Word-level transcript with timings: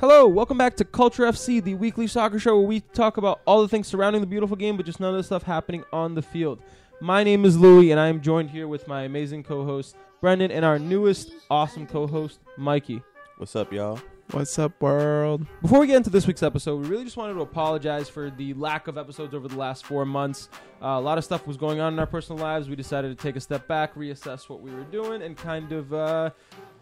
Hello, 0.00 0.28
welcome 0.28 0.56
back 0.56 0.76
to 0.76 0.84
Culture 0.84 1.24
FC, 1.24 1.60
the 1.60 1.74
weekly 1.74 2.06
soccer 2.06 2.38
show 2.38 2.56
where 2.56 2.68
we 2.68 2.78
talk 2.78 3.16
about 3.16 3.40
all 3.44 3.62
the 3.62 3.66
things 3.66 3.88
surrounding 3.88 4.20
the 4.20 4.28
beautiful 4.28 4.56
game, 4.56 4.76
but 4.76 4.86
just 4.86 5.00
none 5.00 5.10
of 5.10 5.16
the 5.16 5.24
stuff 5.24 5.42
happening 5.42 5.82
on 5.92 6.14
the 6.14 6.22
field. 6.22 6.62
My 7.00 7.24
name 7.24 7.44
is 7.44 7.58
Louie, 7.58 7.90
and 7.90 7.98
I 7.98 8.06
am 8.06 8.20
joined 8.20 8.50
here 8.50 8.68
with 8.68 8.86
my 8.86 9.02
amazing 9.02 9.42
co-host 9.42 9.96
Brendan 10.20 10.52
and 10.52 10.64
our 10.64 10.78
newest 10.78 11.32
awesome 11.50 11.84
co-host 11.84 12.38
Mikey. 12.56 13.02
What's 13.38 13.56
up, 13.56 13.72
y'all? 13.72 14.00
What's 14.30 14.56
up, 14.60 14.80
world? 14.80 15.46
Before 15.62 15.80
we 15.80 15.88
get 15.88 15.96
into 15.96 16.10
this 16.10 16.28
week's 16.28 16.44
episode, 16.44 16.82
we 16.82 16.86
really 16.86 17.04
just 17.04 17.16
wanted 17.16 17.34
to 17.34 17.40
apologize 17.40 18.08
for 18.08 18.30
the 18.30 18.54
lack 18.54 18.86
of 18.86 18.98
episodes 18.98 19.34
over 19.34 19.48
the 19.48 19.56
last 19.56 19.84
four 19.84 20.04
months. 20.04 20.48
Uh, 20.80 20.88
a 20.88 21.00
lot 21.00 21.18
of 21.18 21.24
stuff 21.24 21.44
was 21.44 21.56
going 21.56 21.80
on 21.80 21.94
in 21.94 21.98
our 21.98 22.06
personal 22.06 22.40
lives. 22.40 22.68
We 22.68 22.76
decided 22.76 23.16
to 23.16 23.20
take 23.20 23.34
a 23.34 23.40
step 23.40 23.66
back, 23.66 23.96
reassess 23.96 24.48
what 24.48 24.60
we 24.60 24.70
were 24.70 24.84
doing, 24.84 25.22
and 25.22 25.36
kind 25.36 25.72
of 25.72 25.92
uh, 25.92 26.30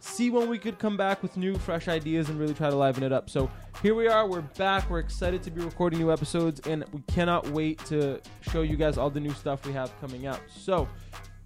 see 0.00 0.30
when 0.30 0.48
we 0.48 0.58
could 0.58 0.78
come 0.78 0.96
back 0.96 1.22
with 1.22 1.36
new, 1.36 1.56
fresh 1.56 1.88
ideas 1.88 2.28
and 2.28 2.38
really 2.38 2.54
try 2.54 2.70
to 2.70 2.76
liven 2.76 3.02
it 3.02 3.12
up. 3.12 3.28
So 3.30 3.50
here 3.82 3.95
we 3.95 4.09
are. 4.09 4.27
We're 4.27 4.41
back. 4.41 4.88
We're 4.91 4.98
excited 4.98 5.42
to 5.45 5.50
be 5.50 5.62
recording 5.62 5.98
new 5.98 6.12
episodes, 6.12 6.60
and 6.66 6.84
we 6.92 7.00
cannot 7.09 7.48
wait 7.50 7.78
to 7.86 8.20
show 8.41 8.62
you 8.62 8.77
guys 8.77 8.98
all 8.98 9.10
the 9.10 9.20
new 9.20 9.32
stuff 9.34 9.66
we 9.66 9.72
have 9.72 9.98
coming 10.00 10.27
out. 10.27 10.41
So 10.48 10.88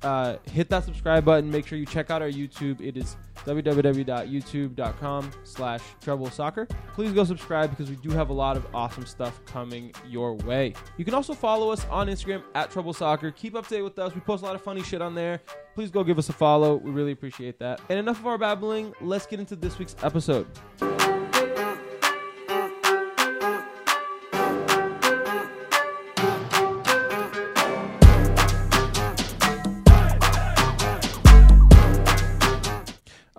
uh, 0.03 0.37
hit 0.51 0.69
that 0.71 0.85
subscribe 0.85 1.25
button. 1.25 1.51
Make 1.51 1.67
sure 1.67 1.79
you 1.79 1.87
check 1.87 2.11
out 2.11 2.23
our 2.23 2.31
YouTube. 2.31 2.81
It 2.81 2.97
is 2.97 3.17
www.youtube.com 3.45 5.31
slash 5.45 5.81
Trebl 6.03 6.33
soccer. 6.33 6.67
Please 6.95 7.13
go 7.13 7.25
subscribe 7.25 7.71
because 7.71 7.91
we 7.91 7.97
do 7.97 8.11
have 8.11 8.31
a 8.31 8.33
lot 8.33 8.57
of 8.57 8.67
awesome 8.75 9.07
stuff 9.07 9.45
coming 9.45 9.93
your 10.07 10.35
way. 10.35 10.75
You 10.97 11.05
can 11.05 11.15
also 11.15 11.35
follow 11.35 11.71
us 11.71 11.87
on 11.91 12.09
Instagram 12.09 12.43
at 12.55 12.71
Trebl 12.71 12.95
soccer. 12.95 13.31
Keep 13.31 13.55
up 13.55 13.67
to 13.69 13.77
date 13.77 13.83
with 13.83 13.99
us. 13.99 14.15
We 14.15 14.21
post 14.21 14.43
a 14.43 14.47
lot 14.47 14.55
of 14.55 14.63
funny 14.63 14.83
shit 14.83 15.03
on 15.03 15.15
there. 15.15 15.41
Please 15.75 15.91
go 15.91 16.05
give 16.05 16.19
us 16.19 16.29
a 16.29 16.33
follow. 16.33 16.77
We 16.77 16.91
really 16.91 17.13
appreciate 17.13 17.59
that. 17.61 17.81
And 17.89 17.99
enough 17.99 18.19
of 18.21 18.27
our 18.27 18.39
babbling. 18.39 18.95
Let's 19.01 19.27
get 19.27 19.41
into 19.41 19.57
this 19.57 19.79
week's 19.79 19.97
episode. 20.03 20.47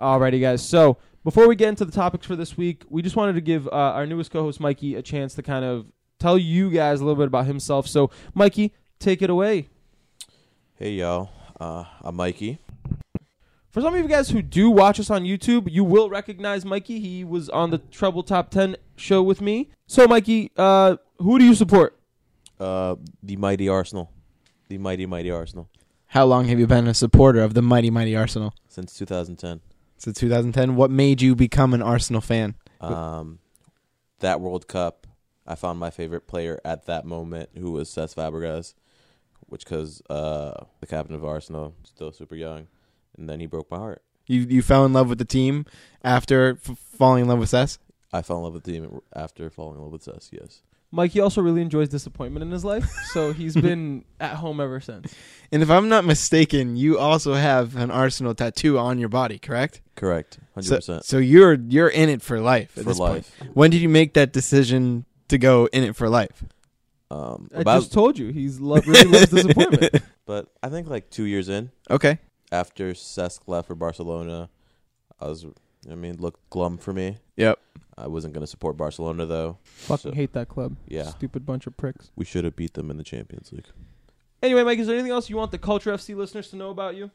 Alrighty, 0.02 0.40
guys. 0.40 0.66
So 0.66 0.96
before 1.22 1.46
we 1.46 1.54
get 1.54 1.68
into 1.68 1.84
the 1.84 1.92
topics 1.92 2.26
for 2.26 2.34
this 2.34 2.56
week, 2.56 2.82
we 2.90 3.02
just 3.02 3.14
wanted 3.14 3.34
to 3.34 3.40
give 3.40 3.68
uh, 3.68 3.70
our 3.70 4.04
newest 4.04 4.32
co-host 4.32 4.58
Mikey 4.58 4.96
a 4.96 5.02
chance 5.02 5.32
to 5.36 5.44
kind 5.44 5.64
of 5.64 5.86
tell 6.18 6.36
you 6.36 6.70
guys 6.72 7.00
a 7.00 7.04
little 7.04 7.16
bit 7.16 7.28
about 7.28 7.46
himself. 7.46 7.86
So, 7.86 8.10
Mikey, 8.34 8.74
take 8.98 9.22
it 9.22 9.30
away. 9.30 9.68
Hey, 10.74 10.94
y'all. 10.94 11.30
Uh, 11.60 11.84
I'm 12.00 12.16
Mikey. 12.16 12.58
For 13.70 13.80
some 13.80 13.94
of 13.94 14.00
you 14.00 14.08
guys 14.08 14.30
who 14.30 14.42
do 14.42 14.70
watch 14.70 14.98
us 14.98 15.08
on 15.08 15.22
YouTube, 15.22 15.70
you 15.70 15.84
will 15.84 16.10
recognize 16.10 16.64
Mikey. 16.64 16.98
He 16.98 17.22
was 17.22 17.48
on 17.48 17.70
the 17.70 17.78
Trebl 17.78 18.26
Top 18.26 18.50
10 18.50 18.74
show 18.96 19.22
with 19.22 19.40
me. 19.40 19.70
So, 19.86 20.08
Mikey, 20.08 20.50
uh, 20.56 20.96
who 21.18 21.38
do 21.38 21.44
you 21.44 21.54
support? 21.54 21.96
Uh, 22.58 22.96
the 23.22 23.36
mighty 23.36 23.68
Arsenal. 23.68 24.10
The 24.68 24.78
mighty, 24.78 25.06
mighty 25.06 25.30
Arsenal. 25.30 25.68
How 26.08 26.24
long 26.24 26.46
have 26.48 26.58
you 26.58 26.66
been 26.66 26.88
a 26.88 26.94
supporter 26.94 27.40
of 27.40 27.54
the 27.54 27.62
mighty, 27.62 27.88
mighty 27.88 28.16
Arsenal? 28.16 28.52
Since 28.68 28.94
2010. 28.98 29.60
Since 30.02 30.18
2010. 30.18 30.74
What 30.74 30.90
made 30.90 31.22
you 31.22 31.36
become 31.36 31.74
an 31.74 31.80
Arsenal 31.80 32.20
fan? 32.20 32.56
Um, 32.80 33.38
that 34.18 34.40
World 34.40 34.66
Cup, 34.66 35.06
I 35.46 35.54
found 35.54 35.78
my 35.78 35.90
favorite 35.90 36.26
player 36.26 36.60
at 36.64 36.86
that 36.86 37.04
moment, 37.04 37.50
who 37.56 37.70
was 37.70 37.88
Cesc 37.88 38.16
Fabregas, 38.16 38.74
which 39.46 39.64
because 39.64 40.02
uh, 40.10 40.64
the 40.80 40.88
captain 40.88 41.14
of 41.14 41.24
Arsenal, 41.24 41.76
still 41.84 42.10
super 42.10 42.34
young, 42.34 42.66
and 43.16 43.28
then 43.28 43.38
he 43.38 43.46
broke 43.46 43.70
my 43.70 43.76
heart. 43.76 44.02
You 44.26 44.40
you 44.40 44.60
fell 44.60 44.84
in 44.84 44.92
love 44.92 45.08
with 45.08 45.18
the 45.18 45.24
team 45.24 45.66
after 46.02 46.58
f- 46.68 46.76
falling 46.78 47.22
in 47.22 47.28
love 47.28 47.38
with 47.38 47.50
Cesc? 47.50 47.78
I 48.12 48.22
fell 48.22 48.38
in 48.38 48.42
love 48.42 48.54
with 48.54 48.64
the 48.64 48.72
team 48.72 49.00
after 49.14 49.50
falling 49.50 49.76
in 49.76 49.82
love 49.82 49.92
with 49.92 50.04
Cesc, 50.04 50.32
yes. 50.32 50.62
Mikey 50.92 51.20
also 51.20 51.40
really 51.40 51.62
enjoys 51.62 51.88
disappointment 51.88 52.42
in 52.44 52.50
his 52.50 52.64
life, 52.64 52.88
so 53.12 53.32
he's 53.32 53.54
been 53.68 54.04
at 54.20 54.34
home 54.34 54.60
ever 54.60 54.78
since. 54.78 55.14
And 55.50 55.62
if 55.62 55.70
I'm 55.70 55.88
not 55.88 56.04
mistaken, 56.04 56.76
you 56.76 56.98
also 56.98 57.32
have 57.34 57.76
an 57.76 57.90
Arsenal 57.90 58.34
tattoo 58.34 58.78
on 58.78 58.98
your 58.98 59.08
body, 59.08 59.38
correct? 59.38 59.80
Correct. 59.96 60.38
100%. 60.56 60.82
So, 60.82 61.00
so 61.02 61.18
you're 61.18 61.54
you're 61.54 61.88
in 61.88 62.08
it 62.10 62.20
for 62.22 62.40
life 62.40 62.76
at 62.76 62.84
for 62.84 62.90
this 62.90 62.98
life. 62.98 63.38
point. 63.38 63.56
When 63.56 63.70
did 63.70 63.80
you 63.80 63.88
make 63.88 64.14
that 64.14 64.32
decision 64.32 65.06
to 65.28 65.38
go 65.38 65.66
in 65.72 65.82
it 65.82 65.96
for 65.96 66.08
life? 66.10 66.44
Um, 67.10 67.48
I 67.54 67.60
about, 67.60 67.80
just 67.80 67.92
told 67.92 68.18
you 68.18 68.28
he's 68.32 68.60
lo- 68.60 68.80
really 68.86 69.08
loves 69.10 69.28
disappointment. 69.30 69.96
but 70.26 70.48
I 70.62 70.68
think 70.68 70.88
like 70.88 71.10
two 71.10 71.24
years 71.24 71.48
in, 71.48 71.70
Okay. 71.90 72.18
after 72.50 72.92
Cesc 72.92 73.40
left 73.46 73.68
for 73.68 73.74
Barcelona, 73.74 74.48
I 75.20 75.26
was, 75.28 75.44
I 75.90 75.94
mean, 75.94 76.16
looked 76.18 76.48
glum 76.50 76.78
for 76.78 76.92
me. 76.94 77.18
Yep. 77.36 77.58
I 77.96 78.06
wasn't 78.06 78.32
going 78.34 78.42
to 78.42 78.46
support 78.46 78.76
Barcelona 78.76 79.26
though. 79.26 79.58
Fucking 79.64 80.12
So- 80.12 80.14
hate 80.14 80.32
that 80.32 80.48
club. 80.48 80.76
Yeah, 80.88 81.04
Stupid 81.10 81.44
bunch 81.46 81.66
of 81.66 81.76
pricks. 81.76 82.10
we 82.16 82.24
should 82.24 82.44
have 82.44 82.56
beat 82.56 82.74
them 82.74 82.90
in 82.90 82.96
the 82.96 83.04
Champions 83.04 83.52
League. 83.52 83.66
Anyway, 84.42 84.62
Mike, 84.64 84.78
is 84.78 84.86
there 84.86 84.96
anything 84.96 85.12
else 85.12 85.30
you 85.30 85.36
want 85.36 85.50
the 85.52 85.58
Culture 85.58 85.92
FC 85.92 86.16
listeners 86.16 86.48
to 86.50 86.56
know 86.56 86.70
about 86.70 86.96
you? 86.96 87.10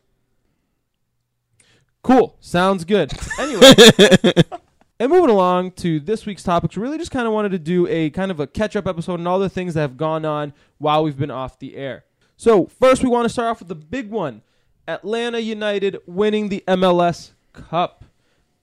Cool. 2.03 2.37
Sounds 2.39 2.83
good. 2.85 3.11
Anyway, 3.39 3.71
and 4.99 5.11
moving 5.11 5.29
along 5.29 5.69
to 5.71 5.99
this 5.99 6.25
week's 6.25 6.41
topics, 6.41 6.75
we 6.75 6.81
really 6.81 6.97
just 6.97 7.11
kind 7.11 7.27
of 7.27 7.33
wanted 7.33 7.49
to 7.51 7.59
do 7.59 7.85
a 7.87 8.09
kind 8.09 8.31
of 8.31 8.39
a 8.39 8.47
catch 8.47 8.75
up 8.75 8.87
episode 8.87 9.19
and 9.19 9.27
all 9.27 9.37
the 9.37 9.47
things 9.49 9.75
that 9.75 9.81
have 9.81 9.95
gone 9.95 10.25
on 10.25 10.53
while 10.79 11.03
we've 11.03 11.17
been 11.19 11.29
off 11.29 11.59
the 11.59 11.75
air. 11.75 12.03
So, 12.35 12.65
first, 12.65 13.03
we 13.03 13.09
want 13.09 13.25
to 13.25 13.29
start 13.29 13.49
off 13.49 13.59
with 13.59 13.67
the 13.67 13.75
big 13.75 14.09
one 14.09 14.41
Atlanta 14.87 15.37
United 15.39 15.97
winning 16.07 16.49
the 16.49 16.63
MLS 16.67 17.31
Cup. 17.53 18.05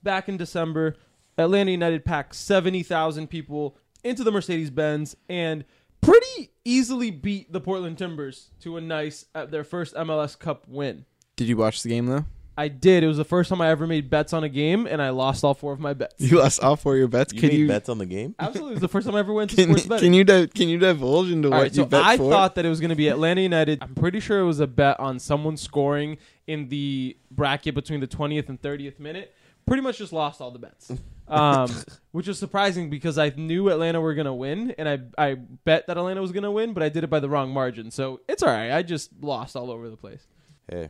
Back 0.03 0.27
in 0.27 0.35
December, 0.35 0.97
Atlanta 1.37 1.71
United 1.71 2.05
packed 2.05 2.35
70,000 2.35 3.27
people 3.27 3.77
into 4.03 4.23
the 4.23 4.31
Mercedes 4.31 4.69
Benz 4.69 5.15
and 5.29 5.65
pretty 6.01 6.51
easily 6.63 7.11
beat 7.11 7.51
the 7.51 7.59
Portland 7.59 7.97
Timbers 7.97 8.49
to 8.61 8.77
a 8.77 8.81
nice, 8.81 9.25
uh, 9.35 9.45
their 9.45 9.63
first 9.63 9.95
MLS 9.95 10.37
Cup 10.37 10.67
win. 10.67 11.05
Did 11.35 11.47
you 11.47 11.57
watch 11.57 11.83
the 11.83 11.89
game 11.89 12.05
though? 12.05 12.25
I 12.57 12.69
did. 12.69 13.03
It 13.03 13.07
was 13.07 13.17
the 13.17 13.25
first 13.25 13.49
time 13.49 13.59
I 13.59 13.67
ever 13.69 13.85
made 13.85 14.09
bets 14.09 14.31
on 14.31 14.45
a 14.45 14.47
game, 14.49 14.87
and 14.87 15.01
I 15.01 15.09
lost 15.09 15.43
all 15.43 15.53
four 15.53 15.73
of 15.73 15.79
my 15.81 15.93
bets. 15.93 16.15
You 16.19 16.39
lost 16.39 16.63
all 16.63 16.77
four 16.77 16.93
of 16.93 16.99
your 16.99 17.09
bets. 17.09 17.33
You 17.33 17.41
Can 17.41 17.49
made 17.49 17.57
you 17.57 17.67
bets 17.67 17.89
on 17.89 17.97
the 17.97 18.05
game? 18.05 18.33
Absolutely, 18.39 18.71
it 18.71 18.75
was 18.75 18.81
the 18.81 18.87
first 18.87 19.05
time 19.05 19.13
I 19.17 19.19
ever 19.19 19.33
went 19.33 19.49
to 19.49 19.57
can, 19.57 19.65
sports 19.65 19.85
betting. 19.87 20.05
can 20.05 20.13
you 20.13 20.23
di- 20.23 20.47
can 20.47 20.69
you 20.69 20.77
divulge 20.79 21.31
into 21.31 21.49
All 21.49 21.55
what 21.55 21.61
right, 21.63 21.71
you 21.75 21.83
so 21.83 21.85
bet 21.85 22.03
I 22.05 22.15
for? 22.15 22.29
thought 22.31 22.55
that 22.55 22.65
it 22.65 22.69
was 22.69 22.79
going 22.79 22.91
to 22.91 22.95
be 22.95 23.09
Atlanta 23.09 23.41
United. 23.41 23.79
I'm 23.81 23.93
pretty 23.93 24.21
sure 24.21 24.39
it 24.39 24.45
was 24.45 24.61
a 24.61 24.67
bet 24.67 24.97
on 25.01 25.19
someone 25.19 25.57
scoring 25.57 26.17
in 26.47 26.69
the 26.69 27.17
bracket 27.29 27.75
between 27.75 27.99
the 27.99 28.07
20th 28.07 28.47
and 28.47 28.61
30th 28.61 28.99
minute. 28.99 29.33
Pretty 29.67 29.81
much 29.83 29.97
just 29.97 30.13
lost 30.13 30.39
all 30.39 30.51
the 30.51 30.59
bets, 30.59 30.93
um, 31.27 31.71
which 32.11 32.27
was 32.27 32.39
surprising 32.39 32.89
because 32.89 33.17
I 33.17 33.29
knew 33.29 33.69
Atlanta 33.69 34.01
were 34.01 34.13
going 34.13 34.25
to 34.25 34.33
win, 34.33 34.73
and 34.77 34.87
I 34.89 34.99
I 35.17 35.35
bet 35.35 35.87
that 35.87 35.97
Atlanta 35.97 36.21
was 36.21 36.31
going 36.31 36.43
to 36.43 36.51
win, 36.51 36.73
but 36.73 36.83
I 36.83 36.89
did 36.89 37.03
it 37.03 37.09
by 37.09 37.19
the 37.19 37.29
wrong 37.29 37.51
margin. 37.51 37.91
So 37.91 38.21
it's 38.27 38.43
all 38.43 38.49
right. 38.49 38.71
I 38.71 38.81
just 38.81 39.11
lost 39.21 39.55
all 39.55 39.71
over 39.71 39.89
the 39.89 39.97
place. 39.97 40.27
Hey, 40.69 40.89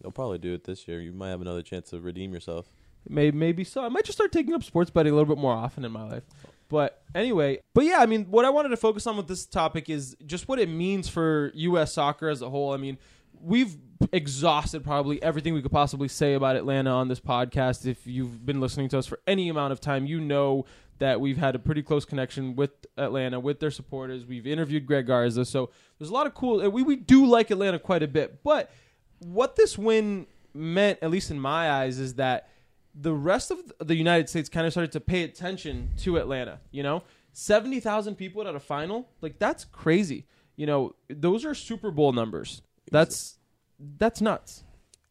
they'll 0.00 0.12
probably 0.12 0.38
do 0.38 0.54
it 0.54 0.64
this 0.64 0.86
year. 0.86 1.00
You 1.00 1.12
might 1.12 1.30
have 1.30 1.40
another 1.40 1.62
chance 1.62 1.90
to 1.90 2.00
redeem 2.00 2.32
yourself. 2.32 2.70
Maybe, 3.08 3.36
maybe 3.36 3.64
so. 3.64 3.84
I 3.84 3.88
might 3.88 4.04
just 4.04 4.18
start 4.18 4.32
taking 4.32 4.54
up 4.54 4.64
sports 4.64 4.90
betting 4.90 5.12
a 5.12 5.16
little 5.16 5.32
bit 5.32 5.40
more 5.40 5.52
often 5.52 5.84
in 5.84 5.92
my 5.92 6.08
life. 6.08 6.24
But 6.68 7.02
anyway, 7.14 7.60
but 7.74 7.84
yeah, 7.84 7.98
I 8.00 8.06
mean, 8.06 8.24
what 8.24 8.44
I 8.44 8.50
wanted 8.50 8.70
to 8.70 8.76
focus 8.76 9.06
on 9.06 9.16
with 9.16 9.28
this 9.28 9.46
topic 9.46 9.88
is 9.88 10.16
just 10.26 10.48
what 10.48 10.58
it 10.58 10.68
means 10.68 11.08
for 11.08 11.52
U.S. 11.54 11.92
soccer 11.92 12.28
as 12.28 12.42
a 12.42 12.50
whole. 12.50 12.72
I 12.72 12.76
mean, 12.76 12.98
we've 13.40 13.76
exhausted 14.12 14.84
probably 14.84 15.22
everything 15.22 15.54
we 15.54 15.62
could 15.62 15.72
possibly 15.72 16.08
say 16.08 16.34
about 16.34 16.56
Atlanta 16.56 16.90
on 16.90 17.08
this 17.08 17.20
podcast. 17.20 17.86
If 17.86 18.06
you've 18.06 18.44
been 18.44 18.60
listening 18.60 18.88
to 18.90 18.98
us 18.98 19.06
for 19.06 19.20
any 19.26 19.48
amount 19.48 19.72
of 19.72 19.80
time, 19.80 20.06
you 20.06 20.20
know 20.20 20.66
that 20.98 21.20
we've 21.20 21.36
had 21.36 21.54
a 21.54 21.58
pretty 21.58 21.82
close 21.82 22.04
connection 22.04 22.56
with 22.56 22.70
Atlanta, 22.96 23.38
with 23.38 23.60
their 23.60 23.70
supporters. 23.70 24.24
We've 24.24 24.46
interviewed 24.46 24.86
Greg 24.86 25.06
Garza, 25.06 25.44
so 25.44 25.70
there's 25.98 26.10
a 26.10 26.14
lot 26.14 26.26
of 26.26 26.34
cool. 26.34 26.68
We 26.70 26.82
we 26.82 26.96
do 26.96 27.26
like 27.26 27.50
Atlanta 27.50 27.78
quite 27.78 28.02
a 28.02 28.08
bit, 28.08 28.42
but 28.42 28.70
what 29.18 29.56
this 29.56 29.76
win 29.78 30.26
meant, 30.54 30.98
at 31.02 31.10
least 31.10 31.30
in 31.30 31.38
my 31.38 31.70
eyes, 31.70 31.98
is 31.98 32.14
that 32.14 32.48
the 32.94 33.12
rest 33.12 33.50
of 33.50 33.58
the 33.78 33.94
United 33.94 34.28
States 34.28 34.48
kind 34.48 34.66
of 34.66 34.72
started 34.72 34.92
to 34.92 35.00
pay 35.00 35.22
attention 35.22 35.90
to 35.98 36.16
Atlanta. 36.16 36.60
You 36.70 36.82
know, 36.82 37.02
seventy 37.32 37.80
thousand 37.80 38.16
people 38.16 38.46
at 38.46 38.54
a 38.54 38.60
final, 38.60 39.08
like 39.20 39.38
that's 39.38 39.64
crazy. 39.64 40.26
You 40.56 40.66
know, 40.66 40.94
those 41.10 41.44
are 41.44 41.54
Super 41.54 41.90
Bowl 41.90 42.12
numbers. 42.12 42.62
That's 42.90 43.38
that's 43.78 44.20
nuts. 44.20 44.64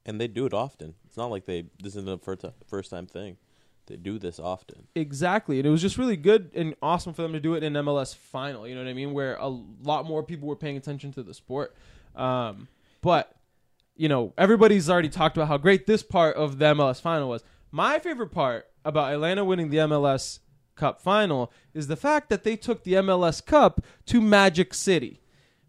And 0.05 0.21
they 0.21 0.27
do 0.27 0.45
it 0.45 0.53
often. 0.53 0.93
It's 1.05 1.17
not 1.17 1.31
like 1.31 1.45
they 1.45 1.65
this 1.81 1.95
isn't 1.95 2.09
a 2.09 2.17
first 2.17 2.45
first 2.67 2.91
time 2.91 3.07
thing. 3.07 3.37
They 3.87 3.97
do 3.97 4.17
this 4.17 4.39
often. 4.39 4.87
Exactly, 4.95 5.59
and 5.59 5.67
it 5.67 5.69
was 5.69 5.81
just 5.81 5.97
really 5.97 6.17
good 6.17 6.49
and 6.55 6.75
awesome 6.81 7.13
for 7.13 7.21
them 7.21 7.33
to 7.33 7.39
do 7.39 7.53
it 7.53 7.63
in 7.63 7.73
MLS 7.73 8.15
final. 8.15 8.67
You 8.67 8.73
know 8.73 8.83
what 8.83 8.89
I 8.89 8.93
mean? 8.93 9.13
Where 9.13 9.35
a 9.35 9.47
lot 9.47 10.05
more 10.05 10.23
people 10.23 10.47
were 10.47 10.55
paying 10.55 10.77
attention 10.77 11.11
to 11.13 11.23
the 11.23 11.33
sport. 11.33 11.75
Um, 12.15 12.67
but 13.01 13.35
you 13.95 14.09
know, 14.09 14.33
everybody's 14.37 14.89
already 14.89 15.09
talked 15.09 15.37
about 15.37 15.47
how 15.47 15.57
great 15.57 15.85
this 15.85 16.03
part 16.03 16.35
of 16.35 16.57
the 16.57 16.65
MLS 16.65 16.99
final 16.99 17.29
was. 17.29 17.43
My 17.71 17.99
favorite 17.99 18.29
part 18.29 18.67
about 18.83 19.13
Atlanta 19.13 19.45
winning 19.45 19.69
the 19.69 19.77
MLS 19.77 20.39
Cup 20.75 21.01
final 21.01 21.51
is 21.73 21.87
the 21.87 21.95
fact 21.95 22.29
that 22.29 22.43
they 22.43 22.55
took 22.55 22.83
the 22.83 22.93
MLS 22.93 23.45
Cup 23.45 23.81
to 24.07 24.19
Magic 24.19 24.73
City. 24.73 25.21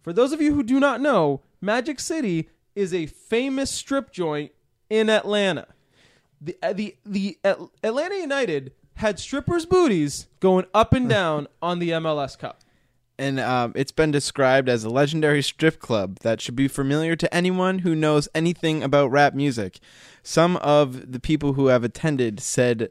For 0.02 0.12
those 0.12 0.32
of 0.32 0.40
you 0.40 0.54
who 0.54 0.62
do 0.62 0.80
not 0.80 1.00
know, 1.00 1.42
Magic 1.60 2.00
City 2.00 2.48
is 2.74 2.92
a 2.92 3.06
famous 3.06 3.70
strip 3.70 4.12
joint 4.12 4.52
in 4.90 5.08
Atlanta. 5.10 5.66
The 6.40 6.56
uh, 6.62 6.72
the 6.72 6.96
the 7.04 7.38
At- 7.44 7.58
Atlanta 7.82 8.16
United 8.16 8.72
had 8.96 9.18
strippers' 9.18 9.66
booties 9.66 10.26
going 10.40 10.66
up 10.74 10.92
and 10.92 11.08
down 11.08 11.48
on 11.62 11.78
the 11.78 11.90
MLS 11.90 12.38
Cup. 12.38 12.60
and 13.18 13.40
um, 13.40 13.72
it's 13.74 13.92
been 13.92 14.10
described 14.10 14.68
as 14.68 14.84
a 14.84 14.90
legendary 14.90 15.42
strip 15.42 15.78
club 15.80 16.18
that 16.20 16.40
should 16.40 16.56
be 16.56 16.68
familiar 16.68 17.16
to 17.16 17.34
anyone 17.34 17.80
who 17.80 17.94
knows 17.94 18.28
anything 18.34 18.82
about 18.82 19.10
rap 19.10 19.32
music. 19.34 19.78
Some 20.22 20.56
of 20.58 21.12
the 21.12 21.20
people 21.20 21.54
who 21.54 21.66
have 21.68 21.84
attended 21.84 22.40
said 22.40 22.90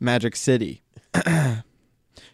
Magic 0.00 0.36
City, 0.36 0.82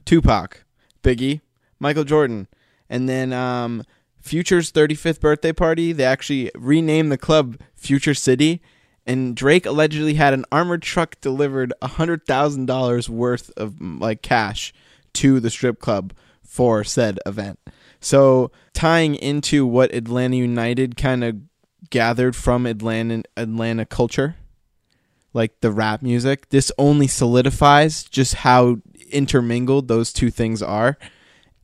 Tupac, 0.05 0.65
Biggie, 1.03 1.41
Michael 1.79 2.05
Jordan, 2.05 2.49
and 2.89 3.09
then 3.09 3.33
um, 3.33 3.83
Future's 4.21 4.71
35th 4.71 5.21
birthday 5.21 5.53
party. 5.53 5.93
They 5.93 6.05
actually 6.05 6.51
renamed 6.55 7.11
the 7.11 7.19
club 7.19 7.59
Future 7.75 8.15
City. 8.15 8.61
And 9.07 9.35
Drake 9.35 9.67
allegedly 9.67 10.15
had 10.15 10.35
an 10.35 10.45
armored 10.53 10.83
truck 10.83 11.21
delivered 11.21 11.73
hundred 11.83 12.27
thousand 12.27 12.67
dollars 12.67 13.09
worth 13.09 13.51
of 13.57 13.73
mm, 13.73 14.01
like 14.01 14.23
cash 14.23 14.73
to 15.15 15.41
the 15.41 15.51
strip 15.51 15.81
club 15.81 16.13
for 16.45 16.85
said 16.85 17.19
event. 17.27 17.59
So 18.01 18.51
tying 18.75 19.15
into 19.15 19.67
what 19.67 19.95
Atlanta 19.95 20.37
United 20.37 20.97
kind 20.97 21.25
of 21.25 21.37
gathered 21.91 22.37
from 22.37 22.67
Atlanta 22.67 23.23
Atlanta 23.37 23.87
culture, 23.87 24.37
like 25.33 25.61
the 25.61 25.73
rap 25.73 26.03
music, 26.03 26.51
this 26.51 26.71
only 26.79 27.07
solidifies 27.07 28.05
just 28.05 28.35
how 28.35 28.79
intermingled 29.11 29.89
those 29.89 30.13
two 30.13 30.31
things 30.31 30.63
are. 30.63 30.99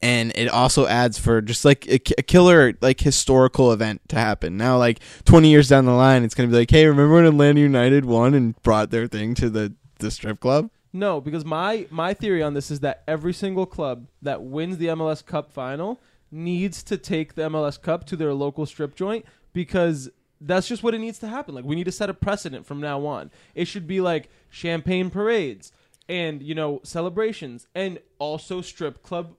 And 0.06 0.30
it 0.36 0.46
also 0.46 0.86
adds 0.86 1.18
for 1.18 1.42
just 1.42 1.64
like 1.64 1.84
a, 1.88 1.94
a 2.16 2.22
killer, 2.22 2.74
like 2.80 3.00
historical 3.00 3.72
event 3.72 4.08
to 4.10 4.16
happen. 4.16 4.56
Now, 4.56 4.78
like 4.78 5.00
20 5.24 5.50
years 5.50 5.68
down 5.68 5.84
the 5.84 5.90
line, 5.90 6.22
it's 6.22 6.32
going 6.32 6.48
to 6.48 6.52
be 6.52 6.60
like, 6.60 6.70
hey, 6.70 6.86
remember 6.86 7.14
when 7.14 7.24
Atlanta 7.24 7.58
United 7.58 8.04
won 8.04 8.32
and 8.32 8.54
brought 8.62 8.90
their 8.90 9.08
thing 9.08 9.34
to 9.34 9.50
the, 9.50 9.74
the 9.98 10.12
strip 10.12 10.38
club? 10.38 10.70
No, 10.92 11.20
because 11.20 11.44
my 11.44 11.88
my 11.90 12.14
theory 12.14 12.40
on 12.40 12.54
this 12.54 12.70
is 12.70 12.78
that 12.80 13.02
every 13.08 13.32
single 13.32 13.66
club 13.66 14.06
that 14.22 14.42
wins 14.42 14.78
the 14.78 14.86
MLS 14.86 15.26
Cup 15.26 15.50
final 15.50 16.00
needs 16.30 16.84
to 16.84 16.96
take 16.96 17.34
the 17.34 17.42
MLS 17.42 17.82
Cup 17.82 18.06
to 18.06 18.16
their 18.16 18.32
local 18.32 18.64
strip 18.64 18.94
joint 18.94 19.24
because 19.52 20.08
that's 20.40 20.68
just 20.68 20.84
what 20.84 20.94
it 20.94 21.00
needs 21.00 21.18
to 21.18 21.26
happen. 21.26 21.52
Like 21.52 21.64
we 21.64 21.74
need 21.74 21.84
to 21.84 21.92
set 21.92 22.08
a 22.08 22.14
precedent 22.14 22.64
from 22.64 22.80
now 22.80 23.04
on. 23.04 23.32
It 23.56 23.64
should 23.64 23.88
be 23.88 24.00
like 24.00 24.30
champagne 24.50 25.10
parades 25.10 25.72
and 26.08 26.44
you 26.44 26.54
know 26.54 26.80
celebrations 26.84 27.66
and 27.74 27.98
also 28.20 28.60
strip 28.60 29.02
club 29.02 29.34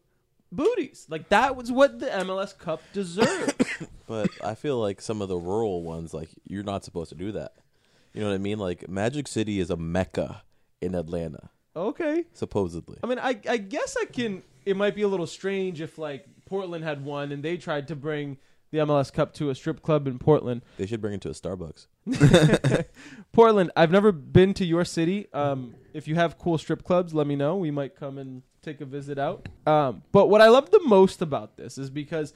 booties. 0.51 1.05
Like 1.09 1.29
that 1.29 1.55
was 1.55 1.71
what 1.71 1.99
the 1.99 2.07
MLS 2.07 2.57
Cup 2.57 2.81
deserved. 2.94 3.63
But 4.07 4.29
I 4.41 4.55
feel 4.55 4.79
like 4.79 5.01
some 5.01 5.21
of 5.21 5.27
the 5.27 5.35
rural 5.35 5.83
ones, 5.83 6.13
like 6.13 6.29
you're 6.45 6.63
not 6.63 6.85
supposed 6.85 7.09
to 7.09 7.15
do 7.15 7.33
that. 7.33 7.51
You 8.13 8.21
know 8.21 8.29
what 8.29 8.35
I 8.35 8.38
mean? 8.38 8.57
Like 8.57 8.88
Magic 8.88 9.27
City 9.27 9.59
is 9.59 9.69
a 9.69 9.75
mecca 9.75 10.44
in 10.81 10.95
Atlanta, 10.95 11.49
okay. 11.75 12.23
supposedly. 12.31 12.99
I 13.03 13.07
mean, 13.07 13.19
I 13.19 13.38
I 13.49 13.57
guess 13.57 13.97
I 13.99 14.05
can. 14.05 14.44
It 14.65 14.77
might 14.77 14.95
be 14.95 15.01
a 15.01 15.09
little 15.09 15.27
strange 15.27 15.81
if 15.81 15.97
like 15.97 16.25
Portland 16.45 16.85
had 16.85 17.03
won 17.03 17.33
and 17.33 17.43
they 17.43 17.57
tried 17.57 17.89
to 17.89 17.97
bring 17.97 18.38
the 18.71 18.79
MLS 18.79 19.11
Cup 19.13 19.33
to 19.35 19.49
a 19.49 19.55
strip 19.55 19.81
club 19.81 20.07
in 20.07 20.19
Portland. 20.19 20.61
They 20.77 20.85
should 20.85 21.01
bring 21.01 21.13
it 21.13 21.21
to 21.21 21.29
a 21.29 21.33
Starbucks. 21.33 21.87
Portland, 23.31 23.71
I've 23.75 23.91
never 23.91 24.11
been 24.11 24.53
to 24.55 24.65
your 24.65 24.85
city. 24.85 25.27
Um, 25.33 25.75
if 25.93 26.07
you 26.07 26.15
have 26.15 26.37
cool 26.37 26.57
strip 26.57 26.83
clubs, 26.83 27.13
let 27.13 27.27
me 27.27 27.35
know. 27.35 27.55
We 27.55 27.71
might 27.71 27.95
come 27.95 28.17
and 28.17 28.41
take 28.61 28.81
a 28.81 28.85
visit 28.85 29.17
out. 29.17 29.47
Um, 29.65 30.03
but 30.11 30.27
what 30.27 30.41
I 30.41 30.49
love 30.49 30.71
the 30.71 30.81
most 30.85 31.21
about 31.21 31.57
this 31.57 31.77
is 31.77 31.89
because 31.89 32.33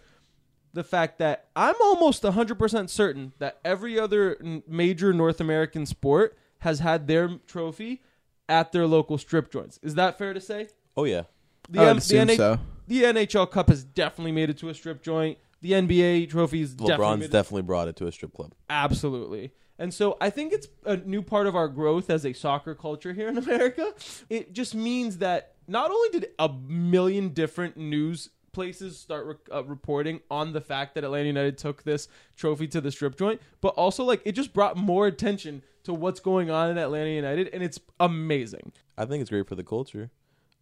the 0.73 0.83
fact 0.83 1.19
that 1.19 1.47
I'm 1.55 1.75
almost 1.81 2.23
100% 2.23 2.89
certain 2.89 3.33
that 3.39 3.59
every 3.65 3.99
other 3.99 4.37
n- 4.41 4.63
major 4.67 5.11
North 5.13 5.41
American 5.41 5.85
sport 5.85 6.37
has 6.59 6.79
had 6.79 7.07
their 7.07 7.29
trophy 7.47 8.01
at 8.47 8.71
their 8.71 8.87
local 8.87 9.17
strip 9.17 9.51
joints. 9.51 9.79
Is 9.83 9.95
that 9.95 10.17
fair 10.17 10.33
to 10.33 10.39
say? 10.41 10.67
Oh 10.95 11.03
yeah, 11.05 11.23
The, 11.69 11.79
I 11.79 11.83
would 11.83 11.89
M- 11.89 11.95
the 11.95 11.99
assume 12.01 12.27
NH- 12.29 12.37
so. 12.37 12.59
the 12.87 13.03
NHL 13.03 13.49
Cup 13.51 13.69
has 13.69 13.83
definitely 13.83 14.31
made 14.31 14.49
it 14.49 14.57
to 14.59 14.69
a 14.69 14.73
strip 14.73 15.01
joint. 15.01 15.37
The 15.61 15.73
NBA 15.73 16.29
trophies 16.29 16.75
LeBron's 16.75 17.25
it- 17.25 17.31
definitely 17.31 17.61
brought 17.63 17.87
it 17.87 17.95
to 17.97 18.07
a 18.07 18.11
strip 18.11 18.33
club. 18.33 18.53
absolutely. 18.69 19.51
And 19.79 19.91
so 19.91 20.15
I 20.21 20.29
think 20.29 20.53
it's 20.53 20.67
a 20.85 20.97
new 20.97 21.23
part 21.23 21.47
of 21.47 21.55
our 21.55 21.67
growth 21.67 22.11
as 22.11 22.23
a 22.23 22.33
soccer 22.33 22.75
culture 22.75 23.13
here 23.13 23.27
in 23.29 23.37
America. 23.45 23.93
It 24.29 24.53
just 24.53 24.75
means 24.75 25.17
that 25.19 25.55
not 25.67 25.89
only 25.89 26.09
did 26.09 26.27
a 26.37 26.49
million 26.49 27.29
different 27.29 27.77
news 27.77 28.29
places 28.51 28.99
start 28.99 29.25
re- 29.25 29.35
uh, 29.51 29.63
reporting 29.63 30.19
on 30.29 30.53
the 30.53 30.61
fact 30.61 30.93
that 30.93 31.03
Atlanta 31.03 31.25
United 31.27 31.57
took 31.57 31.81
this 31.83 32.07
trophy 32.35 32.67
to 32.67 32.81
the 32.81 32.91
strip 32.91 33.17
joint, 33.17 33.41
but 33.59 33.69
also 33.69 34.03
like 34.03 34.21
it 34.25 34.33
just 34.33 34.53
brought 34.53 34.77
more 34.77 35.07
attention 35.07 35.63
to 35.83 35.93
what's 35.95 36.19
going 36.19 36.51
on 36.51 36.69
in 36.69 36.77
Atlanta 36.77 37.09
United 37.09 37.49
and 37.53 37.63
it's 37.63 37.79
amazing. 37.99 38.71
I 38.97 39.05
think 39.05 39.21
it's 39.21 39.29
great 39.31 39.47
for 39.47 39.55
the 39.55 39.63
culture. 39.63 40.11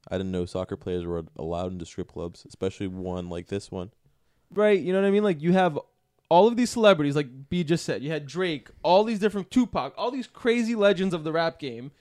I 0.08 0.18
didn't 0.18 0.32
know 0.32 0.46
soccer 0.46 0.78
players 0.78 1.06
were 1.06 1.24
allowed 1.36 1.74
into 1.74 1.86
strip 1.86 2.14
clubs, 2.14 2.46
especially 2.48 2.88
one 2.88 3.28
like 3.28 3.48
this 3.48 3.70
one. 3.70 3.92
Right? 4.54 4.80
You 4.80 4.94
know 4.94 5.02
what 5.02 5.08
I 5.08 5.12
mean? 5.12 5.24
Like 5.24 5.42
you 5.42 5.54
have 5.54 5.78
all 6.30 6.48
of 6.48 6.56
these 6.56 6.70
celebrities, 6.70 7.16
like 7.16 7.50
B 7.50 7.64
just 7.64 7.86
said. 7.86 8.04
You 8.04 8.12
had 8.12 8.28
Drake, 8.28 8.70
all 8.84 9.04
these 9.04 9.20
different 9.20 9.52
Tupac, 9.52 9.94
all 9.98 10.12
these 10.12 10.28
crazy 10.28 10.76
legends 10.76 11.14
of 11.14 11.24
the 11.24 11.32
rap 11.32 11.60
game 11.60 11.92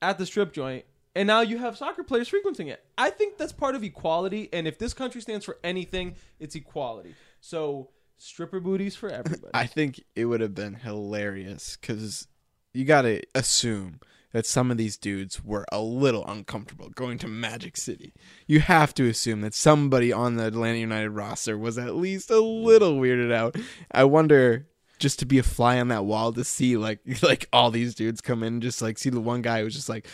at 0.00 0.18
the 0.18 0.26
strip 0.26 0.52
joint, 0.52 0.84
and 1.14 1.26
now 1.26 1.40
you 1.40 1.58
have 1.58 1.76
soccer 1.76 2.04
players 2.04 2.28
frequenting 2.28 2.68
it. 2.68 2.84
I 2.96 3.10
think 3.10 3.38
that's 3.38 3.52
part 3.52 3.74
of 3.74 3.82
equality, 3.82 4.48
and 4.52 4.68
if 4.68 4.78
this 4.78 4.94
country 4.94 5.20
stands 5.20 5.44
for 5.44 5.58
anything, 5.64 6.14
it's 6.38 6.54
equality. 6.54 7.14
So 7.40 7.90
stripper 8.18 8.60
booties 8.60 8.94
for 8.94 9.08
everybody. 9.08 9.50
I 9.54 9.66
think 9.66 10.02
it 10.14 10.26
would 10.26 10.40
have 10.40 10.54
been 10.54 10.74
hilarious 10.74 11.76
because 11.80 12.28
you 12.74 12.84
got 12.84 13.02
to 13.02 13.22
assume 13.34 14.00
that 14.32 14.46
some 14.46 14.70
of 14.70 14.76
these 14.76 14.96
dudes 14.96 15.42
were 15.42 15.64
a 15.72 15.80
little 15.80 16.26
uncomfortable 16.26 16.90
going 16.90 17.18
to 17.18 17.28
Magic 17.28 17.76
City. 17.76 18.12
You 18.46 18.60
have 18.60 18.92
to 18.94 19.08
assume 19.08 19.40
that 19.40 19.54
somebody 19.54 20.12
on 20.12 20.36
the 20.36 20.46
Atlanta 20.46 20.78
United 20.78 21.10
roster 21.10 21.56
was 21.56 21.78
at 21.78 21.94
least 21.96 22.30
a 22.30 22.40
little 22.40 22.96
weirded 22.98 23.32
out. 23.32 23.56
I 23.90 24.04
wonder 24.04 24.66
just 24.98 25.20
to 25.20 25.26
be 25.26 25.38
a 25.38 25.42
fly 25.42 25.78
on 25.78 25.88
that 25.88 26.04
wall 26.04 26.32
to 26.32 26.44
see 26.44 26.76
like 26.76 27.00
like 27.22 27.48
all 27.52 27.70
these 27.70 27.94
dudes 27.94 28.20
come 28.20 28.42
in 28.42 28.54
and 28.54 28.62
just 28.62 28.82
like 28.82 28.98
see 28.98 29.10
the 29.10 29.20
one 29.20 29.42
guy 29.42 29.62
who's 29.62 29.74
just 29.74 29.88
like 29.88 30.06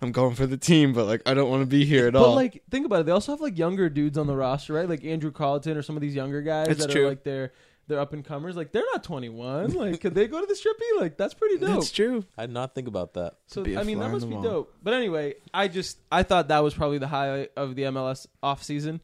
I'm 0.00 0.12
going 0.12 0.36
for 0.36 0.46
the 0.46 0.56
team 0.56 0.92
but 0.92 1.06
like 1.06 1.22
I 1.26 1.34
don't 1.34 1.50
want 1.50 1.62
to 1.62 1.66
be 1.66 1.84
here 1.84 2.06
at 2.06 2.12
but 2.12 2.22
all. 2.22 2.34
like, 2.36 2.62
think 2.70 2.86
about 2.86 3.00
it. 3.00 3.06
They 3.06 3.12
also 3.12 3.32
have 3.32 3.40
like 3.40 3.58
younger 3.58 3.88
dudes 3.88 4.16
on 4.16 4.28
the 4.28 4.36
roster, 4.36 4.74
right? 4.74 4.88
Like 4.88 5.04
Andrew 5.04 5.32
Carleton 5.32 5.76
or 5.76 5.82
some 5.82 5.96
of 5.96 6.02
these 6.02 6.14
younger 6.14 6.40
guys 6.40 6.68
That's 6.68 6.86
that 6.86 6.92
true. 6.92 7.06
are 7.06 7.08
like 7.08 7.24
they're 7.24 7.52
they're 7.88 7.98
up 8.00 8.12
and 8.12 8.24
comers. 8.24 8.54
Like 8.56 8.70
they're 8.72 8.84
not 8.92 9.02
21. 9.02 9.72
Like, 9.72 10.00
could 10.00 10.14
they 10.14 10.28
go 10.28 10.40
to 10.40 10.46
the 10.46 10.54
strippy? 10.54 11.00
Like 11.00 11.16
that's 11.16 11.34
pretty 11.34 11.58
dope. 11.58 11.70
That's 11.70 11.90
true. 11.90 12.24
I 12.36 12.46
did 12.46 12.52
not 12.54 12.74
think 12.74 12.86
about 12.86 13.14
that. 13.14 13.34
So 13.46 13.62
I 13.64 13.82
mean 13.82 13.98
that 13.98 14.10
must 14.10 14.28
be 14.28 14.34
wall. 14.34 14.42
dope. 14.42 14.74
But 14.82 14.94
anyway, 14.94 15.34
I 15.52 15.68
just 15.68 15.98
I 16.12 16.22
thought 16.22 16.48
that 16.48 16.60
was 16.62 16.74
probably 16.74 16.98
the 16.98 17.08
highlight 17.08 17.50
of 17.56 17.74
the 17.74 17.82
MLS 17.84 18.26
off 18.42 18.62
season. 18.62 19.00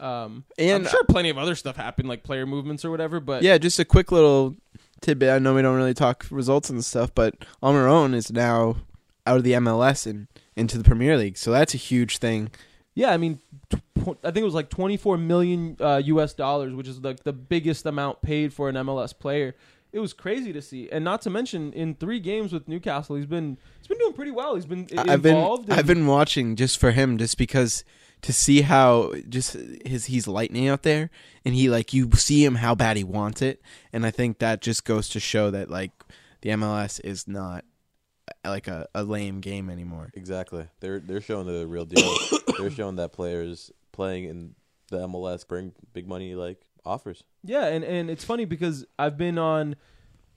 Um, 0.00 0.44
And- 0.56 0.86
I'm 0.86 0.90
sure 0.90 1.02
plenty 1.04 1.28
of 1.28 1.38
other 1.38 1.54
stuff 1.56 1.76
happened, 1.76 2.08
like 2.08 2.22
player 2.22 2.46
movements 2.46 2.84
or 2.84 2.90
whatever. 2.90 3.20
But 3.20 3.42
yeah, 3.42 3.58
just 3.58 3.78
a 3.78 3.84
quick 3.84 4.12
little 4.12 4.56
tidbit. 5.00 5.30
I 5.30 5.38
know 5.38 5.54
we 5.54 5.62
don't 5.62 5.76
really 5.76 5.94
talk 5.94 6.26
results 6.30 6.70
and 6.70 6.84
stuff, 6.84 7.12
but 7.14 7.34
Almiron 7.62 8.14
is 8.14 8.30
now 8.32 8.76
out 9.26 9.36
of 9.38 9.44
the 9.44 9.52
MLS 9.52 10.06
and 10.06 10.28
into 10.56 10.78
the 10.78 10.84
Premier 10.84 11.16
League, 11.16 11.36
so 11.36 11.50
that's 11.52 11.74
a 11.74 11.76
huge 11.76 12.18
thing. 12.18 12.50
Yeah, 12.98 13.10
I 13.12 13.16
mean, 13.16 13.38
tw- 13.70 13.76
I 14.24 14.30
think 14.32 14.38
it 14.38 14.44
was 14.44 14.54
like 14.54 14.70
24 14.70 15.18
million 15.18 15.76
uh, 15.80 16.02
U.S. 16.04 16.34
dollars, 16.34 16.74
which 16.74 16.88
is 16.88 16.98
like 17.00 17.22
the 17.22 17.32
biggest 17.32 17.86
amount 17.86 18.22
paid 18.22 18.52
for 18.52 18.68
an 18.68 18.74
MLS 18.74 19.16
player. 19.16 19.54
It 19.92 20.00
was 20.00 20.12
crazy 20.12 20.52
to 20.52 20.60
see, 20.60 20.90
and 20.90 21.04
not 21.04 21.22
to 21.22 21.30
mention 21.30 21.72
in 21.72 21.94
three 21.94 22.18
games 22.18 22.52
with 22.52 22.66
Newcastle, 22.66 23.14
he's 23.16 23.26
been 23.26 23.56
he's 23.78 23.86
been 23.86 23.98
doing 23.98 24.12
pretty 24.14 24.32
well. 24.32 24.56
He's 24.56 24.66
been 24.66 24.88
i- 24.96 25.12
I've 25.12 25.22
been 25.22 25.36
involved. 25.36 25.70
I've 25.70 25.86
been 25.86 26.06
watching 26.06 26.56
just 26.56 26.78
for 26.78 26.90
him, 26.90 27.16
just 27.18 27.38
because 27.38 27.84
to 28.22 28.32
see 28.32 28.62
how 28.62 29.12
just 29.28 29.56
his 29.86 30.06
he's 30.06 30.26
lightning 30.26 30.66
out 30.68 30.82
there, 30.82 31.08
and 31.44 31.54
he 31.54 31.70
like 31.70 31.94
you 31.94 32.10
see 32.14 32.44
him 32.44 32.56
how 32.56 32.74
bad 32.74 32.96
he 32.96 33.04
wants 33.04 33.40
it, 33.42 33.62
and 33.92 34.04
I 34.04 34.10
think 34.10 34.40
that 34.40 34.60
just 34.60 34.84
goes 34.84 35.08
to 35.10 35.20
show 35.20 35.50
that 35.52 35.70
like 35.70 35.92
the 36.40 36.50
MLS 36.50 37.00
is 37.04 37.28
not 37.28 37.64
like 38.44 38.66
a, 38.68 38.86
a 38.94 39.04
lame 39.04 39.40
game 39.40 39.70
anymore. 39.70 40.10
Exactly. 40.14 40.66
They're 40.80 41.00
they're 41.00 41.20
showing 41.22 41.46
the 41.46 41.66
real 41.66 41.84
deal. 41.86 42.14
they're 42.58 42.70
showing 42.70 42.96
that 42.96 43.12
players 43.12 43.70
playing 43.92 44.24
in 44.24 44.54
the 44.88 44.98
MLS 45.08 45.46
bring 45.46 45.72
big 45.92 46.08
money 46.08 46.34
like 46.34 46.62
offers. 46.84 47.24
Yeah, 47.44 47.66
and, 47.66 47.84
and 47.84 48.10
it's 48.10 48.24
funny 48.24 48.44
because 48.44 48.84
I've 48.98 49.16
been 49.16 49.38
on 49.38 49.76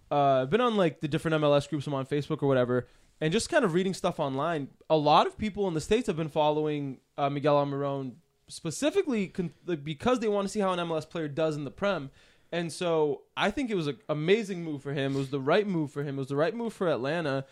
uh 0.09 0.41
I've 0.43 0.49
been 0.49 0.61
on 0.61 0.75
like 0.75 1.01
the 1.01 1.07
different 1.07 1.41
MLS 1.41 1.69
groups 1.69 1.87
I'm 1.87 1.93
on 1.93 2.05
Facebook 2.05 2.43
or 2.43 2.47
whatever, 2.47 2.87
and 3.19 3.31
just 3.31 3.49
kind 3.49 3.63
of 3.63 3.73
reading 3.73 3.93
stuff 3.93 4.19
online. 4.19 4.69
A 4.89 4.97
lot 4.97 5.27
of 5.27 5.37
people 5.37 5.67
in 5.67 5.73
the 5.73 5.81
states 5.81 6.07
have 6.07 6.17
been 6.17 6.29
following 6.29 6.99
uh, 7.17 7.29
Miguel 7.29 7.55
Almiron 7.55 8.13
specifically 8.47 9.27
con- 9.27 9.53
like, 9.65 9.83
because 9.83 10.19
they 10.19 10.27
want 10.27 10.47
to 10.47 10.51
see 10.51 10.59
how 10.59 10.73
an 10.73 10.79
MLS 10.79 11.09
player 11.09 11.27
does 11.27 11.55
in 11.55 11.63
the 11.63 11.71
Prem. 11.71 12.11
And 12.51 12.71
so 12.71 13.21
I 13.37 13.49
think 13.49 13.69
it 13.69 13.75
was 13.75 13.87
an 13.87 13.97
amazing 14.09 14.61
move 14.63 14.83
for 14.83 14.91
him. 14.91 15.15
It 15.15 15.19
was 15.19 15.29
the 15.29 15.39
right 15.39 15.65
move 15.65 15.91
for 15.91 16.03
him. 16.03 16.15
It 16.15 16.19
was 16.19 16.27
the 16.27 16.35
right 16.35 16.53
move 16.53 16.73
for 16.73 16.89
Atlanta. 16.89 17.45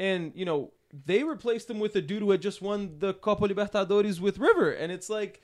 And 0.00 0.32
you 0.34 0.44
know 0.44 0.72
they 0.92 1.22
replaced 1.22 1.70
him 1.70 1.78
with 1.78 1.94
a 1.96 2.02
dude 2.02 2.22
who 2.22 2.30
had 2.30 2.42
just 2.42 2.62
won 2.62 2.96
the 2.98 3.14
Copa 3.14 3.48
Libertadores 3.48 4.20
with 4.20 4.38
River, 4.38 4.72
and 4.72 4.90
it's 4.90 5.08
like 5.08 5.40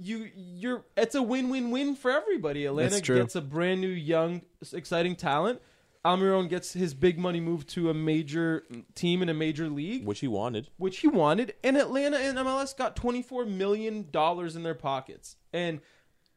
you 0.00 0.30
you're 0.34 0.84
it's 0.96 1.14
a 1.14 1.22
win-win-win 1.22 1.96
for 1.96 2.10
everybody. 2.10 2.66
Atlanta 2.66 3.00
gets 3.00 3.34
a 3.34 3.40
brand 3.40 3.80
new 3.80 3.88
young 3.88 4.42
exciting 4.72 5.16
talent 5.16 5.60
Almiron 6.04 6.48
gets 6.48 6.72
his 6.72 6.94
big 6.94 7.18
money 7.18 7.40
move 7.40 7.66
to 7.68 7.90
a 7.90 7.94
major 7.94 8.64
team 8.94 9.22
in 9.22 9.28
a 9.28 9.34
major 9.34 9.68
league, 9.68 10.06
which 10.06 10.20
he 10.20 10.28
wanted. 10.28 10.70
which 10.78 10.98
he 10.98 11.08
wanted, 11.08 11.54
and 11.62 11.76
Atlanta 11.76 12.16
and 12.16 12.38
MLS 12.38 12.76
got 12.76 12.96
twenty 12.96 13.22
four 13.22 13.44
million 13.44 14.10
dollars 14.10 14.56
in 14.56 14.62
their 14.62 14.74
pockets. 14.74 15.36
And 15.52 15.80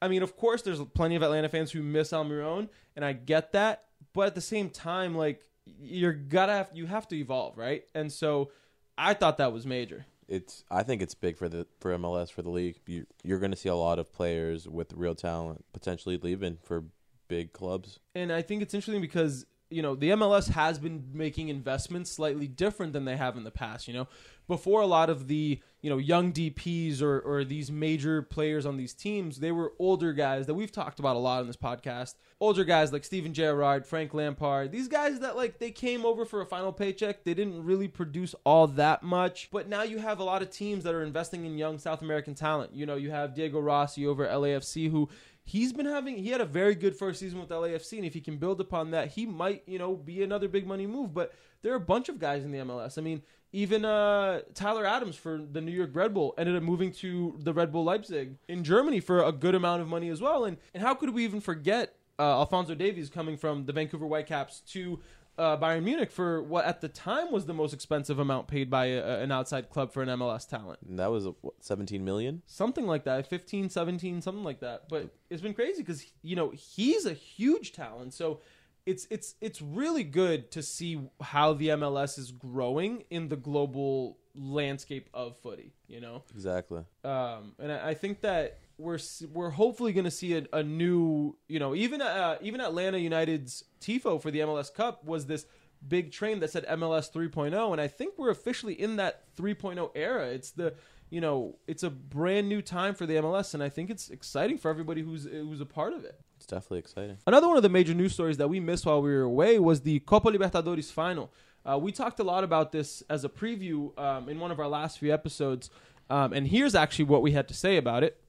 I 0.02 0.10
mean, 0.10 0.22
of 0.22 0.36
course, 0.36 0.64
there's 0.64 0.82
plenty 0.94 1.16
of 1.16 1.24
Atlanta 1.24 1.48
fans 1.48 1.72
who 1.72 1.82
miss 1.82 2.12
Almiron, 2.12 2.68
and 2.96 3.06
I 3.06 3.14
get 3.14 3.54
that. 3.54 3.86
But 4.14 4.28
at 4.28 4.36
the 4.36 4.42
same 4.42 4.70
time, 4.70 5.16
like 5.16 5.46
you're 5.66 6.14
gotta 6.14 6.54
have 6.54 6.70
you 6.74 6.86
have 6.86 7.08
to 7.10 7.16
evolve, 7.16 7.58
right? 7.58 7.84
And 7.96 8.12
so 8.12 8.52
I 8.98 9.14
thought 9.14 9.38
that 9.38 9.54
was 9.54 9.66
major. 9.66 10.06
It's 10.28 10.64
I 10.72 10.84
think 10.84 11.02
it's 11.02 11.16
big 11.16 11.38
for 11.38 11.50
the 11.50 11.68
for 11.80 11.96
MLS 11.98 12.32
for 12.32 12.42
the 12.42 12.50
league. 12.50 12.80
You 12.86 13.06
you're 13.24 13.40
going 13.40 13.52
to 13.52 13.58
see 13.58 13.70
a 13.70 13.76
lot 13.76 14.00
of 14.00 14.12
players 14.12 14.68
with 14.68 14.94
real 14.94 15.16
talent 15.16 15.66
potentially 15.74 16.18
leaving 16.18 16.58
for 16.64 16.86
big 17.28 17.54
clubs. 17.54 18.00
And 18.16 18.32
I 18.32 18.42
think 18.42 18.62
it's 18.62 18.74
interesting 18.74 19.02
because 19.02 19.46
you 19.70 19.82
know 19.82 19.96
the 19.96 20.12
MLS 20.12 20.50
has 20.50 20.80
been 20.80 21.04
making 21.14 21.50
investments 21.50 22.12
slightly 22.12 22.48
different 22.48 22.94
than 22.94 23.06
they 23.06 23.18
have 23.18 23.38
in 23.38 23.44
the 23.44 23.52
past. 23.52 23.88
You 23.88 23.94
know, 23.94 24.08
before 24.48 24.82
a 24.82 24.88
lot 24.88 25.10
of 25.10 25.28
the 25.28 25.60
you 25.82 25.90
know 25.90 25.98
young 25.98 26.32
DPS 26.32 27.02
or 27.02 27.20
or 27.20 27.44
these 27.44 27.72
major 27.72 28.22
players 28.22 28.66
on 28.66 28.78
these 28.78 28.94
teams, 28.94 29.40
they 29.40 29.52
were 29.52 29.74
older 29.80 30.14
guys 30.14 30.46
that 30.48 30.54
we've 30.54 30.72
talked 30.72 31.00
about 31.00 31.16
a 31.16 31.20
lot 31.20 31.42
in 31.42 31.48
this 31.48 31.58
podcast. 31.58 32.16
Older 32.40 32.64
guys 32.64 32.92
like 32.92 33.04
Steven 33.04 33.34
Gerrard, 33.34 33.86
Frank 33.86 34.14
Lampard, 34.14 34.72
these 34.72 34.88
guys 34.88 35.20
that 35.22 35.36
like 35.36 35.60
they 35.60 35.72
came 35.72 36.06
over 36.06 36.26
for 36.26 36.42
a 36.42 36.46
final 36.46 36.72
paycheck. 36.72 37.24
They 37.24 37.34
didn't 37.34 37.64
really 37.64 37.88
produce 37.88 38.36
all 38.46 38.68
that 38.68 39.02
much, 39.02 39.50
but 39.52 39.68
now 39.68 39.84
you 39.84 39.98
have 40.00 40.20
a 40.20 40.24
lot 40.24 40.42
of 40.42 40.50
teams 40.50 40.84
that 40.84 40.94
are 40.94 41.04
investing 41.04 41.46
in 41.46 41.58
young 41.58 41.80
South 41.80 42.02
American 42.02 42.36
talent. 42.36 42.76
You 42.76 42.86
know, 42.86 42.96
you 42.96 43.12
have 43.12 43.34
Diego 43.34 43.60
Rossi 43.60 44.06
over 44.06 44.28
LAFC 44.28 44.92
who 44.92 45.10
he's 45.44 45.74
been 45.74 45.86
having 45.86 46.18
he 46.18 46.30
had 46.30 46.42
a 46.42 46.46
very 46.46 46.76
good 46.76 46.96
first 46.96 47.20
season 47.20 47.40
with 47.40 47.50
LAFC 47.50 47.98
and 47.98 48.06
if 48.06 48.14
he 48.14 48.22
can 48.22 48.38
build 48.38 48.62
upon 48.62 48.92
that 48.92 49.10
he 49.10 49.26
might 49.26 49.64
you 49.66 49.78
know 49.78 49.96
be 49.96 50.24
another 50.24 50.48
big 50.48 50.66
money 50.66 50.88
move. 50.88 51.14
But 51.14 51.34
there 51.62 51.74
are 51.74 51.78
a 51.78 51.82
bunch 51.82 52.10
of 52.10 52.20
guys 52.20 52.44
in 52.44 52.52
the 52.52 52.60
MLS 52.60 52.98
I 52.98 53.02
mean 53.02 53.22
even 53.52 53.86
uh, 53.86 54.42
Tyler 54.56 54.86
Adams 54.86 55.16
for 55.16 55.38
the 55.38 55.62
New 55.62 55.72
York 55.72 55.92
Red 55.94 56.14
Bull 56.14 56.34
ended 56.38 56.56
up 56.56 56.64
moving 56.64 56.92
to 56.94 57.38
the 57.40 57.54
Red 57.54 57.72
Bull 57.72 57.84
Leipzig 57.84 58.36
in 58.48 58.64
Germany 58.64 59.00
for 59.00 59.24
a 59.24 59.32
good 59.32 59.54
amount 59.54 59.82
of 59.82 59.88
money 59.88 60.10
as 60.10 60.22
well. 60.22 60.46
And 60.46 60.58
and 60.74 60.82
how 60.82 60.96
could 60.96 61.12
we 61.12 61.24
even 61.24 61.40
forget 61.40 61.96
uh, 62.18 62.40
Alfonso 62.40 62.76
Davies 62.76 63.10
coming 63.10 63.38
from 63.38 63.66
the 63.66 63.74
Vancouver 63.74 64.06
Whitecaps 64.06 64.62
to 64.72 65.00
uh, 65.38 65.58
Bayern 65.58 65.84
Munich 65.84 66.12
for 66.12 66.42
what 66.44 66.66
at 66.66 66.82
the 66.82 66.88
time 66.90 67.32
was 67.32 67.46
the 67.46 67.54
most 67.54 67.74
expensive 67.74 68.20
amount 68.20 68.48
paid 68.48 68.70
by 68.70 68.86
a, 68.88 69.20
an 69.22 69.32
outside 69.32 69.70
club 69.70 69.92
for 69.92 70.02
an 70.04 70.10
MLS 70.10 70.48
talent 70.48 70.80
And 70.88 71.00
that 71.00 71.10
was 71.12 71.28
what, 71.42 71.56
17 71.62 72.04
million. 72.06 72.42
something 72.46 72.86
like 72.86 73.04
that 73.06 73.28
15 73.28 73.70
17 73.70 74.22
something 74.22 74.44
like 74.44 74.60
that 74.60 74.88
but 74.90 75.10
it's 75.30 75.42
been 75.42 75.54
crazy 75.54 75.82
because 75.82 76.06
you 76.22 76.36
know 76.36 76.52
he's 76.52 77.06
a 77.06 77.14
huge 77.14 77.72
talent 77.74 78.14
so 78.14 78.42
it's 78.86 79.08
it's 79.10 79.36
it's 79.42 79.62
really 79.62 80.04
good 80.04 80.52
to 80.52 80.62
see 80.62 81.00
how 81.22 81.54
the 81.54 81.70
mls 81.70 82.20
is 82.20 82.32
growing 82.32 83.04
in 83.10 83.30
the 83.30 83.38
global 83.38 84.18
landscape 84.36 85.10
of 85.14 85.38
footy 85.38 85.74
you 85.88 86.02
know 86.02 86.24
Exactly. 86.34 86.84
um, 87.04 87.54
and 87.60 87.72
I, 87.72 87.90
I 87.90 87.94
think 87.94 88.22
that 88.22 88.58
we're 88.78 89.00
we're 89.32 89.52
hopefully 89.52 89.94
going 89.94 90.06
to 90.06 90.12
see 90.12 90.36
a, 90.36 90.46
a 90.52 90.64
new 90.64 91.36
you 91.48 91.60
know 91.60 91.76
even 91.76 92.02
uh, 92.02 92.38
even 92.42 92.62
Atlanta 92.62 92.98
United's 92.98 93.64
tifo 93.80 94.22
for 94.22 94.32
the 94.32 94.40
MLS 94.40 94.74
Cup 94.74 95.04
was 95.06 95.26
this 95.26 95.46
big 95.88 96.12
train 96.12 96.40
that 96.40 96.50
said 96.50 96.66
MLS 96.68 97.12
3.0 97.12 97.72
and 97.72 97.82
I 97.82 97.88
think 97.88 98.14
we're 98.18 98.30
officially 98.30 98.74
in 98.74 98.96
that 98.98 99.24
3.0 99.36 99.92
era 99.96 100.28
it's 100.28 100.52
the 100.52 100.74
you 101.10 101.20
know 101.20 101.58
it's 101.68 101.84
a 101.84 101.90
brand 101.90 102.48
new 102.48 102.62
time 102.62 102.96
for 102.96 103.06
the 103.06 103.16
MLS 103.16 103.54
and 103.54 103.62
I 103.62 103.70
think 103.70 103.90
it's 103.90 104.10
exciting 104.10 104.58
for 104.58 104.70
everybody 104.70 105.02
who's 105.02 105.26
who's 105.26 105.60
a 105.60 105.66
part 105.66 105.94
of 105.94 106.06
it 106.06 106.20
It's 106.38 106.46
definitely 106.46 106.80
exciting. 106.80 107.18
Another 107.28 107.48
one 107.48 107.58
of 107.58 107.64
the 107.64 107.70
major 107.70 107.94
news 107.94 108.14
stories 108.14 108.38
that 108.38 108.48
we 108.48 108.60
missed 108.60 108.86
while 108.86 109.02
we 109.02 109.10
were 109.10 109.22
away 109.22 109.60
was 109.60 109.82
the 109.82 110.00
Copa 110.00 110.32
Libertadores 110.32 110.92
final. 110.92 111.32
Uh, 111.66 111.78
we 111.78 111.92
talked 111.92 112.20
a 112.20 112.24
lot 112.24 112.44
about 112.44 112.72
this 112.72 113.04
as 113.10 113.24
a 113.24 113.30
preview 113.30 113.98
um, 113.98 114.28
in 114.28 114.40
one 114.40 114.52
of 114.52 114.60
our 114.60 114.68
last 114.68 115.00
few 115.00 115.14
episodes, 115.14 115.70
um, 116.10 116.34
and 116.34 116.48
here's 116.48 116.76
actually 116.76 117.06
what 117.06 117.22
we 117.22 117.32
had 117.32 117.48
to 117.48 117.54
say 117.54 117.78
about 117.78 118.04
it. 118.04 118.20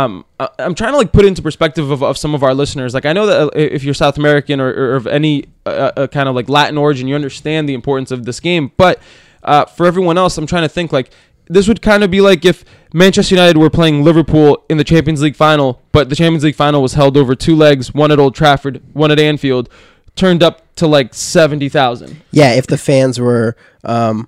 Um, 0.00 0.24
I'm 0.58 0.74
trying 0.74 0.92
to 0.92 0.96
like 0.96 1.12
put 1.12 1.24
into 1.24 1.40
perspective 1.40 1.92
of, 1.92 2.02
of 2.02 2.18
some 2.18 2.34
of 2.34 2.42
our 2.42 2.52
listeners. 2.52 2.94
Like 2.94 3.06
I 3.06 3.12
know 3.12 3.26
that 3.26 3.40
uh, 3.40 3.50
if 3.54 3.84
you're 3.84 3.94
South 3.94 4.18
American 4.18 4.60
or, 4.60 4.68
or 4.68 4.96
of 4.96 5.06
any 5.06 5.44
uh, 5.66 5.92
uh, 5.96 6.06
kind 6.08 6.28
of 6.28 6.34
like 6.34 6.48
Latin 6.48 6.76
origin, 6.76 7.06
you 7.06 7.14
understand 7.14 7.68
the 7.68 7.74
importance 7.74 8.10
of 8.10 8.24
this 8.24 8.40
game. 8.40 8.72
But 8.76 9.00
uh, 9.44 9.66
for 9.66 9.86
everyone 9.86 10.18
else, 10.18 10.36
I'm 10.36 10.46
trying 10.46 10.64
to 10.64 10.68
think 10.68 10.92
like 10.92 11.10
this 11.46 11.68
would 11.68 11.80
kind 11.80 12.02
of 12.02 12.10
be 12.10 12.20
like 12.20 12.44
if 12.44 12.64
Manchester 12.92 13.36
United 13.36 13.56
were 13.56 13.70
playing 13.70 14.02
Liverpool 14.02 14.64
in 14.68 14.78
the 14.78 14.84
Champions 14.84 15.22
League 15.22 15.36
final, 15.36 15.80
but 15.92 16.08
the 16.08 16.16
Champions 16.16 16.42
League 16.42 16.56
final 16.56 16.82
was 16.82 16.94
held 16.94 17.16
over 17.16 17.36
two 17.36 17.54
legs, 17.54 17.94
one 17.94 18.10
at 18.10 18.18
Old 18.18 18.34
Trafford, 18.34 18.82
one 18.94 19.12
at 19.12 19.20
Anfield, 19.20 19.68
turned 20.16 20.42
up 20.42 20.74
to 20.74 20.88
like 20.88 21.14
seventy 21.14 21.68
thousand. 21.68 22.20
Yeah, 22.32 22.54
if 22.54 22.66
the 22.66 22.78
fans 22.78 23.20
were 23.20 23.56
um 23.84 24.26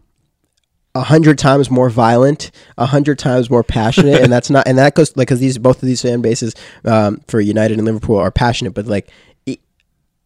a 0.96 1.02
hundred 1.02 1.38
times 1.38 1.70
more 1.70 1.90
violent, 1.90 2.50
a 2.78 2.86
hundred 2.86 3.18
times 3.18 3.50
more 3.50 3.62
passionate, 3.62 4.20
and 4.22 4.32
that's 4.32 4.50
not, 4.50 4.66
and 4.66 4.78
that 4.78 4.94
goes 4.94 5.16
like 5.16 5.28
because 5.28 5.40
these 5.40 5.58
both 5.58 5.82
of 5.82 5.86
these 5.86 6.02
fan 6.02 6.20
bases 6.22 6.54
um, 6.84 7.20
for 7.28 7.40
United 7.40 7.78
and 7.78 7.86
Liverpool 7.86 8.16
are 8.16 8.30
passionate, 8.30 8.72
but 8.74 8.86
like 8.86 9.10
it, 9.46 9.60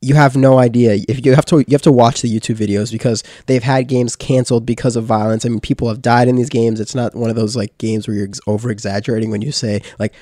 you 0.00 0.14
have 0.14 0.36
no 0.36 0.58
idea 0.58 0.98
if 1.08 1.24
you 1.24 1.34
have 1.34 1.44
to 1.46 1.58
you 1.58 1.72
have 1.72 1.82
to 1.82 1.92
watch 1.92 2.22
the 2.22 2.28
YouTube 2.34 2.56
videos 2.56 2.92
because 2.92 3.22
they've 3.46 3.62
had 3.62 3.88
games 3.88 4.16
canceled 4.16 4.64
because 4.64 4.96
of 4.96 5.04
violence. 5.04 5.44
I 5.44 5.48
mean, 5.48 5.60
people 5.60 5.88
have 5.88 6.00
died 6.02 6.28
in 6.28 6.36
these 6.36 6.48
games. 6.50 6.80
It's 6.80 6.94
not 6.94 7.14
one 7.14 7.30
of 7.30 7.36
those 7.36 7.56
like 7.56 7.76
games 7.78 8.06
where 8.06 8.16
you're 8.16 8.28
ex- 8.28 8.40
over 8.46 8.70
exaggerating 8.70 9.30
when 9.30 9.42
you 9.42 9.52
say 9.52 9.82
like 9.98 10.14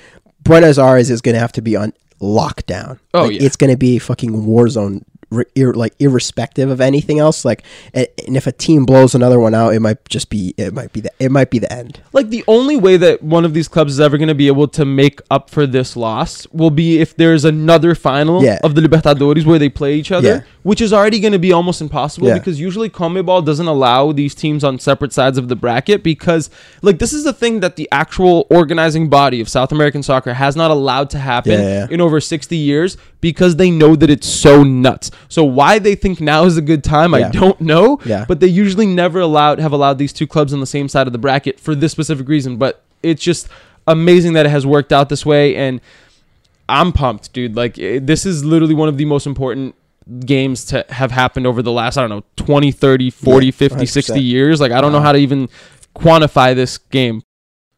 Buenos 0.43 0.79
Aires 0.79 1.11
is 1.11 1.21
going 1.21 1.35
to 1.35 1.41
have 1.41 1.53
to 1.53 1.63
be 1.63 1.77
on 1.77 1.93
lockdown. 2.21 2.99
Oh, 3.15 3.25
Like, 3.25 3.33
yeah. 3.35 3.43
it's 3.47 3.57
going 3.57 3.71
to 3.71 3.77
be 3.77 3.99
fucking 3.99 4.45
war 4.47 4.69
zone. 4.69 5.05
Ir- 5.55 5.75
like 5.75 5.93
irrespective 5.99 6.71
of 6.71 6.81
anything 6.81 7.19
else, 7.19 7.45
like 7.45 7.63
and, 7.93 8.07
and 8.27 8.35
if 8.35 8.47
a 8.47 8.53
team 8.53 8.87
blows 8.87 9.15
another 9.15 9.39
one 9.39 9.55
out, 9.55 9.75
it 9.75 9.81
might 9.81 10.03
just 10.09 10.31
be 10.31 10.55
it 10.57 10.73
might 10.73 10.91
be 10.95 11.01
the 11.01 11.11
it 11.19 11.31
might 11.31 11.51
be 11.51 11.59
the 11.59 11.71
end. 11.71 12.01
like 12.15 12.31
the 12.31 12.43
only 12.49 12.77
way 12.79 12.97
that 12.97 13.23
one 13.23 13.45
of 13.45 13.53
these 13.53 13.69
clubs 13.69 13.93
is 13.93 14.01
ever 14.01 14.17
going 14.17 14.29
to 14.29 14.35
be 14.35 14.47
able 14.47 14.67
to 14.69 14.87
make 14.87 15.21
up 15.31 15.51
for 15.51 15.67
this 15.67 15.97
loss 15.97 16.47
will 16.51 16.71
be 16.71 16.99
if 16.99 17.15
there's 17.17 17.45
another 17.45 17.95
final 17.95 18.43
Yeah. 18.43 18.59
of 18.65 18.75
the 18.75 18.81
Libertadores 18.81 19.45
where 19.45 19.59
they 19.59 19.69
play 19.69 19.97
each 19.97 20.11
other, 20.11 20.29
Yeah. 20.29 20.41
which 20.63 20.81
is 20.81 20.95
already 20.95 21.21
going 21.21 21.33
to 21.35 21.39
be 21.39 21.53
almost 21.53 21.83
impossible 21.83 22.29
Yeah. 22.29 22.35
because 22.39 22.59
usually 22.59 22.89
CONMEBOL 22.89 23.45
doesn't 23.45 23.67
allow 23.69 24.13
these 24.13 24.35
teams 24.35 24.65
on 24.65 24.79
separate 24.79 25.13
sides 25.13 25.37
of 25.37 25.49
the 25.49 25.57
bracket 25.57 26.03
because 26.03 26.49
like 26.81 27.01
this 27.01 27.13
is 27.13 27.25
the 27.25 27.35
thing 27.35 27.61
that 27.61 27.77
the 27.77 27.87
actual 27.93 28.47
organizing 28.49 29.11
body 29.11 29.43
of 29.43 29.49
South 29.51 29.73
American 29.73 30.03
soccer 30.03 30.33
has 30.33 30.57
not 30.57 30.71
allowed 30.71 31.11
to 31.11 31.19
happen 31.19 31.61
in 31.91 32.01
over 32.01 32.19
60 32.19 32.57
years 32.57 32.97
because 33.21 33.57
they 33.57 33.71
know 33.71 33.95
that 33.97 34.09
it's 34.09 34.29
so 34.29 34.63
nuts. 34.63 35.11
So 35.29 35.45
why 35.45 35.79
they 35.79 35.95
think 35.95 36.21
now 36.21 36.45
is 36.45 36.57
a 36.57 36.63
good 36.63 36.85
time, 36.85 37.15
I 37.15 37.29
don't 37.31 37.61
know. 37.61 38.01
Yeah. 38.05 38.25
But 38.27 38.41
they 38.41 38.47
usually 38.47 38.87
never 38.87 39.21
allowed 39.21 39.59
have 39.59 39.73
allowed 39.73 39.99
these 39.99 40.13
two 40.13 40.27
clubs 40.27 40.53
on 40.53 40.61
the 40.61 40.67
same 40.67 40.89
side 40.89 41.07
of 41.07 41.13
the 41.13 41.19
bracket 41.19 41.59
for 41.61 41.75
this 41.75 41.93
specific 41.93 42.29
reason. 42.29 42.57
But 42.57 42.83
it's 43.03 43.23
just 43.23 43.49
amazing 43.87 44.35
that 44.35 44.47
it 44.47 44.51
has 44.51 44.67
worked 44.67 44.93
out 44.93 45.09
this 45.09 45.25
way, 45.27 45.57
and 45.57 45.81
I'm 46.69 46.93
pumped, 46.93 47.33
dude. 47.33 47.57
Like 47.57 47.79
it, 47.79 48.07
this 48.07 48.27
is 48.27 48.45
literally 48.45 48.75
one 48.75 48.89
of 48.89 48.97
the 48.97 49.05
most 49.05 49.27
important 49.27 49.75
games 50.21 50.65
to 50.67 50.85
have 50.89 51.11
happened 51.11 51.47
over 51.47 51.61
the 51.61 51.73
last 51.73 51.99
I 51.99 52.01
don't 52.01 52.11
know 52.11 52.25
20, 52.37 52.73
30, 52.73 53.11
40, 53.11 53.47
Yeah, 53.47 53.53
50, 53.53 53.87
60 53.87 54.13
100%. 54.15 54.25
years. 54.25 54.61
Like 54.61 54.73
I 54.73 54.81
don't 54.81 54.93
know 54.93 54.99
uh-huh. 54.99 55.07
how 55.07 55.13
to 55.13 55.19
even 55.19 55.49
quantify 55.95 56.55
this 56.55 56.79
game. 56.79 57.23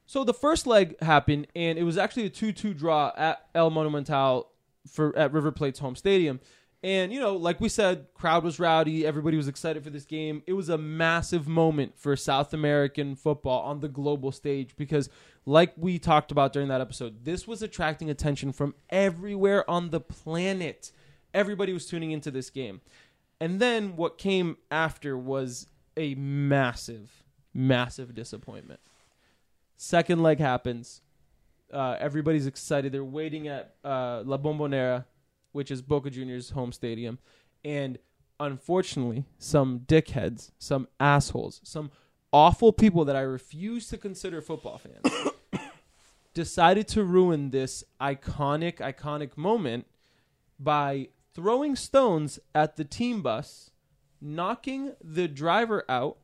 So 0.06 0.25
the 0.25 0.35
first 0.35 0.66
leg 0.66 1.00
happened, 1.00 1.47
and 1.54 1.78
it 1.78 1.85
was 1.85 1.97
actually 1.97 2.26
a 2.26 2.30
two-two 2.30 2.75
draw 2.75 3.12
at 3.16 3.47
El 3.54 3.70
Monumental 3.70 4.49
for 4.88 5.16
at 5.16 5.32
River 5.32 5.52
Plate's 5.52 5.78
home 5.78 5.94
stadium. 5.94 6.40
And 6.82 7.12
you 7.12 7.20
know, 7.20 7.37
like 7.37 7.60
we 7.60 7.68
said, 7.68 8.06
crowd 8.14 8.42
was 8.42 8.58
rowdy. 8.58 9.06
Everybody 9.06 9.37
was 9.37 9.49
excited 9.49 9.84
for 9.84 9.90
this 9.90 10.06
game. 10.06 10.42
It 10.46 10.54
was 10.54 10.70
a 10.70 10.78
massive 10.78 11.46
moment 11.46 11.99
for 11.99 12.16
South 12.16 12.54
American 12.54 13.14
football 13.14 13.62
on 13.62 13.80
the 13.80 13.88
global 13.88 14.32
stage 14.32 14.75
because, 14.76 15.10
like 15.44 15.75
we 15.76 15.99
talked 15.99 16.32
about 16.32 16.54
during 16.54 16.68
that 16.68 16.80
episode, 16.80 17.25
this 17.25 17.46
was 17.46 17.62
attracting 17.62 18.08
attention 18.08 18.52
from 18.52 18.75
everywhere 18.88 19.68
on 19.68 19.90
the 19.90 20.00
planet. 20.00 20.90
Everybody 21.34 21.72
was 21.72 21.87
tuning 21.87 22.12
into 22.12 22.30
this 22.30 22.49
game. 22.49 22.80
And 23.40 23.60
then 23.60 23.96
what 23.96 24.18
came 24.18 24.56
after 24.70 25.16
was 25.16 25.66
a 25.96 26.14
massive, 26.14 27.25
massive 27.54 28.14
disappointment. 28.14 28.80
Second 29.76 30.22
leg 30.22 30.38
happens. 30.38 31.02
Uh, 31.72 31.96
everybody's 31.99 32.46
excited. 32.46 32.92
They're 32.92 33.04
waiting 33.04 33.49
at 33.49 33.75
uh, 33.84 34.22
La 34.26 34.37
Bombonera, 34.37 35.04
which 35.52 35.71
is 35.71 35.83
Boca 35.83 36.11
Juniors' 36.11 36.50
home 36.50 36.73
stadium. 36.73 37.19
And 37.64 37.99
unfortunately, 38.38 39.25
some 39.38 39.80
dickheads, 39.80 40.50
some 40.59 40.88
assholes, 40.99 41.61
some 41.64 41.90
awful 42.33 42.73
people 42.73 43.04
that 43.04 43.16
I 43.16 43.21
refuse 43.21 43.88
to 43.88 43.99
consider 43.99 44.40
football 44.40 44.78
fans 44.78 45.33
decided 46.35 46.88
to 46.88 47.04
ruin 47.04 47.50
this 47.50 47.85
iconic, 48.00 48.78
iconic 48.78 49.37
moment 49.37 49.87
by 50.59 51.09
throwing 51.35 51.76
stones 51.76 52.38
at 52.54 52.76
the 52.76 52.85
team 52.85 53.23
bus, 53.23 53.71
knocking 54.21 54.95
the 55.02 55.28
driver 55.28 55.85
out, 55.88 56.19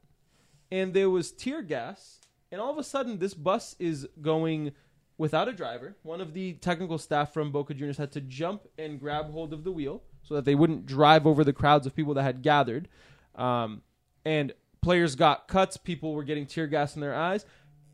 and 0.71 0.95
there 0.95 1.11
was 1.11 1.33
tear 1.33 1.63
gas. 1.63 2.21
And 2.53 2.61
all 2.61 2.71
of 2.71 2.79
a 2.79 2.85
sudden, 2.85 3.19
this 3.19 3.35
bus 3.35 3.75
is 3.79 4.07
going 4.21 4.73
without 5.19 5.49
a 5.49 5.53
driver. 5.53 5.97
One 6.03 6.21
of 6.21 6.35
the 6.35 6.55
technical 6.55 6.99
staff 6.99 7.33
from 7.33 7.53
Boca 7.53 7.75
Juniors 7.75 7.99
had 7.99 8.13
to 8.13 8.21
jump 8.21 8.63
and 8.79 9.01
grab 9.01 9.31
hold 9.31 9.53
of 9.53 9.65
the 9.65 9.73
wheel 9.73 10.03
so 10.23 10.35
that 10.35 10.45
they 10.45 10.55
wouldn't 10.55 10.87
drive 10.87 11.27
over 11.27 11.45
the 11.45 11.53
crowds 11.53 11.87
of 11.87 11.95
people 11.95 12.15
that 12.15 12.23
had 12.23 12.43
gathered. 12.43 12.89
Um, 13.35 13.83
and 14.25 14.53
players 14.83 15.15
got 15.15 15.49
cuts, 15.49 15.77
people 15.77 16.15
were 16.15 16.25
getting 16.25 16.47
tear 16.47 16.67
gas 16.67 16.95
in 16.95 17.01
their 17.01 17.15
eyes. 17.15 17.45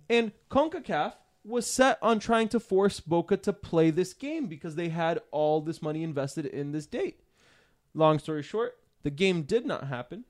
And 0.09 0.33
CONCACAF 0.51 1.15
was 1.45 1.67
set 1.67 1.99
on 2.03 2.19
trying 2.19 2.49
to 2.49 2.61
force 2.61 3.01
Boca 3.01 3.37
to 3.37 3.53
play 3.53 3.91
this 3.91 4.15
game 4.15 4.47
because 4.47 4.77
they 4.77 4.89
had 4.89 5.21
all 5.31 5.61
this 5.61 5.83
money 5.83 6.03
invested 6.03 6.47
in 6.47 6.73
this 6.73 6.87
date. 6.87 7.21
Long 7.95 8.19
story 8.19 8.43
short, 8.43 8.79
the 9.03 9.11
game 9.11 9.43
did 9.43 9.67
not 9.67 9.89
happen. 9.89 10.25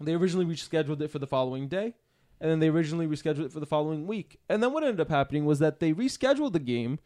They 0.00 0.14
originally 0.14 0.46
rescheduled 0.46 1.00
it 1.00 1.10
for 1.10 1.20
the 1.20 1.26
following 1.26 1.68
day, 1.68 1.94
and 2.42 2.50
then 2.50 2.58
they 2.58 2.68
originally 2.68 3.06
rescheduled 3.06 3.46
it 3.46 3.52
for 3.52 3.60
the 3.60 3.66
following 3.66 4.04
week. 4.04 4.40
And 4.48 4.60
then 4.60 4.72
what 4.72 4.82
ended 4.82 5.00
up 5.00 5.08
happening 5.08 5.44
was 5.44 5.60
that 5.60 5.78
they 5.78 5.92
rescheduled 5.92 6.52
the 6.52 6.58
game 6.58 6.98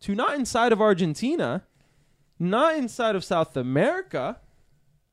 to 0.00 0.14
not 0.14 0.36
inside 0.36 0.72
of 0.72 0.80
Argentina, 0.80 1.64
not 2.38 2.76
inside 2.76 3.16
of 3.16 3.24
South 3.24 3.56
America, 3.56 4.38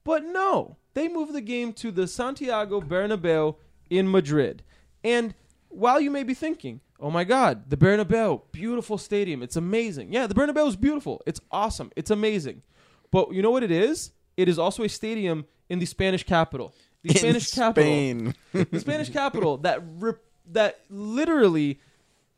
but 0.03 0.23
no, 0.23 0.77
they 0.93 1.07
moved 1.07 1.33
the 1.33 1.41
game 1.41 1.73
to 1.73 1.91
the 1.91 2.07
Santiago 2.07 2.79
Bernabeu 2.79 3.55
in 3.89 4.09
Madrid. 4.09 4.61
And 5.03 5.33
while 5.69 5.99
you 5.99 6.11
may 6.11 6.21
be 6.21 6.35
thinking, 6.35 6.81
oh 6.99 7.09
my 7.09 7.23
God, 7.23 7.67
the 7.71 7.77
Bernabeu, 7.77 8.43
beautiful 8.51 8.99
stadium, 8.99 9.41
it's 9.41 9.55
amazing. 9.55 10.13
Yeah, 10.13 10.27
the 10.27 10.35
Bernabeu 10.35 10.67
is 10.67 10.75
beautiful. 10.75 11.23
It's 11.25 11.41
awesome. 11.49 11.91
It's 11.95 12.11
amazing. 12.11 12.61
But 13.09 13.33
you 13.33 13.41
know 13.41 13.51
what 13.51 13.63
it 13.63 13.71
is? 13.71 14.11
It 14.37 14.47
is 14.47 14.59
also 14.59 14.83
a 14.83 14.89
stadium 14.89 15.45
in 15.71 15.79
the 15.79 15.87
Spanish 15.87 16.23
capital. 16.23 16.75
The 17.03 17.09
In 17.09 17.17
Spanish 17.17 17.51
capital 17.51 18.33
the 18.53 18.79
Spanish 18.79 19.09
capital 19.09 19.57
that 19.57 19.81
rip, 19.97 20.23
that 20.51 20.81
literally 20.89 21.79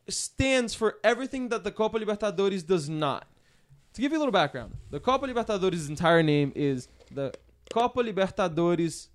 stands 0.07 0.73
for 0.73 0.97
everything 1.03 1.49
that 1.49 1.63
the 1.63 1.71
Copa 1.71 1.99
Libertadores 1.99 2.65
does 2.65 2.89
not. 2.89 3.27
To 3.93 4.01
give 4.01 4.11
you 4.11 4.17
a 4.17 4.19
little 4.19 4.31
background, 4.31 4.73
the 4.89 4.99
Copa 4.99 5.27
Libertadores' 5.27 5.89
entire 5.89 6.23
name 6.23 6.51
is 6.55 6.87
the 7.11 7.33
Copa 7.71 8.01
Libertadores 8.01 9.07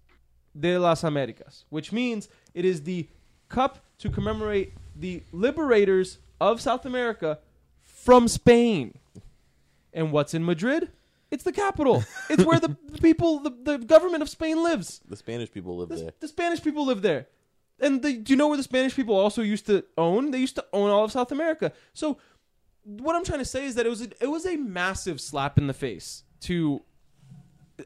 de 0.59 0.79
las 0.79 1.03
Americas, 1.03 1.65
which 1.71 1.93
means 1.93 2.29
it 2.55 2.65
is 2.65 2.83
the 2.83 3.09
cup 3.49 3.81
to 3.99 4.11
commemorate 4.11 4.75
the 4.95 5.23
liberators 5.33 6.19
of 6.41 6.61
South 6.61 6.85
America 6.85 7.39
from 7.83 8.29
Spain. 8.29 8.99
And 9.93 10.13
what's 10.13 10.35
in 10.35 10.45
Madrid? 10.45 10.91
It's 11.31 11.45
the 11.45 11.53
capital. 11.53 12.05
It's 12.31 12.45
where 12.45 12.59
the 12.59 12.71
people, 13.03 13.41
the, 13.41 13.51
the 13.51 13.79
government 13.79 14.23
of 14.23 14.29
Spain 14.29 14.63
lives. 14.63 15.01
The 15.07 15.17
Spanish 15.17 15.51
people 15.51 15.77
live 15.77 15.91
The, 15.91 15.97
there. 15.97 16.11
the 16.21 16.29
Spanish 16.29 16.63
people 16.63 16.87
live 16.87 17.03
there. 17.03 17.27
And 17.81 18.03
the, 18.03 18.15
do 18.15 18.33
you 18.33 18.37
know 18.37 18.49
where 18.49 18.57
the 18.57 18.63
Spanish 18.63 18.97
people 18.97 19.15
also 19.15 19.43
used 19.43 19.67
to 19.67 19.85
own? 19.97 20.31
They 20.31 20.39
used 20.39 20.57
to 20.57 20.65
own 20.73 20.91
all 20.91 21.05
of 21.05 21.13
South 21.13 21.31
America. 21.31 21.73
So 21.93 22.19
what 22.83 23.15
I'm 23.15 23.25
trying 23.25 23.39
to 23.41 23.45
say 23.45 23.67
is 23.67 23.75
that 23.75 23.87
it 23.87 23.91
was 23.91 24.03
a, 24.03 24.09
it 24.21 24.29
was 24.31 24.47
a 24.47 24.57
massive 24.57 25.21
slap 25.21 25.59
in 25.59 25.67
the 25.67 25.75
face 25.75 26.25
to 26.41 26.83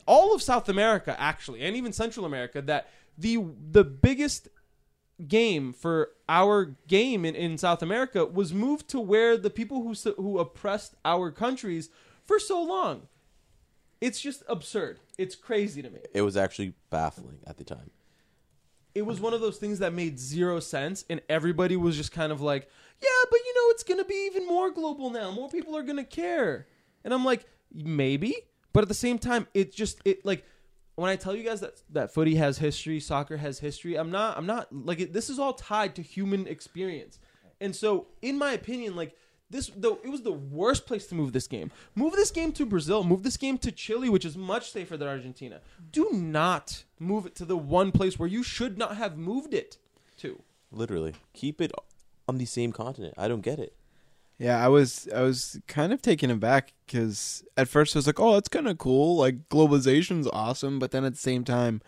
all 0.06 0.34
of 0.34 0.40
South 0.40 0.68
America 0.68 1.14
actually, 1.20 1.60
and 1.62 1.76
even 1.76 1.92
Central 1.92 2.24
America 2.24 2.62
that 2.62 2.88
the 3.18 3.44
the 3.70 3.84
biggest 3.84 4.48
game 5.28 5.72
for 5.72 6.10
our 6.28 6.76
game 6.88 7.24
in, 7.24 7.34
in 7.34 7.58
South 7.58 7.82
America 7.82 8.24
was 8.24 8.54
moved 8.54 8.88
to 8.88 9.00
where 9.00 9.36
the 9.36 9.50
people 9.50 9.82
who 9.82 9.92
who 10.14 10.38
oppressed 10.38 10.94
our 11.04 11.30
countries 11.30 11.90
for 12.24 12.38
so 12.38 12.62
long. 12.62 13.08
It's 14.02 14.20
just 14.20 14.42
absurd. 14.48 14.98
It's 15.16 15.34
crazy 15.34 15.80
to 15.80 15.88
me. 15.88 16.00
It 16.12 16.22
was 16.22 16.36
actually 16.36 16.74
baffling 16.90 17.38
at 17.46 17.56
the 17.56 17.64
time. 17.64 17.90
it 18.94 19.06
was 19.06 19.20
one 19.20 19.32
of 19.32 19.40
those 19.40 19.56
things 19.56 19.78
that 19.78 19.94
made 19.94 20.18
zero 20.18 20.60
sense 20.60 21.04
and 21.08 21.22
everybody 21.30 21.76
was 21.76 21.96
just 21.96 22.12
kind 22.12 22.30
of 22.30 22.40
like 22.42 22.68
yeah 23.00 23.22
but 23.30 23.38
you 23.46 23.54
know 23.54 23.70
it's 23.70 23.82
gonna 23.82 24.04
be 24.04 24.26
even 24.30 24.46
more 24.46 24.70
global 24.70 25.08
now. 25.08 25.30
More 25.30 25.48
people 25.48 25.74
are 25.76 25.82
gonna 25.82 26.04
care. 26.04 26.66
And 27.04 27.14
i'm 27.14 27.24
like 27.24 27.46
maybe. 27.72 28.34
But 28.74 28.82
at 28.82 28.88
the 28.88 28.94
same 29.06 29.18
time 29.18 29.46
it 29.54 29.72
just 29.72 30.00
it 30.04 30.26
like 30.26 30.44
when 30.96 31.08
i 31.10 31.16
tell 31.16 31.34
you 31.34 31.44
guys 31.44 31.60
that 31.60 31.80
that 31.90 32.12
footy 32.12 32.34
has 32.34 32.58
history 32.58 33.00
soccer 33.00 33.36
has 33.38 33.58
history 33.60 33.94
i'm 33.96 34.10
not 34.10 34.36
i'm 34.36 34.46
not 34.46 34.66
like 34.72 35.00
it, 35.00 35.12
this 35.12 35.30
is 35.30 35.38
all 35.38 35.54
tied 35.54 35.94
to 35.96 36.02
human 36.02 36.46
experience. 36.46 37.18
And 37.60 37.74
so 37.76 38.08
in 38.20 38.36
my 38.36 38.52
opinion 38.52 38.94
like 38.96 39.16
this 39.52 39.70
though 39.76 39.98
it 40.02 40.08
was 40.08 40.22
the 40.22 40.32
worst 40.32 40.86
place 40.86 41.06
to 41.06 41.14
move 41.14 41.32
this 41.32 41.46
game. 41.46 41.70
Move 41.94 42.14
this 42.14 42.30
game 42.30 42.52
to 42.52 42.66
Brazil. 42.66 43.04
Move 43.04 43.22
this 43.22 43.36
game 43.36 43.58
to 43.58 43.70
Chile, 43.70 44.08
which 44.08 44.24
is 44.24 44.36
much 44.36 44.70
safer 44.70 44.96
than 44.96 45.08
Argentina. 45.08 45.60
Do 45.92 46.08
not 46.12 46.84
move 46.98 47.26
it 47.26 47.34
to 47.36 47.44
the 47.44 47.56
one 47.56 47.92
place 47.92 48.18
where 48.18 48.28
you 48.28 48.42
should 48.42 48.76
not 48.76 48.96
have 48.96 49.16
moved 49.16 49.54
it 49.54 49.76
to. 50.18 50.42
Literally, 50.70 51.14
keep 51.34 51.60
it 51.60 51.72
on 52.28 52.38
the 52.38 52.46
same 52.46 52.72
continent. 52.72 53.14
I 53.16 53.28
don't 53.28 53.42
get 53.42 53.58
it. 53.58 53.76
Yeah, 54.38 54.64
I 54.64 54.68
was 54.68 55.08
I 55.14 55.22
was 55.22 55.60
kind 55.68 55.92
of 55.92 56.02
taken 56.02 56.30
aback 56.30 56.72
because 56.86 57.44
at 57.56 57.68
first 57.68 57.94
I 57.94 57.98
was 57.98 58.06
like, 58.06 58.18
"Oh, 58.18 58.34
that's 58.34 58.48
kind 58.48 58.66
of 58.66 58.78
cool. 58.78 59.16
Like 59.16 59.48
globalization's 59.48 60.26
awesome," 60.32 60.78
but 60.78 60.90
then 60.90 61.04
at 61.04 61.12
the 61.12 61.18
same 61.18 61.44
time, 61.44 61.80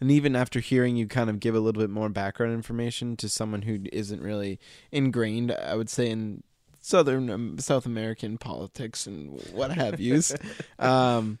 and 0.00 0.10
even 0.10 0.36
after 0.36 0.60
hearing 0.60 0.96
you 0.96 1.06
kind 1.06 1.28
of 1.28 1.40
give 1.40 1.54
a 1.54 1.60
little 1.60 1.82
bit 1.82 1.90
more 1.90 2.08
background 2.08 2.54
information 2.54 3.16
to 3.16 3.28
someone 3.28 3.62
who 3.62 3.80
isn't 3.92 4.22
really 4.22 4.58
ingrained, 4.92 5.52
I 5.52 5.74
would 5.74 5.90
say 5.90 6.08
in 6.08 6.44
Southern 6.88 7.28
um, 7.28 7.58
South 7.58 7.84
American 7.86 8.38
politics 8.38 9.06
and 9.06 9.38
what 9.52 9.70
have 9.72 10.00
yous, 10.00 10.34
um, 10.78 11.38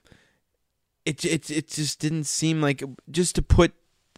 it 1.06 1.24
it 1.24 1.50
it 1.50 1.68
just 1.68 1.98
didn't 2.00 2.24
seem 2.24 2.60
like 2.60 2.82
just 3.10 3.34
to 3.36 3.42
put 3.42 3.72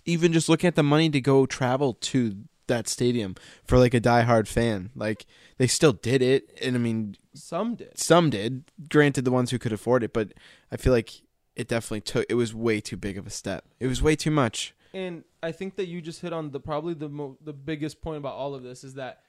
even 0.04 0.32
just 0.32 0.48
looking 0.48 0.66
at 0.68 0.74
the 0.74 0.82
money 0.82 1.08
to 1.10 1.20
go 1.20 1.46
travel 1.46 1.94
to 1.94 2.36
that 2.66 2.88
stadium 2.88 3.34
for 3.64 3.78
like 3.78 3.94
a 3.94 4.00
diehard 4.00 4.48
fan, 4.48 4.90
like 4.96 5.26
they 5.58 5.66
still 5.66 5.92
did 5.92 6.20
it, 6.22 6.50
and 6.62 6.74
I 6.74 6.78
mean 6.78 7.16
Some 7.34 7.76
did. 7.76 7.98
some 7.98 8.30
did. 8.30 8.64
Granted, 8.88 9.24
the 9.24 9.30
ones 9.30 9.50
who 9.50 9.58
could 9.58 9.72
afford 9.72 10.02
it, 10.02 10.12
but 10.12 10.32
I 10.72 10.76
feel 10.76 10.92
like 10.92 11.22
it 11.54 11.68
definitely 11.68 12.00
took. 12.00 12.26
It 12.28 12.34
was 12.34 12.54
way 12.54 12.80
too 12.80 12.96
big 12.96 13.16
of 13.18 13.26
a 13.26 13.30
step. 13.30 13.64
It 13.78 13.86
was 13.86 14.02
way 14.02 14.16
too 14.16 14.30
much. 14.30 14.74
And 14.92 15.22
I 15.42 15.52
think 15.52 15.76
that 15.76 15.86
you 15.86 16.00
just 16.00 16.20
hit 16.22 16.32
on 16.32 16.50
the 16.50 16.58
probably 16.58 16.94
the 16.94 17.08
mo- 17.08 17.38
the 17.40 17.52
biggest 17.52 18.00
point 18.00 18.18
about 18.18 18.34
all 18.34 18.54
of 18.56 18.62
this 18.64 18.82
is 18.82 18.94
that 18.94 19.20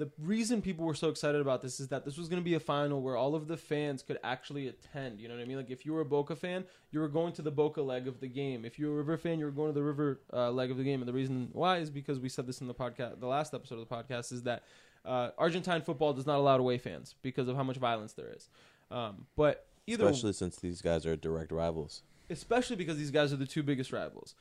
the 0.00 0.10
reason 0.18 0.60
people 0.62 0.84
were 0.84 0.94
so 0.94 1.08
excited 1.08 1.40
about 1.40 1.62
this 1.62 1.78
is 1.78 1.88
that 1.88 2.04
this 2.04 2.16
was 2.18 2.28
going 2.28 2.40
to 2.42 2.44
be 2.44 2.54
a 2.54 2.60
final 2.60 3.00
where 3.02 3.16
all 3.16 3.34
of 3.34 3.46
the 3.46 3.56
fans 3.56 4.02
could 4.02 4.18
actually 4.24 4.66
attend. 4.66 5.20
You 5.20 5.28
know 5.28 5.34
what 5.34 5.42
I 5.42 5.46
mean? 5.46 5.56
Like 5.58 5.70
if 5.70 5.86
you 5.86 5.92
were 5.92 6.00
a 6.00 6.04
Boca 6.04 6.34
fan, 6.34 6.64
you 6.90 7.00
were 7.00 7.08
going 7.08 7.32
to 7.34 7.42
the 7.42 7.50
Boca 7.50 7.82
leg 7.82 8.08
of 8.08 8.18
the 8.20 8.26
game. 8.28 8.64
If 8.64 8.78
you 8.78 8.86
were 8.86 8.94
a 8.94 8.96
River 9.04 9.18
fan, 9.18 9.38
you 9.38 9.44
were 9.44 9.50
going 9.52 9.68
to 9.68 9.74
the 9.74 9.82
River 9.82 10.20
uh, 10.32 10.50
leg 10.50 10.70
of 10.70 10.76
the 10.78 10.84
game. 10.84 11.00
And 11.00 11.08
the 11.08 11.12
reason 11.12 11.50
why 11.52 11.78
is 11.78 11.90
because 11.90 12.18
we 12.18 12.28
said 12.28 12.46
this 12.46 12.60
in 12.60 12.66
the 12.66 12.74
podcast, 12.74 13.20
the 13.20 13.26
last 13.26 13.54
episode 13.54 13.78
of 13.78 13.88
the 13.88 13.94
podcast, 13.94 14.32
is 14.32 14.42
that 14.44 14.64
uh, 15.04 15.30
Argentine 15.38 15.82
football 15.82 16.12
does 16.12 16.26
not 16.26 16.38
allow 16.38 16.56
away 16.58 16.78
fans 16.78 17.14
because 17.22 17.46
of 17.48 17.56
how 17.56 17.62
much 17.62 17.76
violence 17.76 18.14
there 18.14 18.32
is. 18.34 18.48
Um, 18.90 19.26
but 19.36 19.66
either 19.86 20.04
Especially 20.06 20.32
since 20.32 20.56
these 20.56 20.82
guys 20.82 21.06
are 21.06 21.14
direct 21.16 21.52
rivals. 21.52 22.02
especially 22.28 22.76
because 22.76 22.96
these 22.96 23.10
guys 23.10 23.32
are 23.32 23.36
the 23.36 23.46
two 23.46 23.62
biggest 23.62 23.92
rivals. 23.92 24.34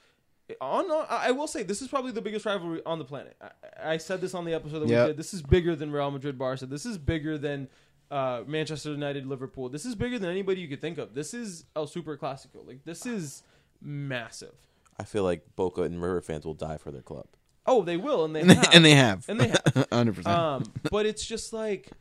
On, 0.62 0.90
on 0.90 1.06
I 1.10 1.28
I 1.28 1.32
will 1.32 1.48
say 1.48 1.64
this 1.64 1.82
is 1.82 1.88
probably 1.88 2.12
the 2.12 2.22
biggest 2.22 2.46
rivalry 2.46 2.82
on 2.86 3.00
the 3.00 3.06
planet. 3.06 3.36
I, 3.42 3.94
I 3.94 3.98
said 3.98 4.22
this 4.22 4.34
on 4.34 4.46
the 4.46 4.54
episode 4.54 4.80
that 4.80 4.90
Yep. 4.90 5.02
we 5.06 5.08
did. 5.12 5.18
This 5.18 5.34
is 5.34 5.42
bigger 5.42 5.76
than 5.76 5.92
Real 5.92 6.10
Madrid 6.12 6.38
Barca. 6.38 6.66
This 6.66 6.86
is 6.86 6.98
bigger 6.98 7.38
than 7.38 7.68
uh, 8.12 8.42
Manchester 8.48 8.92
United 8.92 9.26
Liverpool. 9.28 9.70
This 9.70 9.86
is 9.86 9.94
bigger 9.96 10.18
than 10.20 10.30
anybody 10.30 10.62
you 10.62 10.68
could 10.68 10.82
think 10.82 10.98
of. 10.98 11.14
This 11.14 11.34
is 11.34 11.66
El 11.76 11.86
Super 11.88 12.18
Clasico. 12.18 12.66
Like 12.66 12.84
this 12.86 13.06
is 13.06 13.44
massive. 13.82 14.54
I 15.00 15.04
feel 15.04 15.24
like 15.24 15.56
Boca 15.56 15.84
and 15.84 16.02
River 16.02 16.22
fans 16.22 16.46
will 16.46 16.54
die 16.56 16.78
for 16.78 16.92
their 16.92 17.02
club. 17.02 17.28
Oh, 17.66 17.84
they 17.84 17.98
will, 17.98 18.26
and 18.26 18.36
they 18.36 18.42
And 18.42 18.50
they, 18.50 18.56
have. 18.56 18.74
and 18.74 18.86
they 18.86 18.96
have. 18.96 19.26
And 19.30 19.40
they 19.40 19.48
have. 19.50 19.88
Hundred 19.92 20.16
percent. 20.16 20.36
um, 20.36 20.64
but 20.92 21.06
it's 21.06 21.26
just 21.26 21.54
like 21.54 21.84
the- 21.86 21.96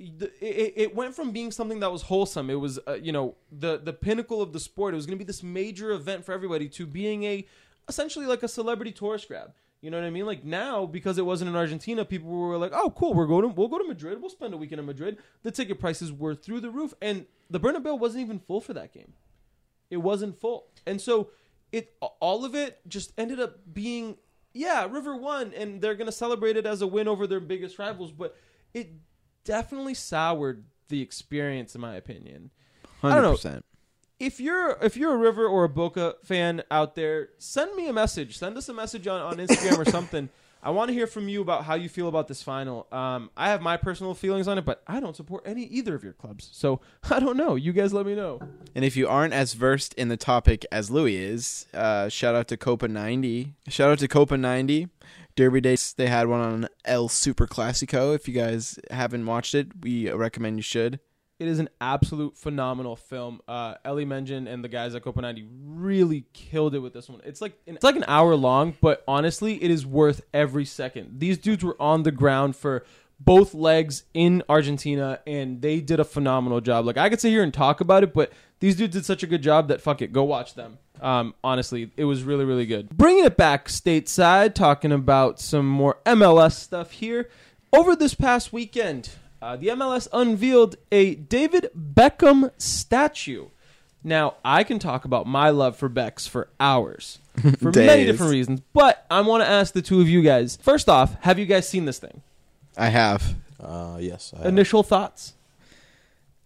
it, 0.00 0.72
it 0.76 0.94
went 0.94 1.14
from 1.14 1.30
being 1.30 1.50
something 1.52 1.80
that 1.80 1.92
was 1.92 2.02
wholesome. 2.02 2.50
It 2.50 2.54
was 2.54 2.78
uh, 2.88 2.94
you 2.94 3.12
know 3.12 3.36
the 3.52 3.78
the 3.78 3.92
pinnacle 3.92 4.40
of 4.40 4.52
the 4.52 4.60
sport. 4.60 4.94
It 4.94 4.96
was 4.96 5.06
going 5.06 5.18
to 5.18 5.24
be 5.24 5.26
this 5.26 5.42
major 5.42 5.92
event 5.92 6.24
for 6.24 6.32
everybody 6.32 6.68
to 6.70 6.86
being 6.86 7.24
a 7.24 7.46
essentially 7.88 8.26
like 8.26 8.42
a 8.42 8.48
celebrity 8.48 8.92
tourist 8.92 9.28
grab. 9.28 9.52
You 9.80 9.90
know 9.90 9.98
what 9.98 10.06
I 10.06 10.10
mean? 10.10 10.26
Like 10.26 10.44
now, 10.44 10.84
because 10.84 11.16
it 11.16 11.24
wasn't 11.24 11.50
in 11.50 11.56
Argentina, 11.56 12.04
people 12.04 12.28
were 12.28 12.56
like, 12.58 12.72
"Oh, 12.74 12.90
cool, 12.90 13.14
we're 13.14 13.26
going 13.26 13.42
to 13.42 13.48
we'll 13.48 13.68
go 13.68 13.78
to 13.78 13.84
Madrid. 13.84 14.20
We'll 14.20 14.30
spend 14.30 14.54
a 14.54 14.56
weekend 14.56 14.80
in 14.80 14.86
Madrid." 14.86 15.18
The 15.42 15.50
ticket 15.50 15.78
prices 15.78 16.12
were 16.12 16.34
through 16.34 16.60
the 16.60 16.70
roof, 16.70 16.94
and 17.00 17.26
the 17.48 17.60
Bernabeu 17.60 17.98
wasn't 17.98 18.22
even 18.22 18.38
full 18.38 18.60
for 18.60 18.72
that 18.74 18.92
game. 18.92 19.14
It 19.90 19.98
wasn't 19.98 20.38
full, 20.38 20.66
and 20.86 21.00
so 21.00 21.30
it 21.72 21.94
all 22.20 22.44
of 22.44 22.54
it 22.54 22.80
just 22.88 23.12
ended 23.18 23.40
up 23.40 23.58
being 23.72 24.16
yeah, 24.52 24.86
River 24.90 25.16
won, 25.16 25.52
and 25.54 25.80
they're 25.80 25.94
gonna 25.94 26.12
celebrate 26.12 26.56
it 26.56 26.66
as 26.66 26.82
a 26.82 26.86
win 26.86 27.08
over 27.08 27.26
their 27.26 27.40
biggest 27.40 27.78
rivals, 27.78 28.12
but 28.12 28.36
it 28.74 28.90
definitely 29.44 29.94
soured 29.94 30.64
the 30.88 31.02
experience, 31.02 31.74
in 31.74 31.80
my 31.80 31.94
opinion. 31.94 32.50
Hundred 33.00 33.30
percent. 33.30 33.64
If 34.18 34.38
you're 34.38 34.76
if 34.82 34.96
you're 34.96 35.14
a 35.14 35.18
River 35.18 35.46
or 35.46 35.64
a 35.64 35.68
Boca 35.68 36.16
fan 36.24 36.62
out 36.70 36.94
there, 36.94 37.30
send 37.38 37.74
me 37.74 37.88
a 37.88 37.92
message. 37.92 38.38
Send 38.38 38.56
us 38.58 38.68
a 38.68 38.74
message 38.74 39.06
on, 39.06 39.20
on 39.20 39.36
Instagram 39.38 39.78
or 39.78 39.84
something. 39.84 40.28
I 40.62 40.70
want 40.70 40.88
to 40.88 40.94
hear 40.94 41.06
from 41.06 41.28
you 41.28 41.40
about 41.40 41.64
how 41.64 41.74
you 41.74 41.88
feel 41.88 42.08
about 42.08 42.28
this 42.28 42.42
final. 42.42 42.86
Um, 42.92 43.30
I 43.36 43.48
have 43.50 43.62
my 43.62 43.76
personal 43.76 44.14
feelings 44.14 44.46
on 44.46 44.58
it, 44.58 44.64
but 44.64 44.82
I 44.86 45.00
don't 45.00 45.16
support 45.16 45.42
any 45.46 45.64
either 45.64 45.94
of 45.94 46.04
your 46.04 46.12
clubs, 46.12 46.50
so 46.52 46.80
I 47.10 47.18
don't 47.20 47.36
know. 47.36 47.54
You 47.54 47.72
guys, 47.72 47.92
let 47.92 48.06
me 48.06 48.14
know. 48.14 48.40
And 48.74 48.84
if 48.84 48.96
you 48.96 49.08
aren't 49.08 49.32
as 49.32 49.54
versed 49.54 49.94
in 49.94 50.08
the 50.08 50.16
topic 50.16 50.66
as 50.70 50.90
Louis 50.90 51.16
is, 51.16 51.66
uh, 51.72 52.08
shout 52.08 52.34
out 52.34 52.48
to 52.48 52.56
Copa 52.56 52.88
ninety. 52.88 53.54
Shout 53.68 53.90
out 53.90 53.98
to 54.00 54.08
Copa 54.08 54.36
ninety. 54.36 54.88
Derby 55.36 55.60
Days, 55.60 55.94
they 55.94 56.08
had 56.08 56.26
one 56.26 56.40
on 56.40 56.68
El 56.84 57.08
Super 57.08 57.46
Clasico. 57.46 58.14
If 58.14 58.28
you 58.28 58.34
guys 58.34 58.78
haven't 58.90 59.24
watched 59.24 59.54
it, 59.54 59.68
we 59.82 60.10
recommend 60.10 60.56
you 60.56 60.62
should. 60.62 61.00
It 61.40 61.48
is 61.48 61.58
an 61.58 61.70
absolute 61.80 62.36
phenomenal 62.36 62.96
film. 62.96 63.40
Uh, 63.48 63.74
Eli 63.86 64.04
Mengem 64.04 64.46
and 64.46 64.62
the 64.62 64.68
guys 64.68 64.94
at 64.94 65.16
90 65.16 65.48
really 65.64 66.26
killed 66.34 66.74
it 66.74 66.80
with 66.80 66.92
this 66.92 67.08
one. 67.08 67.22
It's 67.24 67.40
like 67.40 67.58
it's 67.66 67.82
like 67.82 67.96
an 67.96 68.04
hour 68.06 68.36
long, 68.36 68.76
but 68.82 69.02
honestly, 69.08 69.54
it 69.64 69.70
is 69.70 69.86
worth 69.86 70.20
every 70.34 70.66
second. 70.66 71.18
These 71.18 71.38
dudes 71.38 71.64
were 71.64 71.80
on 71.80 72.02
the 72.02 72.12
ground 72.12 72.56
for 72.56 72.84
both 73.18 73.54
legs 73.54 74.04
in 74.12 74.42
Argentina, 74.50 75.20
and 75.26 75.62
they 75.62 75.80
did 75.80 75.98
a 75.98 76.04
phenomenal 76.04 76.60
job. 76.60 76.84
Like 76.84 76.98
I 76.98 77.08
could 77.08 77.22
sit 77.22 77.30
here 77.30 77.42
and 77.42 77.54
talk 77.54 77.80
about 77.80 78.02
it, 78.02 78.12
but 78.12 78.30
these 78.58 78.76
dudes 78.76 78.92
did 78.92 79.06
such 79.06 79.22
a 79.22 79.26
good 79.26 79.42
job 79.42 79.68
that 79.68 79.80
fuck 79.80 80.02
it, 80.02 80.12
go 80.12 80.24
watch 80.24 80.54
them. 80.54 80.76
Um, 81.00 81.34
honestly, 81.42 81.90
it 81.96 82.04
was 82.04 82.22
really 82.22 82.44
really 82.44 82.66
good. 82.66 82.90
Bringing 82.90 83.24
it 83.24 83.38
back 83.38 83.68
stateside, 83.68 84.54
talking 84.54 84.92
about 84.92 85.40
some 85.40 85.66
more 85.66 85.96
MLS 86.04 86.52
stuff 86.52 86.90
here. 86.90 87.30
Over 87.72 87.96
this 87.96 88.14
past 88.14 88.52
weekend, 88.52 89.08
uh, 89.42 89.56
the 89.56 89.68
MLS 89.68 90.08
unveiled 90.12 90.76
a 90.92 91.14
David 91.14 91.70
Beckham 91.76 92.50
statue. 92.58 93.46
Now, 94.02 94.34
I 94.44 94.64
can 94.64 94.78
talk 94.78 95.04
about 95.04 95.26
my 95.26 95.50
love 95.50 95.76
for 95.76 95.88
Becks 95.88 96.26
for 96.26 96.48
hours 96.58 97.18
for 97.58 97.70
many 97.70 97.72
Days. 97.72 98.06
different 98.06 98.32
reasons, 98.32 98.60
but 98.72 99.04
I 99.10 99.20
want 99.20 99.42
to 99.42 99.48
ask 99.48 99.74
the 99.74 99.82
two 99.82 100.00
of 100.00 100.08
you 100.08 100.22
guys. 100.22 100.56
First 100.62 100.88
off, 100.88 101.16
have 101.20 101.38
you 101.38 101.46
guys 101.46 101.68
seen 101.68 101.84
this 101.84 101.98
thing? 101.98 102.22
I 102.78 102.86
have. 102.88 103.34
Uh, 103.62 103.98
yes. 104.00 104.32
I 104.34 104.38
have. 104.38 104.46
Initial 104.46 104.82
thoughts? 104.82 105.34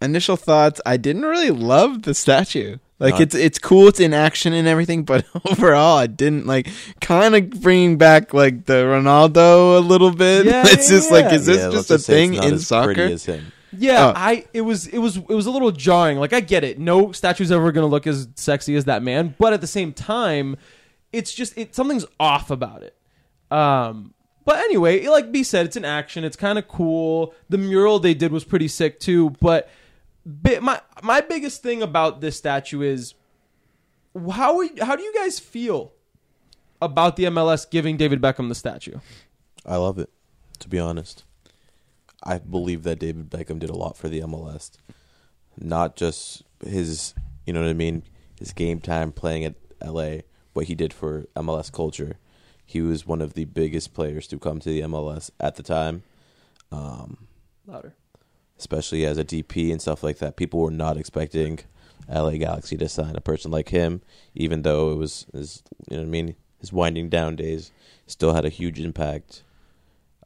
Initial 0.02 0.37
thoughts. 0.37 0.80
I 0.85 0.96
didn't 0.96 1.22
really 1.22 1.50
love 1.50 2.02
the 2.02 2.14
statue. 2.14 2.78
Like 3.00 3.14
Not- 3.14 3.22
it's 3.22 3.35
it's 3.35 3.59
cool. 3.59 3.88
It's 3.88 3.98
in 4.00 4.14
action 4.14 4.52
and 4.52 4.68
everything, 4.68 5.02
but 5.04 5.24
overall, 5.50 5.98
I 5.98 6.07
didn't 6.07 6.46
like. 6.46 6.68
Kind 7.00 7.35
of 7.35 7.50
bringing 7.61 7.98
back 7.98 8.33
like 8.33 8.66
the 8.66 8.85
Ronaldo 8.85 9.76
a 9.76 9.80
little 9.80 10.12
bit. 10.12 10.46
Yeah, 10.46 10.62
it's 10.66 10.88
yeah, 10.90 10.96
just 10.96 11.11
like, 11.11 11.33
is 11.33 11.44
this 11.46 11.59
Yeah, 11.59 11.68
let's 11.68 11.88
just 11.88 11.90
a 11.90 11.98
say 11.98 11.98
it's 11.98 12.07
thing 12.07 12.33
not 12.37 12.44
in 12.46 12.54
as 12.54 12.66
soccer? 12.66 12.94
pretty 12.94 13.12
as 13.14 13.24
him. 13.24 13.52
Yeah, 13.76 14.07
Oh. 14.11 14.12
I 14.14 14.44
it 14.52 14.61
was 14.61 14.87
it 14.87 14.98
was 14.98 15.16
it 15.16 15.26
was 15.28 15.46
a 15.46 15.50
little 15.50 15.72
jarring. 15.72 16.18
Like 16.18 16.33
I 16.33 16.38
get 16.38 16.62
it. 16.62 16.78
No 16.78 17.11
statue's 17.11 17.50
ever 17.50 17.72
going 17.72 17.83
to 17.83 17.90
look 17.90 18.07
as 18.07 18.28
sexy 18.37 18.76
as 18.76 18.85
that 18.85 19.02
man, 19.02 19.35
but 19.38 19.52
at 19.52 19.61
the 19.61 19.66
same 19.66 19.92
time, 19.92 20.57
it's 21.12 21.35
just 21.35 21.59
it 21.59 21.74
something's 21.74 22.07
off 22.20 22.50
about 22.52 22.85
it. 22.85 22.94
Um 23.50 24.14
but 24.44 24.59
anyway, 24.59 25.04
like 25.07 25.33
B 25.33 25.42
said, 25.42 25.64
it's 25.66 25.76
an 25.76 25.85
action. 25.87 26.22
It's 26.22 26.37
kind 26.37 26.59
of 26.59 26.68
cool. 26.68 27.35
The 27.48 27.57
mural 27.59 27.98
they 27.98 28.14
did 28.14 28.30
was 28.30 28.44
pretty 28.44 28.68
sick 28.68 29.00
too, 29.00 29.30
but 29.40 29.66
bi- 29.66 29.72
my 30.24 30.80
my 31.02 31.20
biggest 31.20 31.62
thing 31.62 31.82
about 31.82 32.20
this 32.20 32.37
statue 32.37 32.80
is 32.82 33.14
how 34.32 34.58
we- 34.58 34.78
how 34.80 34.96
do 34.96 35.02
you 35.02 35.12
guys 35.14 35.38
feel 35.38 35.92
about 36.80 37.16
the 37.16 37.24
MLS 37.24 37.68
giving 37.68 37.96
David 37.96 38.20
Beckham 38.20 38.48
the 38.48 38.54
statue? 38.54 38.98
I 39.66 39.76
love 39.76 39.98
it. 39.98 40.10
To 40.60 40.68
be 40.68 40.78
honest, 40.78 41.24
I 42.22 42.38
believe 42.38 42.84
that 42.84 42.98
David 42.98 43.28
Beckham 43.30 43.58
did 43.58 43.70
a 43.70 43.76
lot 43.76 43.96
for 43.96 44.08
the 44.08 44.20
MLS. 44.20 44.72
Not 45.58 45.96
just 45.96 46.42
his, 46.66 47.14
you 47.46 47.52
know 47.52 47.60
what 47.60 47.68
I 47.68 47.74
mean, 47.74 48.02
his 48.38 48.52
game 48.52 48.80
time 48.80 49.12
playing 49.12 49.44
at 49.44 49.54
LA, 49.84 50.18
what 50.52 50.66
he 50.66 50.74
did 50.74 50.92
for 50.92 51.26
MLS 51.37 51.70
culture. 51.72 52.18
He 52.64 52.80
was 52.80 53.06
one 53.06 53.20
of 53.20 53.34
the 53.34 53.44
biggest 53.44 53.92
players 53.94 54.26
to 54.28 54.38
come 54.38 54.58
to 54.60 54.68
the 54.68 54.80
MLS 54.82 55.30
at 55.38 55.56
the 55.56 55.62
time, 55.62 56.02
um, 56.72 57.26
Louder. 57.66 57.94
Especially 58.58 59.04
as 59.04 59.18
a 59.18 59.24
DP 59.24 59.70
and 59.70 59.80
stuff 59.80 60.02
like 60.02 60.18
that. 60.18 60.36
People 60.36 60.60
were 60.60 60.70
not 60.70 60.96
expecting 60.96 61.60
LA 62.08 62.32
Galaxy 62.32 62.76
to 62.76 62.88
sign 62.88 63.16
a 63.16 63.20
person 63.20 63.50
like 63.50 63.70
him, 63.70 64.02
even 64.34 64.62
though 64.62 64.92
it 64.92 64.96
was 64.96 65.26
his, 65.32 65.62
you 65.88 65.96
know 65.96 66.02
what 66.02 66.08
I 66.08 66.10
mean, 66.10 66.36
his 66.58 66.72
winding 66.72 67.08
down 67.08 67.36
days. 67.36 67.72
Still 68.06 68.34
had 68.34 68.44
a 68.44 68.50
huge 68.50 68.78
impact. 68.78 69.42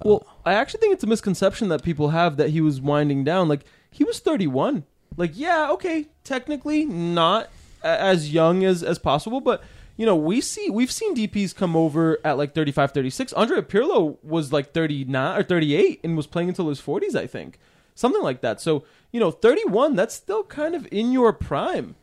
Uh, 0.00 0.08
well, 0.08 0.26
I 0.44 0.54
actually 0.54 0.80
think 0.80 0.94
it's 0.94 1.04
a 1.04 1.08
misconception 1.08 1.68
that 1.68 1.82
people 1.82 2.10
have 2.10 2.36
that 2.36 2.50
he 2.50 2.60
was 2.60 2.80
winding 2.80 3.24
down. 3.24 3.48
Like 3.48 3.64
he 3.90 4.04
was 4.04 4.18
31. 4.18 4.84
Like 5.16 5.32
yeah, 5.34 5.70
okay, 5.72 6.06
technically 6.24 6.84
not 6.84 7.50
as 7.82 8.32
young 8.32 8.64
as 8.64 8.82
as 8.82 8.98
possible, 8.98 9.40
but 9.40 9.62
you 9.96 10.06
know, 10.06 10.16
we 10.16 10.40
see 10.40 10.70
we've 10.70 10.92
seen 10.92 11.14
DPs 11.14 11.54
come 11.54 11.76
over 11.76 12.18
at 12.24 12.38
like 12.38 12.54
35, 12.54 12.92
36. 12.92 13.32
Andre 13.32 13.60
Pirlo 13.60 14.16
was 14.22 14.52
like 14.52 14.72
39 14.72 15.38
or 15.38 15.42
38 15.42 16.00
and 16.04 16.16
was 16.16 16.26
playing 16.26 16.48
until 16.48 16.68
his 16.68 16.80
40s, 16.80 17.16
I 17.16 17.26
think. 17.26 17.58
Something 17.98 18.22
like 18.22 18.42
that. 18.42 18.60
So, 18.60 18.84
you 19.10 19.18
know, 19.18 19.32
31, 19.32 19.96
that's 19.96 20.14
still 20.14 20.44
kind 20.44 20.76
of 20.76 20.86
in 20.92 21.10
your 21.10 21.32
prime. 21.32 21.96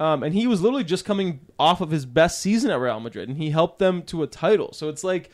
Um, 0.00 0.24
and 0.24 0.34
he 0.34 0.48
was 0.48 0.62
literally 0.62 0.82
just 0.82 1.04
coming 1.04 1.38
off 1.60 1.80
of 1.80 1.92
his 1.92 2.06
best 2.06 2.40
season 2.40 2.72
at 2.72 2.80
Real 2.80 2.98
Madrid, 2.98 3.28
and 3.28 3.38
he 3.38 3.50
helped 3.50 3.78
them 3.78 4.02
to 4.06 4.24
a 4.24 4.26
title. 4.26 4.72
So 4.72 4.88
it's 4.88 5.04
like 5.04 5.30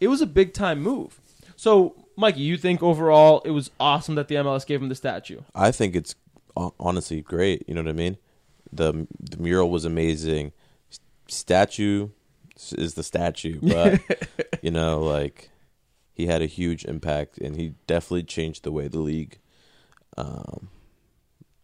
it 0.00 0.08
was 0.08 0.20
a 0.20 0.26
big 0.26 0.54
time 0.54 0.82
move. 0.82 1.20
So, 1.54 1.94
Mikey, 2.16 2.40
you 2.40 2.56
think 2.56 2.82
overall 2.82 3.42
it 3.44 3.52
was 3.52 3.70
awesome 3.78 4.16
that 4.16 4.26
the 4.26 4.34
MLS 4.34 4.66
gave 4.66 4.82
him 4.82 4.88
the 4.88 4.96
statue? 4.96 5.42
I 5.54 5.70
think 5.70 5.94
it's 5.94 6.16
honestly 6.80 7.20
great. 7.20 7.62
You 7.68 7.74
know 7.74 7.82
what 7.82 7.90
I 7.90 7.92
mean? 7.92 8.18
The 8.72 9.06
the 9.20 9.36
mural 9.36 9.70
was 9.70 9.84
amazing. 9.84 10.50
Statue 11.28 12.08
is 12.72 12.94
the 12.94 13.04
statue, 13.04 13.60
but 13.62 14.00
you 14.62 14.72
know, 14.72 14.98
like 14.98 15.50
he 16.12 16.26
had 16.26 16.42
a 16.42 16.46
huge 16.46 16.84
impact, 16.86 17.38
and 17.38 17.54
he 17.54 17.74
definitely 17.86 18.24
changed 18.24 18.64
the 18.64 18.72
way 18.72 18.88
the 18.88 18.98
league 18.98 19.38
um, 20.16 20.68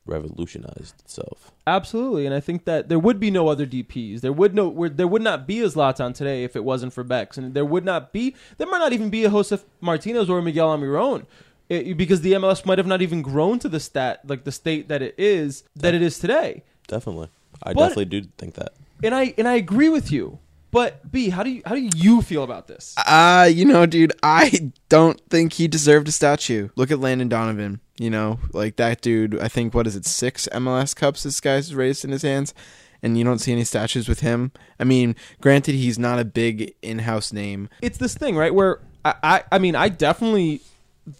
revolutionized 0.06 1.00
itself. 1.00 1.52
Absolutely, 1.66 2.26
and 2.26 2.34
I 2.34 2.40
think 2.40 2.64
that 2.64 2.88
there 2.88 2.98
would 2.98 3.20
be 3.20 3.30
no 3.30 3.48
other 3.48 3.66
DPS. 3.66 4.20
There 4.20 4.32
would 4.32 4.54
no, 4.54 4.88
there 4.88 5.06
would 5.06 5.22
not 5.22 5.46
be 5.46 5.60
a 5.60 5.66
Zlatan 5.66 6.14
today 6.14 6.44
if 6.44 6.56
it 6.56 6.64
wasn't 6.64 6.92
for 6.92 7.04
Becks, 7.04 7.38
and 7.38 7.54
there 7.54 7.64
would 7.64 7.84
not 7.84 8.12
be, 8.12 8.34
there 8.58 8.66
might 8.66 8.78
not 8.78 8.92
even 8.92 9.10
be 9.10 9.24
a 9.24 9.30
Josef 9.30 9.64
Martinez 9.80 10.28
or 10.28 10.38
a 10.38 10.42
Miguel 10.42 10.76
Almiron, 10.76 11.26
it, 11.68 11.96
because 11.96 12.22
the 12.22 12.32
MLS 12.32 12.66
might 12.66 12.78
have 12.78 12.86
not 12.86 13.02
even 13.02 13.22
grown 13.22 13.58
to 13.60 13.68
the 13.68 13.80
stat 13.80 14.20
like 14.26 14.44
the 14.44 14.52
state 14.52 14.88
that 14.88 15.02
it 15.02 15.14
is 15.16 15.62
that 15.76 15.94
it 15.94 16.02
is 16.02 16.18
today. 16.18 16.62
Definitely, 16.88 17.28
I 17.62 17.72
But- 17.72 17.80
definitely 17.88 18.04
do 18.06 18.22
think 18.38 18.54
that. 18.54 18.72
And 19.02 19.14
I 19.14 19.32
and 19.38 19.48
I 19.48 19.54
agree 19.54 19.88
with 19.88 20.12
you. 20.12 20.38
But 20.70 21.10
B, 21.10 21.30
how 21.30 21.42
do 21.42 21.50
you 21.50 21.62
how 21.66 21.74
do 21.74 21.88
you 21.96 22.22
feel 22.22 22.44
about 22.44 22.68
this? 22.68 22.94
Uh, 22.96 23.48
you 23.52 23.64
know, 23.64 23.86
dude, 23.86 24.12
I 24.22 24.72
don't 24.88 25.20
think 25.28 25.54
he 25.54 25.66
deserved 25.66 26.08
a 26.08 26.12
statue. 26.12 26.68
Look 26.76 26.90
at 26.90 27.00
Landon 27.00 27.28
Donovan. 27.28 27.80
You 27.98 28.10
know, 28.10 28.38
like 28.52 28.76
that 28.76 29.00
dude. 29.00 29.38
I 29.40 29.48
think 29.48 29.74
what 29.74 29.86
is 29.86 29.96
it, 29.96 30.06
six 30.06 30.48
MLS 30.52 30.94
cups 30.94 31.22
this 31.24 31.40
guy's 31.40 31.74
raised 31.74 32.04
in 32.04 32.12
his 32.12 32.22
hands, 32.22 32.54
and 33.02 33.18
you 33.18 33.24
don't 33.24 33.38
see 33.38 33.52
any 33.52 33.64
statues 33.64 34.08
with 34.08 34.20
him. 34.20 34.52
I 34.78 34.84
mean, 34.84 35.16
granted, 35.40 35.74
he's 35.74 35.98
not 35.98 36.18
a 36.18 36.24
big 36.24 36.74
in-house 36.82 37.32
name. 37.32 37.68
it's 37.82 37.98
this 37.98 38.14
thing, 38.14 38.36
right? 38.36 38.54
Where 38.54 38.80
I, 39.04 39.14
I, 39.22 39.42
I 39.52 39.58
mean, 39.58 39.74
I 39.74 39.88
definitely 39.88 40.62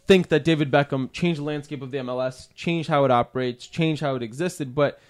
think 0.07 0.29
that 0.29 0.45
David 0.45 0.71
Beckham 0.71 1.13
changed 1.13 1.41
the 1.41 1.45
landscape 1.45 1.83
of 1.83 1.91
the 1.91 1.99
MLS, 1.99 2.49
changed 2.55 2.89
how 2.89 3.05
it 3.05 3.11
operates, 3.11 3.67
changed 3.67 4.01
how 4.01 4.15
it 4.15 4.23
existed. 4.23 4.75
But 4.75 5.01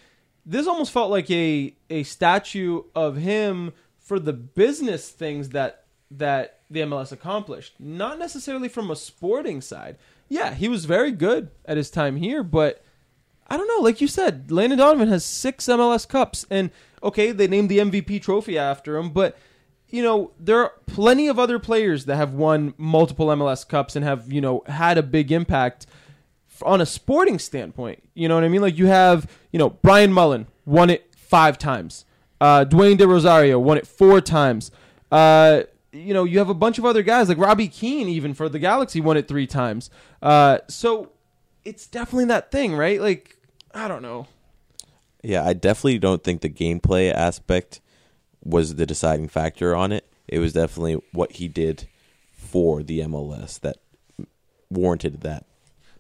this 0.47 0.67
almost 0.67 0.93
felt 0.93 1.11
like 1.11 1.31
a 1.31 1.75
a 1.91 2.03
statue 2.05 2.83
of 2.95 3.17
him 3.17 3.73
for 4.11 4.19
the 4.19 4.33
business 4.33 5.09
things 5.09 5.51
that 5.51 5.85
that 6.11 6.63
the 6.69 6.81
MLS 6.81 7.13
accomplished, 7.13 7.75
not 7.79 8.19
necessarily 8.19 8.69
from 8.69 8.91
a 8.91 8.97
sporting 8.97 9.61
side. 9.61 9.99
Yeah, 10.29 10.53
he 10.53 10.67
was 10.67 10.85
very 10.85 11.13
good 11.13 11.53
at 11.65 11.77
his 11.77 11.93
time 11.93 12.17
here, 12.17 12.43
but 12.43 12.83
I 13.47 13.57
don't 13.57 13.69
know. 13.69 13.85
Like 13.85 14.01
you 14.01 14.09
said, 14.09 14.51
Landon 14.51 14.79
Donovan 14.79 15.07
has 15.11 15.25
six 15.25 15.67
MLS 15.67 16.09
Cups, 16.09 16.45
and 16.51 16.73
okay, 17.05 17.31
they 17.31 17.47
named 17.47 17.69
the 17.69 17.79
MVP 17.79 18.21
trophy 18.21 18.59
after 18.59 18.97
him, 18.97 19.11
but 19.11 19.39
you 19.89 20.03
know 20.03 20.33
there 20.41 20.59
are 20.59 20.73
plenty 20.87 21.29
of 21.29 21.39
other 21.39 21.61
players 21.61 22.07
that 22.07 22.17
have 22.17 22.35
won 22.35 22.75
multiple 22.77 23.29
MLS 23.29 23.65
Cups 23.69 23.95
and 23.95 24.05
have 24.05 24.33
you 24.33 24.41
know 24.41 24.65
had 24.67 24.99
a 24.99 25.05
big 25.05 25.31
impact 25.31 25.87
on 26.65 26.81
a 26.81 26.87
sporting 26.87 27.39
standpoint. 27.39 28.03
You 28.15 28.27
know 28.27 28.35
what 28.35 28.43
I 28.43 28.49
mean? 28.49 28.61
Like 28.61 28.77
you 28.77 28.87
have 28.87 29.31
you 29.53 29.61
know 29.61 29.71
Brian 29.71 30.11
Mullan 30.11 30.47
won 30.67 30.91
it 30.91 31.15
five 31.15 31.59
times, 31.59 32.05
uh, 32.41 32.65
Dwayne 32.65 32.97
De 32.97 33.07
Rosario 33.07 33.59
won 33.59 33.77
it 33.77 33.87
four 33.87 34.21
times. 34.21 34.71
Uh, 35.11 35.63
you 35.93 36.15
know, 36.15 36.25
you 36.25 36.39
have 36.39 36.49
a 36.49 36.55
bunch 36.55 36.79
of 36.79 36.85
other 36.85 37.03
guys 37.03 37.29
like 37.29 37.39
Robbie 37.39 37.69
Keane, 37.69 38.09
even 38.09 38.35
for 38.35 38.49
the 38.49 38.59
Galaxy, 38.59 39.01
won 39.01 39.17
it 39.17 39.29
three 39.29 39.47
times. 39.47 39.91
Uh, 40.23 40.59
so 40.69 41.11
it's 41.65 41.87
definitely 41.87 42.27
that 42.27 42.51
thing, 42.51 42.75
right? 42.75 43.01
Like, 43.01 43.37
I 43.75 43.89
don't 43.89 44.03
know. 44.03 44.27
Yeah, 45.23 45.45
I 45.45 45.53
definitely 45.53 45.99
don't 45.99 46.23
think 46.23 46.41
the 46.41 46.49
gameplay 46.49 47.13
aspect 47.13 47.81
was 48.43 48.77
the 48.77 48.87
deciding 48.87 49.29
factor 49.29 49.77
on 49.77 49.93
it. 49.93 50.07
It 50.27 50.39
was 50.39 50.53
definitely 50.53 51.03
what 51.13 51.33
he 51.33 51.49
did 51.49 51.89
for 52.33 52.83
the 52.83 53.01
MLS 53.01 53.61
that 53.61 53.77
warranted 54.71 55.21
that. 55.23 55.45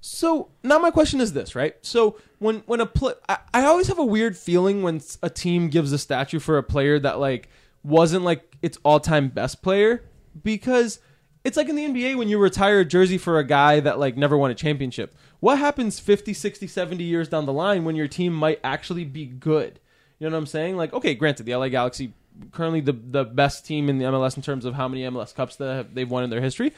So 0.00 0.48
now 0.62 0.78
my 0.78 0.90
question 0.90 1.20
is 1.20 1.32
this, 1.32 1.54
right? 1.54 1.74
So 1.82 2.18
when 2.38 2.62
when 2.66 2.80
a 2.80 2.86
play, 2.86 3.14
I, 3.28 3.38
I 3.52 3.64
always 3.64 3.88
have 3.88 3.98
a 3.98 4.04
weird 4.04 4.36
feeling 4.36 4.82
when 4.82 5.00
a 5.22 5.28
team 5.28 5.68
gives 5.68 5.92
a 5.92 5.98
statue 5.98 6.38
for 6.38 6.56
a 6.56 6.62
player 6.62 6.98
that 6.98 7.18
like 7.18 7.48
wasn't 7.82 8.24
like 8.24 8.56
its 8.62 8.78
all 8.82 9.00
time 9.00 9.28
best 9.28 9.62
player 9.62 10.02
because 10.42 11.00
it's 11.44 11.56
like 11.56 11.68
in 11.68 11.76
the 11.76 11.86
NBA 11.86 12.16
when 12.16 12.28
you 12.28 12.38
retire 12.38 12.80
a 12.80 12.84
jersey 12.84 13.18
for 13.18 13.38
a 13.38 13.44
guy 13.44 13.80
that 13.80 13.98
like 13.98 14.16
never 14.16 14.36
won 14.38 14.50
a 14.50 14.54
championship. 14.54 15.14
What 15.40 15.58
happens 15.58 15.98
50, 15.98 16.34
60, 16.34 16.66
70 16.66 17.02
years 17.04 17.28
down 17.28 17.46
the 17.46 17.52
line 17.52 17.84
when 17.84 17.96
your 17.96 18.08
team 18.08 18.34
might 18.34 18.60
actually 18.62 19.04
be 19.04 19.26
good? 19.26 19.80
You 20.18 20.28
know 20.28 20.36
what 20.36 20.40
I'm 20.40 20.46
saying? 20.46 20.76
Like, 20.76 20.92
okay, 20.92 21.14
granted, 21.14 21.44
the 21.44 21.54
LA 21.54 21.68
Galaxy 21.68 22.12
currently 22.52 22.80
the 22.80 22.92
the 22.92 23.24
best 23.24 23.66
team 23.66 23.90
in 23.90 23.98
the 23.98 24.04
MLS 24.06 24.36
in 24.36 24.42
terms 24.42 24.64
of 24.64 24.74
how 24.74 24.88
many 24.88 25.02
MLS 25.02 25.34
Cups 25.34 25.56
that 25.56 25.74
have, 25.74 25.94
they've 25.94 26.10
won 26.10 26.24
in 26.24 26.30
their 26.30 26.40
history, 26.40 26.72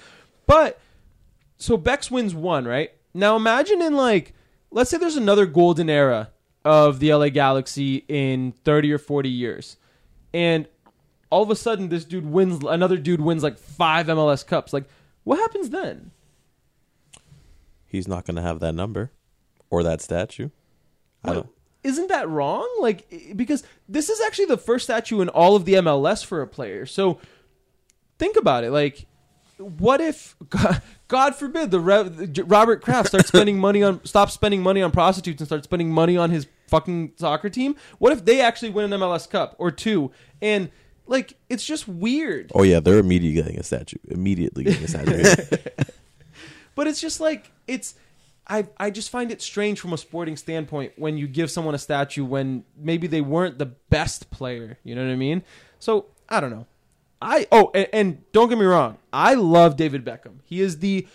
but 0.47 0.81
so 1.59 1.77
Becks 1.77 2.11
wins 2.11 2.35
one, 2.35 2.65
right? 2.65 2.91
Now 3.15 3.37
imagine 3.37 3.83
in 3.83 3.95
like 3.95 4.35
let's 4.71 4.91
say 4.91 4.99
there's 4.99 5.17
another 5.17 5.47
golden 5.47 5.89
era 5.89 6.31
of 6.65 6.99
the 6.99 7.13
LA 7.13 7.29
Galaxy 7.29 8.05
in 8.09 8.53
30 8.65 8.93
or 8.93 8.99
40 8.99 9.29
years. 9.29 9.77
And 10.33 10.67
all 11.31 11.43
of 11.43 11.51
a 11.51 11.57
sudden 11.57 11.89
this 11.89 12.05
dude 12.05 12.27
wins 12.27 12.65
another 12.65 12.97
dude 12.97 13.21
wins 13.21 13.43
like 13.43 13.59
5 13.59 14.07
MLS 14.07 14.47
Cups. 14.47 14.73
Like 14.73 14.85
what 15.25 15.39
happens 15.39 15.71
then? 15.71 16.11
He's 17.87 18.09
not 18.09 18.25
going 18.25 18.37
to 18.37 18.43
have 18.43 18.61
that 18.61 18.73
number 18.73 19.13
or 19.69 19.83
that 19.83 20.01
statue. 20.01 20.49
I 21.25 21.35
don't. 21.35 21.49
Isn't 21.85 22.09
that 22.09 22.29
wrong? 22.29 22.69
Like 22.81 23.35
because 23.37 23.65
this 23.89 24.09
is 24.09 24.21
actually 24.21 24.47
the 24.47 24.57
first 24.57 24.85
statue 24.85 25.21
in 25.21 25.29
all 25.29 25.57
of 25.57 25.65
the 25.65 25.75
MLS 25.75 26.25
for 26.25 26.41
a 26.41 26.47
player. 26.47 26.87
So 26.87 27.19
think 28.19 28.37
about 28.37 28.65
it. 28.65 28.71
Like 28.71 29.07
what 29.59 30.01
if 30.01 30.37
God, 31.09 31.35
forbid 31.35 31.71
the 31.71 31.81
Re- 31.81 32.43
Robert 32.45 32.83
Kraft 32.83 33.09
starts 33.09 33.29
spending 33.29 33.59
money 33.59 33.83
on 33.83 34.05
stop 34.05 34.31
spending 34.31 34.63
money 34.63 34.83
on 34.83 34.91
prostitutes 34.91 35.41
and 35.41 35.49
starts 35.49 35.65
spending 35.65 35.91
money 35.91 36.17
on 36.17 36.31
his 36.31 36.47
fucking 36.69 37.13
soccer 37.17 37.51
team? 37.51 37.77
What 37.99 38.13
if 38.13 38.25
they 38.25 38.41
actually 38.41 38.71
win 38.71 38.93
an 38.93 39.01
MLS 39.01 39.29
Cup 39.29 39.55
or 39.59 39.71
two? 39.71 40.11
And 40.41 40.71
like 41.07 41.35
it's 41.49 41.65
just 41.65 41.87
weird. 41.87 42.51
Oh 42.55 42.63
yeah, 42.63 42.81
they're 42.81 42.99
immediately 42.99 43.43
getting 43.43 43.59
a 43.59 43.63
statue. 43.63 43.99
Immediately 44.09 44.65
getting 44.65 44.85
a 44.85 44.89
statue. 44.89 45.57
But 46.75 46.87
it's 46.87 47.01
just 47.01 47.21
like 47.21 47.51
it's 47.67 47.95
I 48.47 48.67
I 48.79 48.91
just 48.91 49.11
find 49.11 49.31
it 49.31 49.43
strange 49.43 49.81
from 49.81 49.93
a 49.93 49.99
sporting 49.99 50.37
standpoint 50.37 50.93
when 50.97 51.17
you 51.17 51.27
give 51.27 51.51
someone 51.51 51.75
a 51.75 51.79
statue 51.79 52.25
when 52.25 52.65
maybe 52.77 53.07
they 53.07 53.21
weren't 53.21 53.59
the 53.59 53.67
best 53.67 54.31
player. 54.31 54.79
You 54.85 54.95
know 54.95 55.05
what 55.05 55.13
I 55.13 55.17
mean? 55.17 55.43
So 55.79 56.07
I 56.29 56.41
don't 56.41 56.51
know. 56.51 56.67
I 57.23 57.47
oh 57.53 57.71
and, 57.75 57.89
and 57.93 58.33
don't 58.33 58.49
get 58.49 58.59
me 58.59 58.65
wrong, 58.65 58.99
I 59.13 59.35
love 59.35 59.77
David 59.77 60.05
Beckham. 60.05 60.41
He 60.45 60.61
is 60.61 60.79
the 60.79 61.07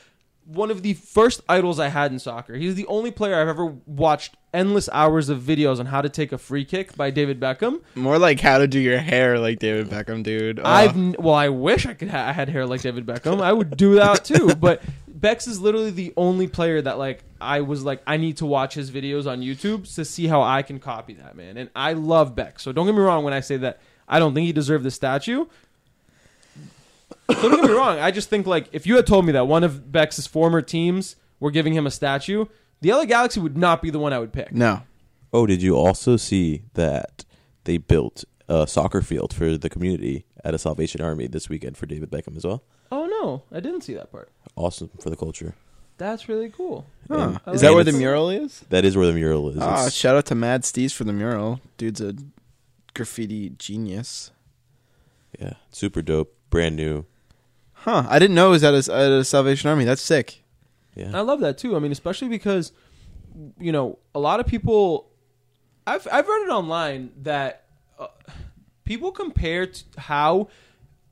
one 0.48 0.72
of 0.72 0.82
the 0.82 0.94
first 0.94 1.42
idols 1.50 1.78
I 1.80 1.90
had 1.90 2.12
in 2.12 2.20
soccer. 2.20 2.56
He's 2.56 2.76
the 2.76 2.88
only 2.88 3.12
player 3.12 3.36
I've 3.36 3.50
ever 3.50 3.66
watched 3.86 4.38
endless 4.54 4.88
hours 4.94 5.28
of 5.28 5.42
videos 5.42 5.80
on 5.80 5.88
how 5.88 6.02
to 6.02 6.08
take 6.08 6.32
a 6.32 6.38
free 6.38 6.64
kick 6.64 6.96
by 6.96 7.12
David 7.12 7.40
Beckham. 7.40 7.82
More 7.96 8.18
like 8.18 8.40
how 8.40 8.58
to 8.58 8.68
do 8.68 8.80
your 8.80 8.98
hair 8.98 9.38
like 9.40 9.60
David 9.60 9.90
Beckham, 9.90 10.24
dude. 10.24 10.60
Oh. 10.60 10.64
I've 10.66 10.96
well, 11.18 11.36
I 11.36 11.50
wish 11.50 11.86
I 11.86 11.94
could. 11.94 12.10
Ha- 12.10 12.30
I 12.30 12.32
had 12.32 12.48
hair 12.50 12.66
like 12.66 12.82
David 12.82 13.06
Beckham. 13.06 13.42
I 13.42 13.52
would 13.52 13.76
do 13.76 13.96
that 13.96 14.24
too. 14.24 14.56
But 14.60 14.82
Becks 15.08 15.48
is 15.48 15.60
literally 15.60 15.92
the 15.92 16.14
only 16.18 16.48
player 16.48 16.82
that 16.82 16.98
like 16.98 17.24
I 17.42 17.62
was 17.62 17.84
like 17.84 18.02
I 18.08 18.18
need 18.18 18.38
to 18.38 18.46
watch 18.46 18.74
his 18.74 18.90
videos 18.90 19.30
on 19.30 19.42
YouTube 19.42 19.94
to 19.96 20.06
see 20.06 20.28
how 20.28 20.42
I 20.42 20.62
can 20.62 20.80
copy 20.80 21.14
that 21.16 21.36
man. 21.36 21.58
And 21.58 21.70
I 21.76 21.94
love 21.94 22.36
Becks. 22.36 22.64
So 22.64 22.72
don't 22.72 22.86
get 22.86 22.96
me 22.96 23.02
wrong 23.02 23.24
when 23.24 23.34
I 23.34 23.42
say 23.42 23.58
that 23.58 23.82
I 24.08 24.20
don't 24.20 24.34
think 24.34 24.46
he 24.46 24.54
deserved 24.54 24.86
the 24.86 24.92
statue. 24.92 25.46
So 27.30 27.50
don't 27.50 27.62
get 27.62 27.70
me 27.70 27.76
wrong. 27.76 28.00
I 28.00 28.12
just 28.12 28.30
think 28.30 28.48
like 28.48 28.70
if 28.72 28.86
you 28.88 28.96
had 28.96 29.06
told 29.08 29.26
me 29.26 29.32
that 29.34 29.48
one 29.48 29.64
of 29.64 29.92
Becks's 29.92 30.28
former 30.28 30.62
teams 30.62 31.16
were 31.40 31.52
giving 31.52 31.74
him 31.74 31.86
a 31.86 31.92
statue, 31.92 32.46
the 32.82 32.92
LA 32.94 33.06
Galaxy 33.06 33.40
would 33.40 33.58
not 33.58 33.82
be 33.82 33.90
the 33.90 34.00
one 34.00 34.14
I 34.14 34.20
would 34.20 34.32
pick. 34.34 34.54
no. 34.54 34.84
oh, 35.34 35.46
did 35.46 35.62
you 35.62 35.76
also 35.76 36.16
see 36.18 36.64
that 36.76 37.26
they 37.66 37.78
built 37.78 38.24
a 38.48 38.66
soccer 38.66 39.02
field 39.02 39.34
for 39.34 39.58
the 39.58 39.70
community 39.70 40.26
at 40.44 40.54
a 40.54 40.58
Salvation 40.58 41.02
Army 41.02 41.28
this 41.28 41.50
weekend 41.50 41.76
for 41.78 41.86
David 41.86 42.10
Beckham 42.10 42.38
as 42.38 42.46
well? 42.46 42.64
Oh 42.92 43.06
no, 43.06 43.44
I 43.56 43.60
didn't 43.60 43.82
see 43.82 43.94
that 43.96 44.10
part. 44.12 44.32
Awesome 44.56 44.90
for 45.02 45.10
the 45.10 45.18
culture. 45.18 45.54
That's 45.98 46.30
really 46.30 46.50
cool. 46.50 46.86
Huh. 47.10 47.40
I 47.46 47.52
Is 47.52 47.62
like 47.64 47.70
that 47.70 47.74
where 47.74 47.84
the 47.84 47.92
mural 47.92 48.30
is? 48.30 48.64
That 48.70 48.86
is 48.86 48.96
where 48.96 49.08
the 49.08 49.14
mural 49.14 49.50
is. 49.50 49.58
Ah, 49.60 49.74
it's- 49.74 49.94
shout 49.94 50.16
out 50.16 50.28
to 50.28 50.36
Mad 50.36 50.62
Steez 50.62 50.94
for 50.94 51.04
the 51.04 51.12
mural. 51.14 51.60
Dude's 51.78 52.00
a 52.00 52.16
graffiti 52.94 53.50
genius. 53.50 54.32
yeah, 55.40 55.54
super 55.72 56.02
dope, 56.02 56.34
brand 56.50 56.76
new. 56.76 57.06
Huh. 57.88 58.06
I 58.10 58.20
didn't 58.20 58.36
know 58.36 58.50
it 58.50 58.52
was 58.52 58.64
at 58.66 58.74
a, 58.74 58.94
at 58.94 59.12
a 59.12 59.24
Salvation 59.24 59.70
Army. 59.70 59.86
That's 59.86 60.02
sick. 60.02 60.44
Yeah, 60.94 61.12
I 61.18 61.22
love 61.22 61.40
that 61.40 61.58
too. 61.58 61.74
I 61.74 61.80
mean, 61.80 61.94
especially 61.94 62.28
because 62.28 62.74
you 63.58 63.72
know 63.72 63.98
a 64.14 64.20
lot 64.20 64.42
of 64.42 64.46
people. 64.46 65.08
I've 65.86 66.06
I've 66.12 66.28
read 66.28 66.48
it 66.48 66.50
online 66.50 67.12
that 67.22 67.64
uh, 67.98 68.08
people 68.84 69.14
compare 69.14 69.68
t- 69.68 69.86
how 69.98 70.50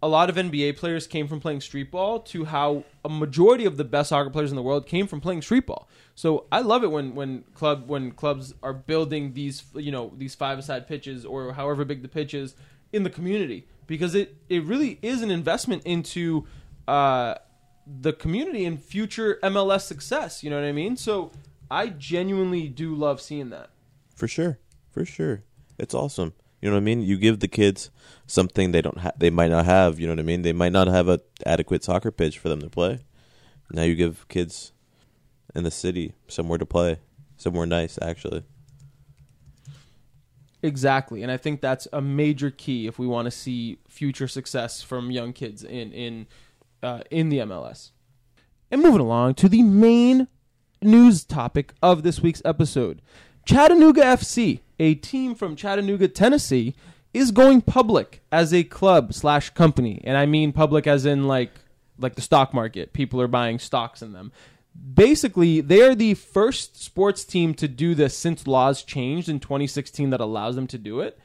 a 0.04 0.08
lot 0.10 0.30
of 0.30 0.36
NBA 0.36 0.76
players 0.76 1.08
came 1.08 1.30
from 1.30 1.40
playing 1.40 1.62
street 1.62 1.92
ball 1.92 2.20
to 2.20 2.44
how 2.44 2.84
a 3.06 3.10
majority 3.10 3.64
of 3.64 3.78
the 3.78 3.86
best 3.86 4.10
soccer 4.10 4.30
players 4.30 4.52
in 4.52 4.58
the 4.58 4.62
world 4.62 4.86
came 4.86 5.08
from 5.08 5.22
playing 5.22 5.44
street 5.44 5.66
ball. 5.66 5.88
So 6.14 6.46
I 6.52 6.60
love 6.60 6.84
it 6.84 6.92
when 6.92 7.16
when 7.16 7.46
club 7.54 7.88
when 7.88 8.12
clubs 8.12 8.54
are 8.62 8.74
building 8.74 9.32
these 9.32 9.64
you 9.76 9.94
know 9.94 10.12
these 10.18 10.36
five 10.36 10.62
side 10.66 10.88
pitches 10.88 11.24
or 11.24 11.54
however 11.54 11.86
big 11.86 12.02
the 12.02 12.10
pitch 12.10 12.34
is 12.34 12.54
in 12.92 13.04
the 13.04 13.10
community 13.10 13.66
because 13.88 14.14
it 14.14 14.36
it 14.50 14.64
really 14.64 15.00
is 15.02 15.22
an 15.22 15.32
investment 15.32 15.84
into 15.86 16.46
uh, 16.88 17.36
the 17.86 18.14
community 18.14 18.66
and 18.66 18.82
future 18.82 19.40
MLS 19.44 19.82
success. 19.82 20.44
You 20.44 20.50
know 20.50 20.58
what 20.58 20.66
I 20.66 20.72
mean? 20.72 20.98
So 20.98 21.32
I 21.70 21.88
genuinely 21.88 22.68
do 22.68 22.96
love 22.96 23.22
seeing 23.22 23.50
that. 23.50 23.70
for 24.16 24.28
sure, 24.28 24.60
for 24.92 25.06
sure. 25.06 25.44
It's 25.78 25.94
awesome. 25.94 26.34
You 26.62 26.70
know 26.70 26.78
what 26.78 26.82
I 26.82 26.86
mean? 26.86 27.02
You 27.02 27.18
give 27.18 27.42
the 27.42 27.48
kids 27.48 27.92
something 28.28 28.72
they 28.72 28.82
don't 28.82 28.98
ha- 29.00 29.12
they 29.18 29.30
might 29.30 29.52
not 29.52 29.66
have. 29.66 30.00
You 30.00 30.08
know 30.08 30.14
what 30.14 30.20
I 30.20 30.24
mean? 30.24 30.42
They 30.42 30.54
might 30.54 30.72
not 30.72 30.88
have 30.88 31.08
a 31.08 31.20
adequate 31.46 31.84
soccer 31.84 32.12
pitch 32.12 32.40
for 32.40 32.50
them 32.50 32.62
to 32.62 32.70
play. 32.70 33.06
Now 33.72 33.84
you 33.84 33.96
give 33.96 34.28
kids 34.30 34.72
in 35.54 35.64
the 35.64 35.72
city 35.72 36.14
somewhere 36.28 36.58
to 36.58 36.66
play, 36.66 37.00
somewhere 37.38 37.66
nice 37.66 38.00
actually. 38.02 38.44
Exactly, 40.64 41.22
and 41.22 41.32
I 41.32 41.38
think 41.38 41.62
that's 41.62 41.88
a 41.94 42.02
major 42.02 42.50
key 42.50 42.88
if 42.88 42.98
we 42.98 43.06
want 43.06 43.26
to 43.26 43.32
see 43.32 43.78
future 43.88 44.28
success 44.28 44.82
from 44.82 45.12
young 45.12 45.34
kids 45.34 45.64
in 45.64 45.92
in 45.92 46.26
uh, 46.86 47.02
in 47.10 47.30
the 47.30 47.40
MLS. 47.40 47.92
And 48.72 48.82
moving 48.82 49.02
along 49.02 49.36
to 49.36 49.50
the 49.50 49.64
main 49.64 50.28
news 50.82 51.24
topic 51.24 51.74
of 51.82 52.04
this 52.04 52.22
week's 52.22 52.42
episode, 52.46 53.02
Chattanooga 53.46 54.02
FC, 54.02 54.62
a 54.80 54.96
team 54.96 55.36
from 55.36 55.56
Chattanooga, 55.56 56.08
Tennessee, 56.08 56.76
is 57.14 57.32
going 57.32 57.62
public 57.62 58.22
as 58.32 58.54
a 58.54 58.64
club 58.64 59.14
slash 59.14 59.50
company, 59.52 60.02
and 60.04 60.18
I 60.18 60.26
mean 60.26 60.52
public 60.52 60.88
as 60.88 61.06
in 61.06 61.28
like 61.28 61.52
like 61.98 62.16
the 62.16 62.22
stock 62.22 62.54
market. 62.54 62.92
People 62.92 63.22
are 63.22 63.28
buying 63.28 63.58
stocks 63.58 64.02
in 64.02 64.12
them 64.12 64.32
basically 64.94 65.62
they 65.62 65.82
are 65.82 65.96
the 65.96 66.14
first 66.14 66.82
sports 66.82 67.24
team 67.24 67.54
to 67.54 67.68
do 67.68 67.96
this 67.96 68.18
since 68.18 68.46
laws 68.46 68.84
changed 68.84 69.30
in 69.30 69.40
2016 69.40 70.10
that 70.10 70.20
allows 70.20 70.56
them 70.56 70.68
to 70.68 70.78
do 70.78 71.00
it 71.00 71.18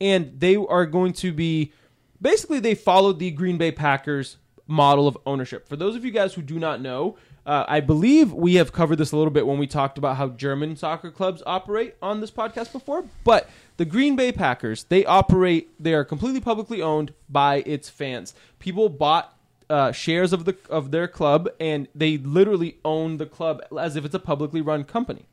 and 0.00 0.38
they 0.38 0.56
are 0.56 0.86
going 0.86 1.12
to 1.12 1.32
be 1.32 1.72
basically 2.20 2.60
they 2.60 2.74
followed 2.74 3.18
the 3.18 3.30
green 3.30 3.56
bay 3.56 3.72
packers 3.72 4.36
model 4.68 5.08
of 5.08 5.18
ownership 5.26 5.68
for 5.68 5.74
those 5.74 5.96
of 5.96 6.04
you 6.04 6.12
guys 6.12 6.34
who 6.34 6.42
do 6.42 6.58
not 6.58 6.80
know 6.80 7.16
uh, 7.46 7.64
i 7.66 7.80
believe 7.80 8.32
we 8.32 8.54
have 8.54 8.72
covered 8.72 8.96
this 8.96 9.10
a 9.10 9.16
little 9.16 9.32
bit 9.32 9.46
when 9.46 9.58
we 9.58 9.66
talked 9.66 9.98
about 9.98 10.16
how 10.16 10.28
german 10.28 10.76
soccer 10.76 11.10
clubs 11.10 11.42
operate 11.46 11.96
on 12.00 12.20
this 12.20 12.30
podcast 12.30 12.70
before 12.70 13.04
but 13.24 13.50
the 13.78 13.84
green 13.84 14.14
bay 14.14 14.30
packers 14.30 14.84
they 14.84 15.04
operate 15.04 15.68
they 15.82 15.94
are 15.94 16.04
completely 16.04 16.40
publicly 16.40 16.80
owned 16.80 17.12
by 17.28 17.56
its 17.66 17.88
fans 17.88 18.34
people 18.60 18.88
bought 18.88 19.34
uh, 19.70 19.92
shares 19.92 20.32
of 20.32 20.44
the 20.44 20.56
of 20.70 20.90
their 20.90 21.08
club, 21.08 21.48
and 21.60 21.88
they 21.94 22.16
literally 22.16 22.78
own 22.84 23.18
the 23.18 23.26
club 23.26 23.62
as 23.78 23.96
if 23.96 24.04
it's 24.04 24.14
a 24.14 24.18
publicly 24.18 24.60
run 24.60 24.84
company. 24.84 25.26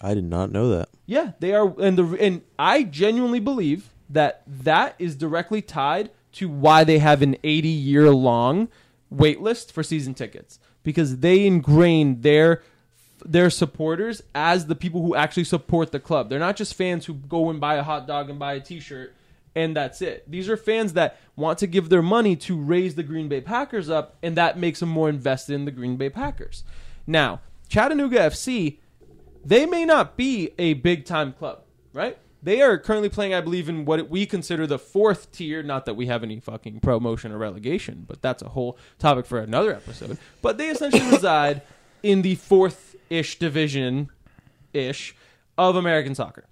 I 0.00 0.14
did 0.14 0.24
not 0.24 0.50
know 0.50 0.68
that. 0.70 0.88
Yeah, 1.06 1.32
they 1.40 1.54
are, 1.54 1.74
and 1.80 1.98
the 1.98 2.16
and 2.20 2.42
I 2.58 2.82
genuinely 2.82 3.40
believe 3.40 3.90
that 4.08 4.42
that 4.46 4.96
is 4.98 5.14
directly 5.14 5.62
tied 5.62 6.10
to 6.32 6.48
why 6.48 6.84
they 6.84 6.98
have 6.98 7.22
an 7.22 7.36
80 7.42 7.68
year 7.68 8.10
long 8.10 8.68
wait 9.10 9.40
list 9.40 9.72
for 9.72 9.82
season 9.82 10.14
tickets 10.14 10.58
because 10.82 11.18
they 11.18 11.46
ingrain 11.46 12.20
their 12.20 12.62
their 13.24 13.50
supporters 13.50 14.22
as 14.34 14.66
the 14.66 14.74
people 14.74 15.02
who 15.02 15.14
actually 15.14 15.44
support 15.44 15.92
the 15.92 16.00
club. 16.00 16.30
They're 16.30 16.38
not 16.38 16.56
just 16.56 16.74
fans 16.74 17.04
who 17.04 17.14
go 17.14 17.50
and 17.50 17.60
buy 17.60 17.74
a 17.74 17.82
hot 17.82 18.06
dog 18.06 18.30
and 18.30 18.38
buy 18.38 18.54
a 18.54 18.60
t-shirt 18.60 19.14
and 19.54 19.76
that's 19.76 20.00
it. 20.00 20.30
These 20.30 20.48
are 20.48 20.56
fans 20.56 20.94
that 20.94 21.18
want 21.36 21.58
to 21.58 21.66
give 21.66 21.88
their 21.88 22.02
money 22.02 22.36
to 22.36 22.56
raise 22.56 22.94
the 22.94 23.02
Green 23.02 23.28
Bay 23.28 23.40
Packers 23.40 23.90
up 23.90 24.16
and 24.22 24.36
that 24.36 24.58
makes 24.58 24.80
them 24.80 24.88
more 24.88 25.08
invested 25.08 25.54
in 25.54 25.64
the 25.64 25.70
Green 25.70 25.96
Bay 25.96 26.08
Packers. 26.08 26.64
Now, 27.06 27.40
Chattanooga 27.68 28.18
FC 28.18 28.78
they 29.44 29.66
may 29.66 29.84
not 29.84 30.16
be 30.16 30.50
a 30.58 30.74
big 30.74 31.04
time 31.04 31.32
club, 31.32 31.62
right? 31.92 32.18
They 32.42 32.62
are 32.62 32.78
currently 32.78 33.08
playing, 33.08 33.34
I 33.34 33.40
believe, 33.40 33.68
in 33.68 33.84
what 33.84 34.08
we 34.08 34.24
consider 34.24 34.66
the 34.66 34.78
fourth 34.78 35.30
tier. 35.30 35.62
Not 35.62 35.84
that 35.86 35.94
we 35.94 36.06
have 36.06 36.22
any 36.22 36.40
fucking 36.40 36.80
promotion 36.80 37.32
or 37.32 37.38
relegation, 37.38 38.04
but 38.08 38.22
that's 38.22 38.42
a 38.42 38.48
whole 38.48 38.78
topic 38.98 39.26
for 39.26 39.38
another 39.38 39.74
episode. 39.74 40.18
But 40.40 40.56
they 40.56 40.68
essentially 40.68 41.10
reside 41.10 41.62
in 42.02 42.22
the 42.22 42.36
fourth 42.36 42.96
ish 43.10 43.38
division 43.38 44.08
ish 44.72 45.14
of 45.58 45.76
American 45.76 46.14
soccer. 46.14 46.44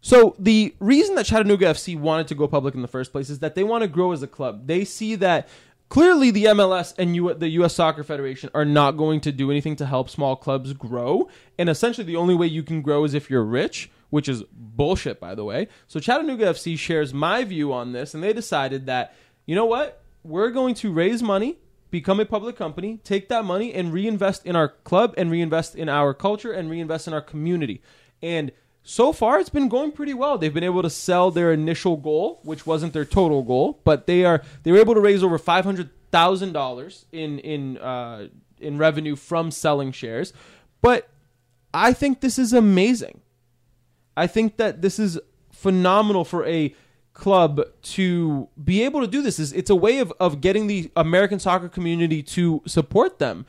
So 0.00 0.34
the 0.38 0.74
reason 0.80 1.14
that 1.16 1.26
Chattanooga 1.26 1.66
FC 1.66 1.98
wanted 1.98 2.28
to 2.28 2.34
go 2.34 2.48
public 2.48 2.74
in 2.74 2.82
the 2.82 2.88
first 2.88 3.12
place 3.12 3.30
is 3.30 3.40
that 3.40 3.54
they 3.54 3.64
want 3.64 3.82
to 3.82 3.88
grow 3.88 4.12
as 4.12 4.22
a 4.22 4.28
club. 4.28 4.66
They 4.66 4.84
see 4.84 5.16
that 5.16 5.48
clearly 5.88 6.30
the 6.30 6.44
MLS 6.46 6.94
and 6.98 7.16
U- 7.16 7.34
the 7.34 7.48
U.S. 7.50 7.74
Soccer 7.74 8.04
Federation 8.04 8.50
are 8.54 8.64
not 8.64 8.92
going 8.92 9.20
to 9.22 9.32
do 9.32 9.50
anything 9.50 9.76
to 9.76 9.86
help 9.86 10.08
small 10.08 10.36
clubs 10.36 10.72
grow, 10.72 11.28
and 11.58 11.68
essentially 11.68 12.06
the 12.06 12.16
only 12.16 12.34
way 12.34 12.46
you 12.46 12.62
can 12.62 12.80
grow 12.80 13.04
is 13.04 13.14
if 13.14 13.28
you're 13.28 13.44
rich, 13.44 13.90
which 14.10 14.28
is 14.28 14.42
bullshit, 14.52 15.20
by 15.20 15.34
the 15.34 15.44
way. 15.44 15.68
So 15.86 16.00
Chattanooga 16.00 16.46
FC 16.46 16.78
shares 16.78 17.12
my 17.12 17.44
view 17.44 17.72
on 17.72 17.92
this, 17.92 18.14
and 18.14 18.22
they 18.22 18.32
decided 18.32 18.86
that 18.86 19.14
you 19.46 19.54
know 19.54 19.66
what, 19.66 20.02
we're 20.22 20.50
going 20.50 20.74
to 20.76 20.92
raise 20.92 21.22
money 21.22 21.58
become 21.90 22.20
a 22.20 22.24
public 22.24 22.56
company, 22.56 22.98
take 23.04 23.28
that 23.28 23.44
money 23.44 23.72
and 23.72 23.92
reinvest 23.92 24.44
in 24.44 24.56
our 24.56 24.68
club 24.68 25.14
and 25.16 25.30
reinvest 25.30 25.74
in 25.74 25.88
our 25.88 26.14
culture 26.14 26.52
and 26.52 26.70
reinvest 26.70 27.06
in 27.06 27.14
our 27.14 27.20
community. 27.20 27.82
And 28.22 28.52
so 28.82 29.12
far 29.12 29.38
it's 29.38 29.48
been 29.48 29.68
going 29.68 29.92
pretty 29.92 30.14
well. 30.14 30.38
They've 30.38 30.52
been 30.52 30.64
able 30.64 30.82
to 30.82 30.90
sell 30.90 31.30
their 31.30 31.52
initial 31.52 31.96
goal, 31.96 32.40
which 32.42 32.66
wasn't 32.66 32.92
their 32.92 33.04
total 33.04 33.42
goal, 33.42 33.80
but 33.84 34.06
they 34.06 34.24
are 34.24 34.42
they 34.62 34.72
were 34.72 34.78
able 34.78 34.94
to 34.94 35.00
raise 35.00 35.22
over 35.22 35.38
five 35.38 35.64
hundred 35.64 35.90
thousand 36.10 36.52
dollars 36.52 37.06
in 37.12 37.38
in 37.40 37.78
uh, 37.78 38.28
in 38.60 38.78
revenue 38.78 39.16
from 39.16 39.50
selling 39.50 39.92
shares. 39.92 40.32
But 40.80 41.08
I 41.74 41.92
think 41.92 42.20
this 42.20 42.38
is 42.38 42.52
amazing. 42.52 43.20
I 44.18 44.26
think 44.26 44.56
that 44.56 44.82
this 44.82 44.98
is 44.98 45.18
phenomenal 45.52 46.24
for 46.24 46.46
a 46.46 46.74
club 47.14 47.60
to 47.82 48.48
be 48.62 48.84
able 48.84 49.00
to 49.00 49.06
do 49.06 49.20
this 49.22 49.40
is 49.40 49.52
it's 49.52 49.70
a 49.70 49.74
way 49.74 49.98
of, 49.98 50.12
of 50.20 50.40
getting 50.40 50.68
the 50.68 50.90
American 50.96 51.40
soccer 51.40 51.68
community 51.68 52.22
to 52.22 52.62
support 52.64 53.18
them. 53.18 53.44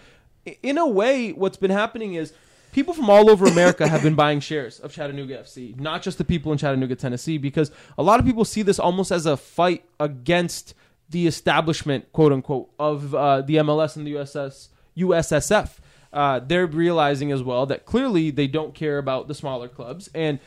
In 0.63 0.77
a 0.77 0.87
way, 0.87 1.31
what's 1.31 1.57
been 1.57 1.69
happening 1.69 2.15
is 2.15 2.33
people 2.71 2.93
from 2.95 3.09
all 3.09 3.29
over 3.29 3.45
America 3.45 3.87
have 3.87 4.01
been 4.01 4.15
buying 4.15 4.39
shares 4.39 4.79
of 4.79 4.91
Chattanooga 4.91 5.37
FC, 5.37 5.79
not 5.79 6.01
just 6.01 6.17
the 6.17 6.23
people 6.23 6.51
in 6.51 6.57
Chattanooga, 6.57 6.95
Tennessee, 6.95 7.37
because 7.37 7.71
a 7.97 8.03
lot 8.03 8.19
of 8.19 8.25
people 8.25 8.43
see 8.43 8.63
this 8.63 8.79
almost 8.79 9.11
as 9.11 9.27
a 9.27 9.37
fight 9.37 9.85
against 9.99 10.73
the 11.09 11.27
establishment, 11.27 12.11
quote 12.11 12.31
unquote, 12.31 12.69
of 12.79 13.13
uh, 13.13 13.41
the 13.41 13.57
MLS 13.57 13.95
and 13.95 14.05
the 14.05 14.13
USS 14.13 14.69
USSF. 14.97 15.77
Uh, 16.11 16.39
they're 16.39 16.65
realizing 16.65 17.31
as 17.31 17.43
well 17.43 17.67
that 17.67 17.85
clearly 17.85 18.31
they 18.31 18.47
don't 18.47 18.73
care 18.73 18.97
about 18.97 19.27
the 19.27 19.35
smaller 19.35 19.67
clubs, 19.67 20.09
and 20.15 20.39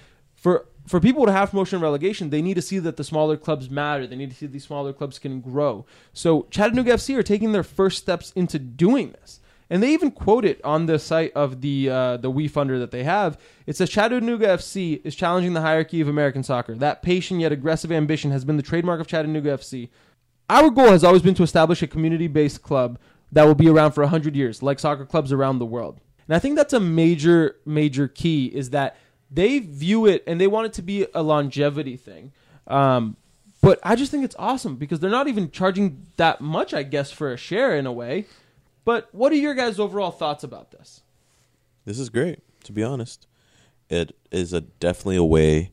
for 0.42 0.66
for 0.88 0.98
people 0.98 1.24
to 1.24 1.32
have 1.32 1.50
promotion 1.50 1.76
and 1.76 1.82
relegation, 1.82 2.30
they 2.30 2.42
need 2.42 2.54
to 2.54 2.62
see 2.62 2.80
that 2.80 2.96
the 2.96 3.04
smaller 3.04 3.36
clubs 3.36 3.70
matter. 3.70 4.04
They 4.04 4.16
need 4.16 4.30
to 4.30 4.36
see 4.36 4.46
these 4.46 4.64
smaller 4.64 4.92
clubs 4.92 5.20
can 5.20 5.40
grow. 5.40 5.86
So 6.12 6.48
Chattanooga 6.50 6.94
FC 6.94 7.16
are 7.16 7.22
taking 7.22 7.52
their 7.52 7.62
first 7.62 7.98
steps 7.98 8.32
into 8.34 8.58
doing 8.58 9.12
this. 9.12 9.38
And 9.70 9.80
they 9.80 9.92
even 9.92 10.10
quote 10.10 10.44
it 10.44 10.60
on 10.64 10.86
the 10.86 10.98
site 10.98 11.32
of 11.34 11.60
the 11.60 11.88
uh, 11.88 12.16
the 12.16 12.30
WeFunder 12.30 12.80
that 12.80 12.90
they 12.90 13.04
have. 13.04 13.38
It 13.66 13.76
says 13.76 13.88
Chattanooga 13.88 14.48
FC 14.48 15.00
is 15.04 15.14
challenging 15.14 15.54
the 15.54 15.60
hierarchy 15.60 16.00
of 16.00 16.08
American 16.08 16.42
soccer. 16.42 16.74
That 16.74 17.02
patient 17.02 17.40
yet 17.40 17.52
aggressive 17.52 17.92
ambition 17.92 18.32
has 18.32 18.44
been 18.44 18.56
the 18.56 18.62
trademark 18.64 19.00
of 19.00 19.06
Chattanooga 19.06 19.56
FC. 19.56 19.90
Our 20.50 20.70
goal 20.70 20.88
has 20.88 21.04
always 21.04 21.22
been 21.22 21.36
to 21.36 21.44
establish 21.44 21.80
a 21.82 21.86
community-based 21.86 22.62
club 22.62 22.98
that 23.30 23.44
will 23.44 23.54
be 23.54 23.68
around 23.68 23.92
for 23.92 24.02
100 24.02 24.34
years, 24.34 24.62
like 24.62 24.80
soccer 24.80 25.06
clubs 25.06 25.32
around 25.32 25.60
the 25.60 25.64
world. 25.64 26.00
And 26.26 26.34
I 26.34 26.38
think 26.38 26.56
that's 26.56 26.72
a 26.72 26.80
major, 26.80 27.56
major 27.64 28.08
key 28.08 28.46
is 28.46 28.70
that 28.70 28.96
they 29.32 29.58
view 29.60 30.06
it 30.06 30.22
and 30.26 30.40
they 30.40 30.46
want 30.46 30.66
it 30.66 30.72
to 30.74 30.82
be 30.82 31.06
a 31.14 31.22
longevity 31.22 31.96
thing. 31.96 32.32
Um, 32.66 33.16
but 33.60 33.78
I 33.82 33.96
just 33.96 34.10
think 34.10 34.24
it's 34.24 34.36
awesome 34.38 34.76
because 34.76 35.00
they're 35.00 35.10
not 35.10 35.28
even 35.28 35.50
charging 35.50 36.06
that 36.16 36.40
much, 36.40 36.74
I 36.74 36.82
guess, 36.82 37.12
for 37.12 37.32
a 37.32 37.36
share 37.36 37.76
in 37.76 37.86
a 37.86 37.92
way. 37.92 38.26
But 38.84 39.08
what 39.12 39.32
are 39.32 39.36
your 39.36 39.54
guys' 39.54 39.78
overall 39.78 40.10
thoughts 40.10 40.42
about 40.42 40.72
this? 40.72 41.02
This 41.84 41.98
is 41.98 42.10
great, 42.10 42.40
to 42.64 42.72
be 42.72 42.82
honest. 42.82 43.26
It 43.88 44.16
is 44.30 44.52
a 44.52 44.62
definitely 44.62 45.16
a 45.16 45.24
way 45.24 45.70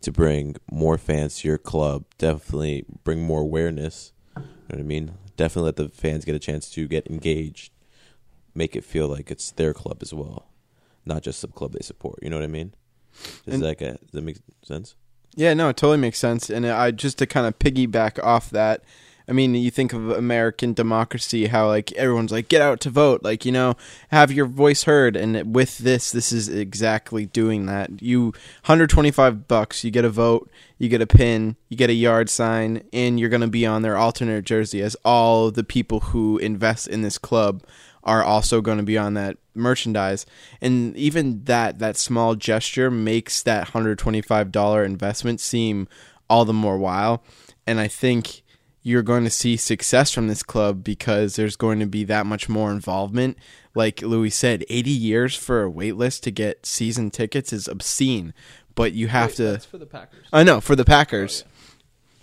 to 0.00 0.12
bring 0.12 0.56
more 0.70 0.96
fans 0.96 1.40
to 1.40 1.48
your 1.48 1.58
club. 1.58 2.04
Definitely 2.16 2.86
bring 3.04 3.22
more 3.22 3.40
awareness. 3.40 4.12
You 4.36 4.42
know 4.42 4.48
what 4.68 4.78
I 4.80 4.82
mean? 4.82 5.14
Definitely 5.36 5.66
let 5.66 5.76
the 5.76 5.88
fans 5.88 6.24
get 6.24 6.34
a 6.34 6.38
chance 6.38 6.70
to 6.70 6.88
get 6.88 7.06
engaged. 7.08 7.72
Make 8.54 8.74
it 8.74 8.84
feel 8.84 9.08
like 9.08 9.30
it's 9.30 9.50
their 9.50 9.74
club 9.74 9.98
as 10.00 10.14
well, 10.14 10.46
not 11.04 11.22
just 11.22 11.42
the 11.42 11.48
club 11.48 11.72
they 11.72 11.82
support. 11.82 12.18
You 12.22 12.30
know 12.30 12.36
what 12.36 12.44
I 12.44 12.48
mean? 12.48 12.72
Does 13.44 13.54
And- 13.54 13.62
that 13.64 13.78
get, 13.78 14.00
does 14.00 14.10
that 14.12 14.22
make 14.22 14.38
sense? 14.62 14.94
Yeah, 15.38 15.52
no, 15.52 15.68
it 15.68 15.76
totally 15.76 15.98
makes 15.98 16.18
sense. 16.18 16.48
And 16.48 16.64
uh, 16.64 16.74
I 16.76 16.90
just 16.92 17.18
to 17.18 17.26
kind 17.26 17.46
of 17.46 17.58
piggyback 17.58 18.18
off 18.24 18.48
that, 18.50 18.82
I 19.28 19.32
mean, 19.32 19.54
you 19.54 19.70
think 19.70 19.92
of 19.92 20.08
American 20.10 20.72
democracy, 20.72 21.46
how 21.48 21.66
like 21.66 21.92
everyone's 21.92 22.32
like, 22.32 22.48
get 22.48 22.62
out 22.62 22.80
to 22.80 22.90
vote, 22.90 23.22
like 23.22 23.44
you 23.44 23.52
know, 23.52 23.74
have 24.10 24.32
your 24.32 24.46
voice 24.46 24.84
heard. 24.84 25.14
And 25.16 25.54
with 25.54 25.78
this, 25.78 26.10
this 26.10 26.32
is 26.32 26.48
exactly 26.48 27.26
doing 27.26 27.66
that. 27.66 28.00
You 28.00 28.26
125 28.66 29.48
bucks, 29.48 29.82
you 29.84 29.90
get 29.90 30.04
a 30.04 30.10
vote, 30.10 30.48
you 30.78 30.88
get 30.88 31.02
a 31.02 31.06
pin, 31.06 31.56
you 31.68 31.76
get 31.76 31.90
a 31.90 31.94
yard 31.94 32.30
sign, 32.30 32.84
and 32.92 33.18
you're 33.18 33.28
gonna 33.28 33.48
be 33.48 33.66
on 33.66 33.82
their 33.82 33.96
alternate 33.96 34.44
jersey 34.44 34.80
as 34.80 34.96
all 35.04 35.50
the 35.50 35.64
people 35.64 36.00
who 36.00 36.38
invest 36.38 36.88
in 36.88 37.02
this 37.02 37.18
club 37.18 37.62
are 38.04 38.22
also 38.22 38.60
going 38.60 38.78
to 38.78 38.84
be 38.84 38.96
on 38.96 39.14
that 39.14 39.36
merchandise 39.56 40.26
and 40.60 40.96
even 40.96 41.42
that 41.44 41.78
that 41.78 41.96
small 41.96 42.34
gesture 42.34 42.90
makes 42.90 43.42
that 43.42 43.68
$125 43.68 44.84
investment 44.84 45.40
seem 45.40 45.88
all 46.28 46.44
the 46.44 46.52
more 46.52 46.78
wow 46.78 47.20
and 47.66 47.80
i 47.80 47.88
think 47.88 48.42
you're 48.82 49.02
going 49.02 49.24
to 49.24 49.30
see 49.30 49.56
success 49.56 50.12
from 50.12 50.28
this 50.28 50.42
club 50.44 50.84
because 50.84 51.36
there's 51.36 51.56
going 51.56 51.80
to 51.80 51.86
be 51.86 52.04
that 52.04 52.26
much 52.26 52.48
more 52.48 52.70
involvement 52.70 53.36
like 53.74 54.02
louis 54.02 54.30
said 54.30 54.64
80 54.68 54.90
years 54.90 55.34
for 55.34 55.62
a 55.62 55.70
wait 55.70 55.96
list 55.96 56.22
to 56.24 56.30
get 56.30 56.66
season 56.66 57.10
tickets 57.10 57.52
is 57.52 57.68
obscene 57.68 58.32
but 58.76 58.92
you 58.92 59.08
have 59.08 59.30
Wait, 59.30 59.36
to 59.36 59.42
That's 59.42 59.64
for 59.64 59.78
the 59.78 59.86
Packers. 59.86 60.28
I 60.32 60.44
know 60.44 60.60
for 60.60 60.76
the 60.76 60.84
Packers. 60.84 61.42
Oh, 61.44 61.50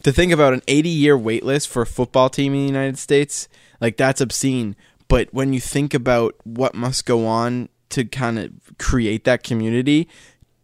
to 0.04 0.12
think 0.14 0.32
about 0.32 0.54
an 0.54 0.62
80 0.68 0.88
year 0.88 1.18
wait 1.18 1.44
list 1.44 1.68
for 1.68 1.82
a 1.82 1.86
football 1.86 2.30
team 2.30 2.54
in 2.54 2.62
the 2.62 2.68
United 2.68 2.98
States, 2.98 3.50
like 3.82 3.98
that's 3.98 4.22
obscene. 4.22 4.78
But 5.14 5.32
when 5.32 5.54
you 5.54 5.60
think 5.60 5.94
about 5.94 6.34
what 6.44 6.74
must 6.74 7.06
go 7.06 7.28
on 7.28 7.70
to 7.90 8.04
kind 8.04 8.40
of 8.40 8.52
create 8.80 9.26
that 9.26 9.44
community, 9.44 10.10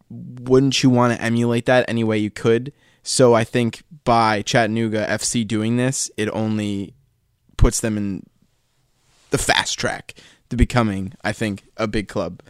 wouldn't 0.10 0.82
you 0.82 0.90
want 0.90 1.14
to 1.14 1.24
emulate 1.24 1.68
that 1.68 1.86
any 1.88 2.04
way 2.04 2.18
you 2.18 2.32
could? 2.32 2.74
So 3.04 3.36
I 3.36 3.44
think 3.44 3.84
by 4.06 4.42
Chattanooga 4.42 5.06
FC 5.06 5.46
doing 5.48 5.78
this, 5.78 6.10
it 6.18 6.30
only 6.34 6.96
puts 7.58 7.80
them 7.80 7.96
in 7.96 8.24
the 9.30 9.38
fast 9.38 9.78
track 9.78 10.16
to 10.50 10.56
becoming, 10.56 11.14
I 11.24 11.32
think, 11.32 11.66
a 11.78 11.86
big 11.86 12.08
club. 12.08 12.42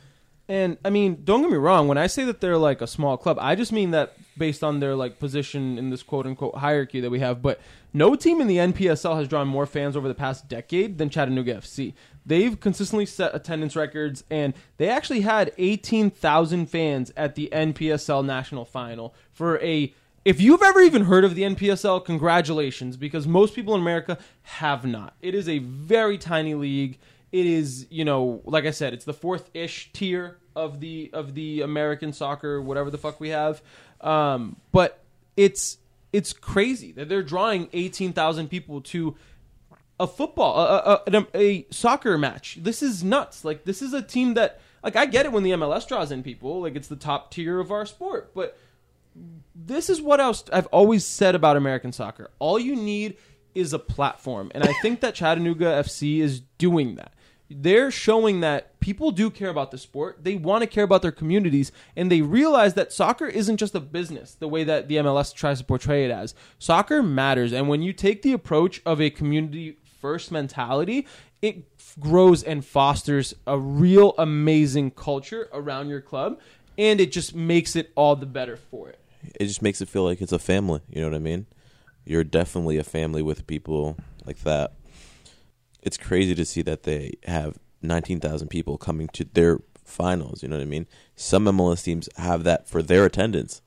And 0.50 0.80
I 0.84 0.90
mean, 0.90 1.22
don't 1.24 1.44
get 1.44 1.52
me 1.52 1.58
wrong. 1.58 1.88
When 1.88 2.00
I 2.00 2.08
say 2.08 2.26
that 2.26 2.42
they're 2.42 2.58
like 2.58 2.82
a 2.82 2.88
small 2.88 3.18
club, 3.18 3.38
I 3.40 3.54
just 3.54 3.72
mean 3.72 3.92
that 3.92 4.16
based 4.36 4.64
on 4.64 4.80
their 4.80 4.96
like 4.96 5.20
position 5.20 5.78
in 5.78 5.92
this 5.92 6.02
quote 6.02 6.26
unquote 6.26 6.56
hierarchy 6.56 7.00
that 7.02 7.12
we 7.12 7.20
have. 7.20 7.44
But 7.44 7.62
no 7.94 8.16
team 8.16 8.42
in 8.42 8.48
the 8.48 8.58
NPSL 8.58 9.16
has 9.16 9.28
drawn 9.28 9.48
more 9.48 9.68
fans 9.68 9.96
over 9.96 10.08
the 10.08 10.16
past 10.16 10.50
decade 10.50 10.98
than 10.98 11.12
Chattanooga 11.12 11.54
FC. 11.54 11.94
They've 12.26 12.60
consistently 12.60 13.06
set 13.06 13.36
attendance 13.36 13.76
records, 13.76 14.24
and 14.32 14.56
they 14.78 14.90
actually 14.90 15.22
had 15.22 15.54
18,000 15.60 16.66
fans 16.66 17.14
at 17.16 17.36
the 17.36 17.50
NPSL 17.54 18.26
national 18.26 18.66
final 18.66 19.14
for 19.32 19.60
a. 19.62 19.94
If 20.26 20.42
you've 20.42 20.64
ever 20.64 20.82
even 20.82 21.06
heard 21.06 21.24
of 21.24 21.36
the 21.36 21.44
NPSL, 21.44 22.04
congratulations, 22.04 22.98
because 22.98 23.28
most 23.28 23.54
people 23.54 23.76
in 23.76 23.82
America 23.82 24.18
have 24.42 24.84
not. 24.84 25.16
It 25.22 25.36
is 25.36 25.48
a 25.48 25.60
very 25.60 26.18
tiny 26.18 26.56
league 26.56 26.98
it 27.32 27.46
is 27.46 27.86
you 27.90 28.04
know 28.04 28.42
like 28.46 28.66
i 28.66 28.72
said 28.72 28.94
it's 28.94 29.06
the 29.06 29.14
fourth 29.14 29.50
ish 29.54 29.92
tier 29.94 30.39
of 30.56 30.80
the 30.80 31.10
of 31.14 31.36
the 31.36 31.62
american 31.62 32.12
soccer 32.14 32.62
whatever 32.62 32.90
the 32.90 32.98
fuck 32.98 33.20
we 33.20 33.30
have. 33.30 33.62
Um, 34.02 34.56
but 34.72 35.04
it's 35.36 35.78
it's 36.12 36.34
crazy 36.34 36.92
that 36.94 37.10
they're 37.10 37.24
drawing 37.24 37.70
18,000 37.74 38.48
people 38.48 38.82
to 38.82 39.16
a 40.00 40.08
football 40.08 40.58
a, 40.58 41.02
a, 41.08 41.28
a, 41.36 41.68
soccer 41.70 42.18
match. 42.18 42.58
This 42.62 42.82
is 42.82 43.04
nuts. 43.04 43.44
Like 43.44 43.66
this 43.66 43.82
is 43.82 43.94
a 43.94 44.02
team 44.02 44.36
that 44.36 44.62
like 44.82 44.96
i 44.96 45.06
get 45.06 45.26
it 45.26 45.32
when 45.32 45.44
the 45.44 45.52
mls 45.52 45.88
draws 45.88 46.12
in 46.12 46.24
people. 46.24 46.62
Like 46.62 46.76
it's 46.76 46.88
the 46.88 46.96
top 46.96 47.32
tier 47.32 47.60
of 47.60 47.72
our 47.72 47.86
sport. 47.86 48.32
But 48.34 48.58
this 49.56 49.90
is 49.90 50.02
what 50.02 50.20
I've 50.20 50.68
always 50.68 51.06
said 51.06 51.36
about 51.36 51.58
American 51.58 51.92
soccer. 51.92 52.32
All 52.40 52.58
you 52.58 52.76
need 52.76 53.18
is 53.56 53.74
a 53.74 53.80
platform, 53.80 54.52
and 54.54 54.64
I 54.64 54.74
think 54.82 55.02
that 55.02 55.16
Chattanooga 55.16 55.66
FC 55.66 56.20
is 56.20 56.42
doing 56.58 56.96
that. 56.96 57.14
They're 57.50 57.90
showing 57.90 58.42
that 58.42 58.80
people 58.80 59.12
do 59.12 59.30
care 59.30 59.50
about 59.50 59.72
the 59.72 59.78
sport. 59.78 60.24
They 60.24 60.36
want 60.36 60.62
to 60.62 60.68
care 60.68 60.84
about 60.84 61.02
their 61.02 61.12
communities, 61.12 61.72
and 61.96 62.12
they 62.12 62.22
realize 62.22 62.76
that 62.76 62.94
soccer 62.94 63.26
isn't 63.26 63.58
just 63.58 63.74
a 63.74 63.80
business 63.80 64.36
the 64.36 64.48
way 64.48 64.64
that 64.64 64.88
the 64.88 64.98
MLS 64.98 65.34
tries 65.34 65.60
to 65.60 65.66
portray 65.66 66.06
it 66.06 66.12
as. 66.12 66.36
Soccer 66.60 67.02
matters, 67.02 67.52
and 67.52 67.68
when 67.68 67.82
you 67.82 67.92
take 67.92 68.22
the 68.22 68.34
approach 68.34 68.82
of 68.86 69.02
a 69.02 69.10
community 69.10 69.78
first 70.00 70.32
mentality, 70.32 71.08
it 71.42 71.66
grows 72.00 72.44
and 72.44 72.64
fosters 72.64 73.34
a 73.48 73.58
real 73.58 74.14
amazing 74.18 74.92
culture 74.92 75.50
around 75.52 75.90
your 75.90 76.02
club, 76.02 76.40
and 76.78 77.02
it 77.02 77.12
just 77.12 77.34
makes 77.34 77.76
it 77.76 77.92
all 77.96 78.16
the 78.16 78.26
better 78.26 78.58
for 78.58 78.90
it. 78.90 79.00
it 79.40 79.46
just 79.48 79.62
makes 79.62 79.82
it 79.82 79.90
feel 79.90 80.04
like 80.04 80.22
it's 80.22 80.32
a 80.32 80.40
family. 80.40 80.82
You 80.90 81.02
know 81.02 81.10
what 81.10 81.16
I 81.16 81.20
mean? 81.20 81.46
You're 82.06 82.24
definitely 82.24 82.78
a 82.78 82.84
family 82.84 83.22
with 83.22 83.48
people 83.48 83.98
like 84.26 84.40
that. 84.40 84.74
It's 85.82 85.98
crazy 85.98 86.36
to 86.36 86.46
see 86.46 86.62
that 86.64 86.84
they 86.84 87.14
have 87.26 87.58
19,000 87.82 88.48
people 88.50 88.78
coming 88.78 89.08
to 89.10 89.24
their 89.24 89.60
finals. 89.84 90.44
You 90.44 90.50
know 90.50 90.58
what 90.58 90.64
I 90.64 90.66
mean? 90.66 90.88
Some 91.16 91.46
MLS 91.46 91.84
teams 91.84 92.10
have 92.18 92.44
that 92.44 92.68
for 92.68 92.82
their 92.82 93.06
attendance. 93.06 93.62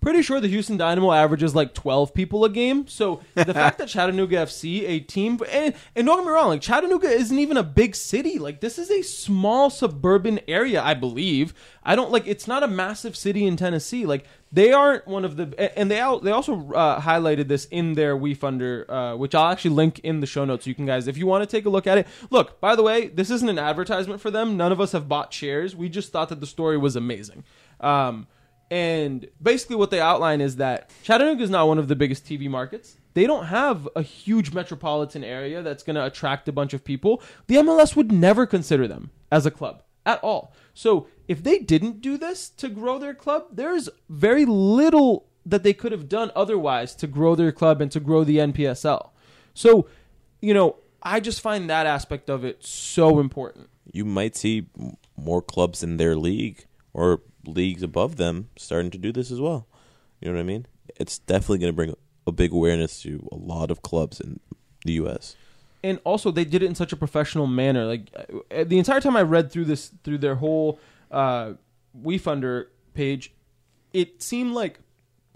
Pretty 0.00 0.22
sure 0.22 0.40
the 0.40 0.48
Houston 0.48 0.76
Dynamo 0.76 1.12
averages 1.12 1.54
like 1.54 1.74
12 1.74 2.14
people 2.14 2.44
a 2.44 2.50
game. 2.50 2.86
So 2.86 3.20
the 3.34 3.54
fact 3.54 3.78
that 3.78 3.88
Chattanooga 3.88 4.36
FC, 4.36 4.82
a 4.88 5.00
team, 5.00 5.38
and, 5.50 5.74
and 5.94 6.06
don't 6.06 6.18
get 6.18 6.26
me 6.26 6.32
wrong, 6.32 6.48
like 6.48 6.60
Chattanooga 6.60 7.08
isn't 7.08 7.38
even 7.38 7.56
a 7.56 7.62
big 7.62 7.94
city. 7.94 8.38
Like 8.38 8.60
this 8.60 8.78
is 8.78 8.90
a 8.90 9.02
small 9.02 9.70
suburban 9.70 10.40
area, 10.48 10.82
I 10.82 10.94
believe. 10.94 11.54
I 11.82 11.96
don't 11.96 12.10
like 12.10 12.26
it's 12.26 12.46
not 12.46 12.62
a 12.62 12.68
massive 12.68 13.16
city 13.16 13.46
in 13.46 13.56
Tennessee. 13.56 14.04
Like 14.04 14.24
they 14.52 14.72
aren't 14.72 15.06
one 15.06 15.24
of 15.24 15.36
the, 15.36 15.78
and 15.78 15.90
they 15.90 15.96
they 16.22 16.30
also 16.30 16.72
uh, 16.72 17.00
highlighted 17.00 17.48
this 17.48 17.66
in 17.66 17.94
their 17.94 18.16
WeFunder, 18.16 18.84
uh, 18.88 19.16
which 19.16 19.34
I'll 19.34 19.50
actually 19.50 19.74
link 19.74 19.98
in 20.00 20.20
the 20.20 20.26
show 20.26 20.44
notes. 20.44 20.64
So 20.64 20.68
you 20.68 20.74
can 20.74 20.86
guys, 20.86 21.08
if 21.08 21.16
you 21.16 21.26
want 21.26 21.48
to 21.48 21.56
take 21.56 21.66
a 21.66 21.70
look 21.70 21.86
at 21.86 21.98
it, 21.98 22.06
look. 22.30 22.60
By 22.60 22.76
the 22.76 22.82
way, 22.82 23.08
this 23.08 23.30
isn't 23.30 23.48
an 23.48 23.58
advertisement 23.58 24.20
for 24.20 24.30
them. 24.30 24.56
None 24.56 24.72
of 24.72 24.80
us 24.80 24.92
have 24.92 25.08
bought 25.08 25.32
shares. 25.32 25.74
We 25.76 25.88
just 25.88 26.12
thought 26.12 26.28
that 26.30 26.40
the 26.40 26.46
story 26.46 26.76
was 26.78 26.96
amazing. 26.96 27.44
Um, 27.80 28.26
and 28.70 29.28
basically, 29.40 29.76
what 29.76 29.90
they 29.90 30.00
outline 30.00 30.40
is 30.40 30.56
that 30.56 30.90
Chattanooga 31.02 31.42
is 31.42 31.50
not 31.50 31.68
one 31.68 31.78
of 31.78 31.88
the 31.88 31.96
biggest 31.96 32.26
TV 32.26 32.48
markets. 32.48 32.96
They 33.14 33.26
don't 33.26 33.46
have 33.46 33.88
a 33.96 34.02
huge 34.02 34.52
metropolitan 34.52 35.24
area 35.24 35.62
that's 35.62 35.82
going 35.82 35.96
to 35.96 36.04
attract 36.04 36.48
a 36.48 36.52
bunch 36.52 36.74
of 36.74 36.84
people. 36.84 37.22
The 37.46 37.56
MLS 37.56 37.96
would 37.96 38.12
never 38.12 38.46
consider 38.46 38.86
them 38.86 39.10
as 39.32 39.46
a 39.46 39.50
club 39.50 39.82
at 40.04 40.22
all. 40.22 40.52
So, 40.74 41.08
if 41.26 41.42
they 41.42 41.58
didn't 41.58 42.02
do 42.02 42.18
this 42.18 42.50
to 42.50 42.68
grow 42.68 42.98
their 42.98 43.14
club, 43.14 43.46
there's 43.52 43.88
very 44.08 44.44
little 44.44 45.26
that 45.46 45.62
they 45.62 45.72
could 45.72 45.92
have 45.92 46.08
done 46.08 46.30
otherwise 46.36 46.94
to 46.96 47.06
grow 47.06 47.34
their 47.34 47.52
club 47.52 47.80
and 47.80 47.90
to 47.92 48.00
grow 48.00 48.22
the 48.22 48.36
NPSL. 48.36 49.10
So, 49.54 49.88
you 50.42 50.52
know, 50.52 50.76
I 51.02 51.20
just 51.20 51.40
find 51.40 51.70
that 51.70 51.86
aspect 51.86 52.28
of 52.28 52.44
it 52.44 52.64
so 52.64 53.18
important. 53.18 53.70
You 53.90 54.04
might 54.04 54.36
see 54.36 54.66
more 55.16 55.40
clubs 55.40 55.82
in 55.82 55.96
their 55.96 56.16
league 56.16 56.66
or 56.98 57.22
leagues 57.46 57.82
above 57.84 58.16
them 58.16 58.50
starting 58.56 58.90
to 58.90 58.98
do 58.98 59.12
this 59.12 59.30
as 59.30 59.40
well. 59.40 59.68
You 60.20 60.28
know 60.28 60.34
what 60.34 60.40
I 60.40 60.44
mean? 60.44 60.66
It's 60.96 61.18
definitely 61.18 61.58
going 61.58 61.72
to 61.72 61.76
bring 61.76 61.94
a 62.26 62.32
big 62.32 62.52
awareness 62.52 63.00
to 63.02 63.26
a 63.30 63.36
lot 63.36 63.70
of 63.70 63.82
clubs 63.82 64.20
in 64.20 64.40
the 64.84 64.94
U.S. 64.94 65.36
and 65.84 66.00
also 66.02 66.32
they 66.32 66.44
did 66.44 66.62
it 66.62 66.66
in 66.66 66.74
such 66.74 66.92
a 66.92 66.96
professional 66.96 67.46
manner. 67.46 67.84
Like 67.84 68.08
uh, 68.50 68.64
the 68.64 68.78
entire 68.78 69.00
time 69.00 69.16
I 69.16 69.22
read 69.22 69.52
through 69.52 69.66
this 69.66 69.92
through 70.02 70.18
their 70.18 70.34
whole 70.34 70.80
uh, 71.12 71.52
WeFunder 72.02 72.66
page, 72.94 73.32
it 73.92 74.20
seemed 74.20 74.52
like 74.52 74.80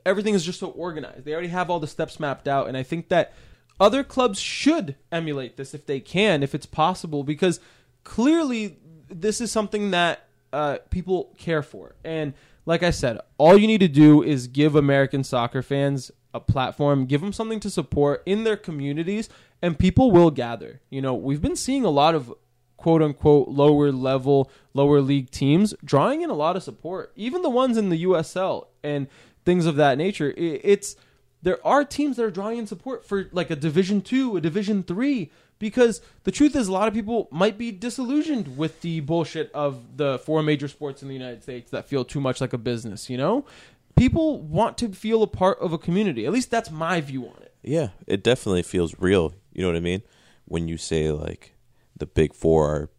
everything 0.04 0.34
is 0.34 0.44
just 0.44 0.58
so 0.58 0.70
organized. 0.70 1.24
They 1.24 1.32
already 1.32 1.48
have 1.48 1.70
all 1.70 1.78
the 1.78 1.86
steps 1.86 2.18
mapped 2.18 2.48
out, 2.48 2.66
and 2.66 2.76
I 2.76 2.82
think 2.82 3.08
that 3.08 3.32
other 3.78 4.02
clubs 4.02 4.40
should 4.40 4.96
emulate 5.12 5.56
this 5.56 5.74
if 5.74 5.86
they 5.86 6.00
can, 6.00 6.42
if 6.42 6.56
it's 6.56 6.66
possible, 6.66 7.22
because 7.22 7.60
clearly 8.02 8.78
this 9.08 9.40
is 9.40 9.52
something 9.52 9.92
that 9.92 10.26
uh, 10.52 10.78
people 10.90 11.34
care 11.38 11.62
for. 11.62 11.94
And 12.04 12.34
like 12.66 12.82
I 12.82 12.90
said, 12.90 13.18
all 13.38 13.56
you 13.56 13.66
need 13.66 13.80
to 13.80 13.88
do 13.88 14.22
is 14.22 14.46
give 14.46 14.76
American 14.76 15.24
soccer 15.24 15.62
fans 15.62 16.10
a 16.34 16.40
platform, 16.40 17.06
give 17.06 17.20
them 17.20 17.32
something 17.32 17.60
to 17.60 17.70
support 17.70 18.22
in 18.24 18.44
their 18.44 18.56
communities, 18.56 19.28
and 19.60 19.78
people 19.78 20.10
will 20.10 20.30
gather. 20.30 20.80
You 20.90 21.02
know, 21.02 21.14
we've 21.14 21.42
been 21.42 21.56
seeing 21.56 21.84
a 21.84 21.90
lot 21.90 22.14
of 22.14 22.32
quote 22.76 23.02
unquote 23.02 23.48
lower 23.48 23.92
level, 23.92 24.50
lower 24.74 25.00
league 25.00 25.30
teams 25.30 25.74
drawing 25.84 26.22
in 26.22 26.30
a 26.30 26.34
lot 26.34 26.56
of 26.56 26.62
support, 26.62 27.12
even 27.16 27.42
the 27.42 27.50
ones 27.50 27.76
in 27.76 27.88
the 27.88 28.04
USL 28.04 28.66
and 28.82 29.08
things 29.44 29.66
of 29.66 29.76
that 29.76 29.98
nature. 29.98 30.32
It's 30.36 30.96
there 31.42 31.64
are 31.66 31.84
teams 31.84 32.16
that 32.16 32.24
are 32.24 32.30
drawing 32.30 32.58
in 32.58 32.66
support 32.66 33.04
for 33.04 33.28
like 33.32 33.50
a 33.50 33.56
Division 33.56 34.00
Two, 34.00 34.36
a 34.36 34.40
Division 34.40 34.82
Three, 34.82 35.30
because 35.62 36.00
the 36.24 36.32
truth 36.32 36.56
is 36.56 36.66
a 36.66 36.72
lot 36.72 36.88
of 36.88 36.92
people 36.92 37.28
might 37.30 37.56
be 37.56 37.70
disillusioned 37.70 38.58
with 38.58 38.80
the 38.80 38.98
bullshit 38.98 39.48
of 39.52 39.96
the 39.96 40.18
four 40.18 40.42
major 40.42 40.66
sports 40.66 41.02
in 41.02 41.08
the 41.08 41.14
United 41.14 41.40
States 41.44 41.70
that 41.70 41.86
feel 41.86 42.04
too 42.04 42.20
much 42.20 42.40
like 42.40 42.52
a 42.52 42.58
business. 42.58 43.08
You 43.08 43.16
know, 43.16 43.46
people 43.94 44.40
want 44.40 44.76
to 44.78 44.88
feel 44.88 45.22
a 45.22 45.28
part 45.28 45.60
of 45.60 45.72
a 45.72 45.78
community. 45.78 46.26
At 46.26 46.32
least 46.32 46.50
that's 46.50 46.72
my 46.72 47.00
view 47.00 47.26
on 47.26 47.36
it. 47.42 47.54
Yeah, 47.62 47.90
it 48.08 48.24
definitely 48.24 48.64
feels 48.64 48.96
real. 48.98 49.34
You 49.52 49.62
know 49.62 49.68
what 49.68 49.76
I 49.76 49.80
mean? 49.80 50.02
When 50.46 50.66
you 50.66 50.76
say 50.76 51.12
like 51.12 51.54
the 51.96 52.06
big 52.06 52.34
four 52.34 52.68
are 52.68 52.90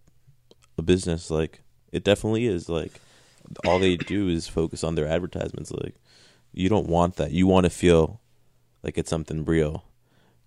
a 0.78 0.82
business, 0.82 1.30
like 1.30 1.60
it 1.92 2.06
definitely 2.06 2.48
is. 2.48 2.70
Like 2.70 3.02
all 3.66 3.78
they 3.78 3.98
do 3.98 4.30
is 4.30 4.48
focus 4.48 4.86
on 4.86 4.96
their 4.96 5.10
advertisements. 5.10 5.70
Like 5.70 5.96
you 6.54 6.70
don't 6.70 6.88
want 6.88 7.18
that. 7.18 7.32
You 7.32 7.46
want 7.46 7.66
to 7.66 7.70
feel 7.70 8.22
like 8.84 8.98
it's 8.98 9.10
something 9.10 9.44
real. 9.44 9.84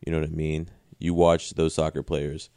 You 0.02 0.12
know 0.12 0.20
what 0.20 0.30
I 0.30 0.32
mean? 0.32 0.70
You 0.98 1.14
watch 1.14 1.50
those 1.54 1.74
soccer 1.74 2.02
players 2.02 2.50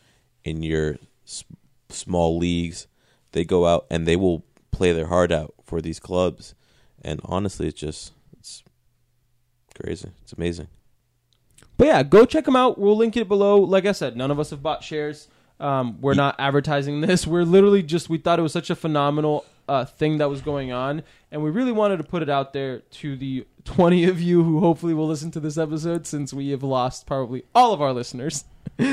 in 0.43 0.63
your 0.63 0.97
s- 1.25 1.43
small 1.89 2.37
leagues. 2.37 2.87
They 3.31 3.45
go 3.45 3.65
out 3.65 3.85
and 3.89 4.07
they 4.07 4.15
will 4.15 4.43
play 4.71 4.91
their 4.93 5.07
heart 5.07 5.31
out 5.31 5.53
for 5.63 5.81
these 5.81 5.99
clubs. 5.99 6.55
And 7.01 7.19
honestly, 7.23 7.67
it's 7.67 7.79
just 7.79 8.13
it's 8.37 8.63
crazy. 9.79 10.09
It's 10.23 10.33
amazing. 10.33 10.67
But 11.77 11.87
yeah, 11.87 12.03
go 12.03 12.25
check 12.25 12.45
them 12.45 12.55
out. 12.55 12.77
We'll 12.77 12.97
link 12.97 13.15
it 13.15 13.27
below. 13.27 13.57
Like 13.57 13.85
I 13.85 13.93
said, 13.93 14.17
none 14.17 14.31
of 14.31 14.39
us 14.39 14.49
have 14.49 14.61
bought 14.61 14.83
shares. 14.83 15.27
Um, 15.61 15.99
we're 16.01 16.13
not 16.13 16.35
advertising 16.39 17.01
this. 17.07 17.27
We're 17.27 17.43
literally 17.43 17.83
just 17.83 18.09
we 18.09 18.17
thought 18.17 18.39
it 18.39 18.41
was 18.43 18.53
such 18.53 18.69
a 18.69 18.75
phenomenal 18.75 19.45
uh, 19.67 19.85
thing 19.85 20.17
that 20.17 20.29
was 20.29 20.41
going 20.41 20.71
on, 20.71 21.03
and 21.31 21.43
we 21.43 21.49
really 21.51 21.71
wanted 21.71 21.97
to 21.97 22.03
put 22.03 22.21
it 22.21 22.29
out 22.29 22.53
there 22.53 22.79
to 22.79 23.15
the 23.15 23.45
20 23.69 24.05
of 24.05 24.19
you 24.19 24.43
who 24.43 24.59
hopefully 24.61 24.95
will 24.95 25.07
listen 25.07 25.29
to 25.29 25.39
this 25.39 25.55
episode, 25.55 26.07
since 26.07 26.33
we 26.33 26.49
have 26.49 26.63
lost 26.63 27.05
probably 27.05 27.43
all 27.53 27.71
of 27.73 27.81
our 27.81 27.93
listeners. 27.93 28.45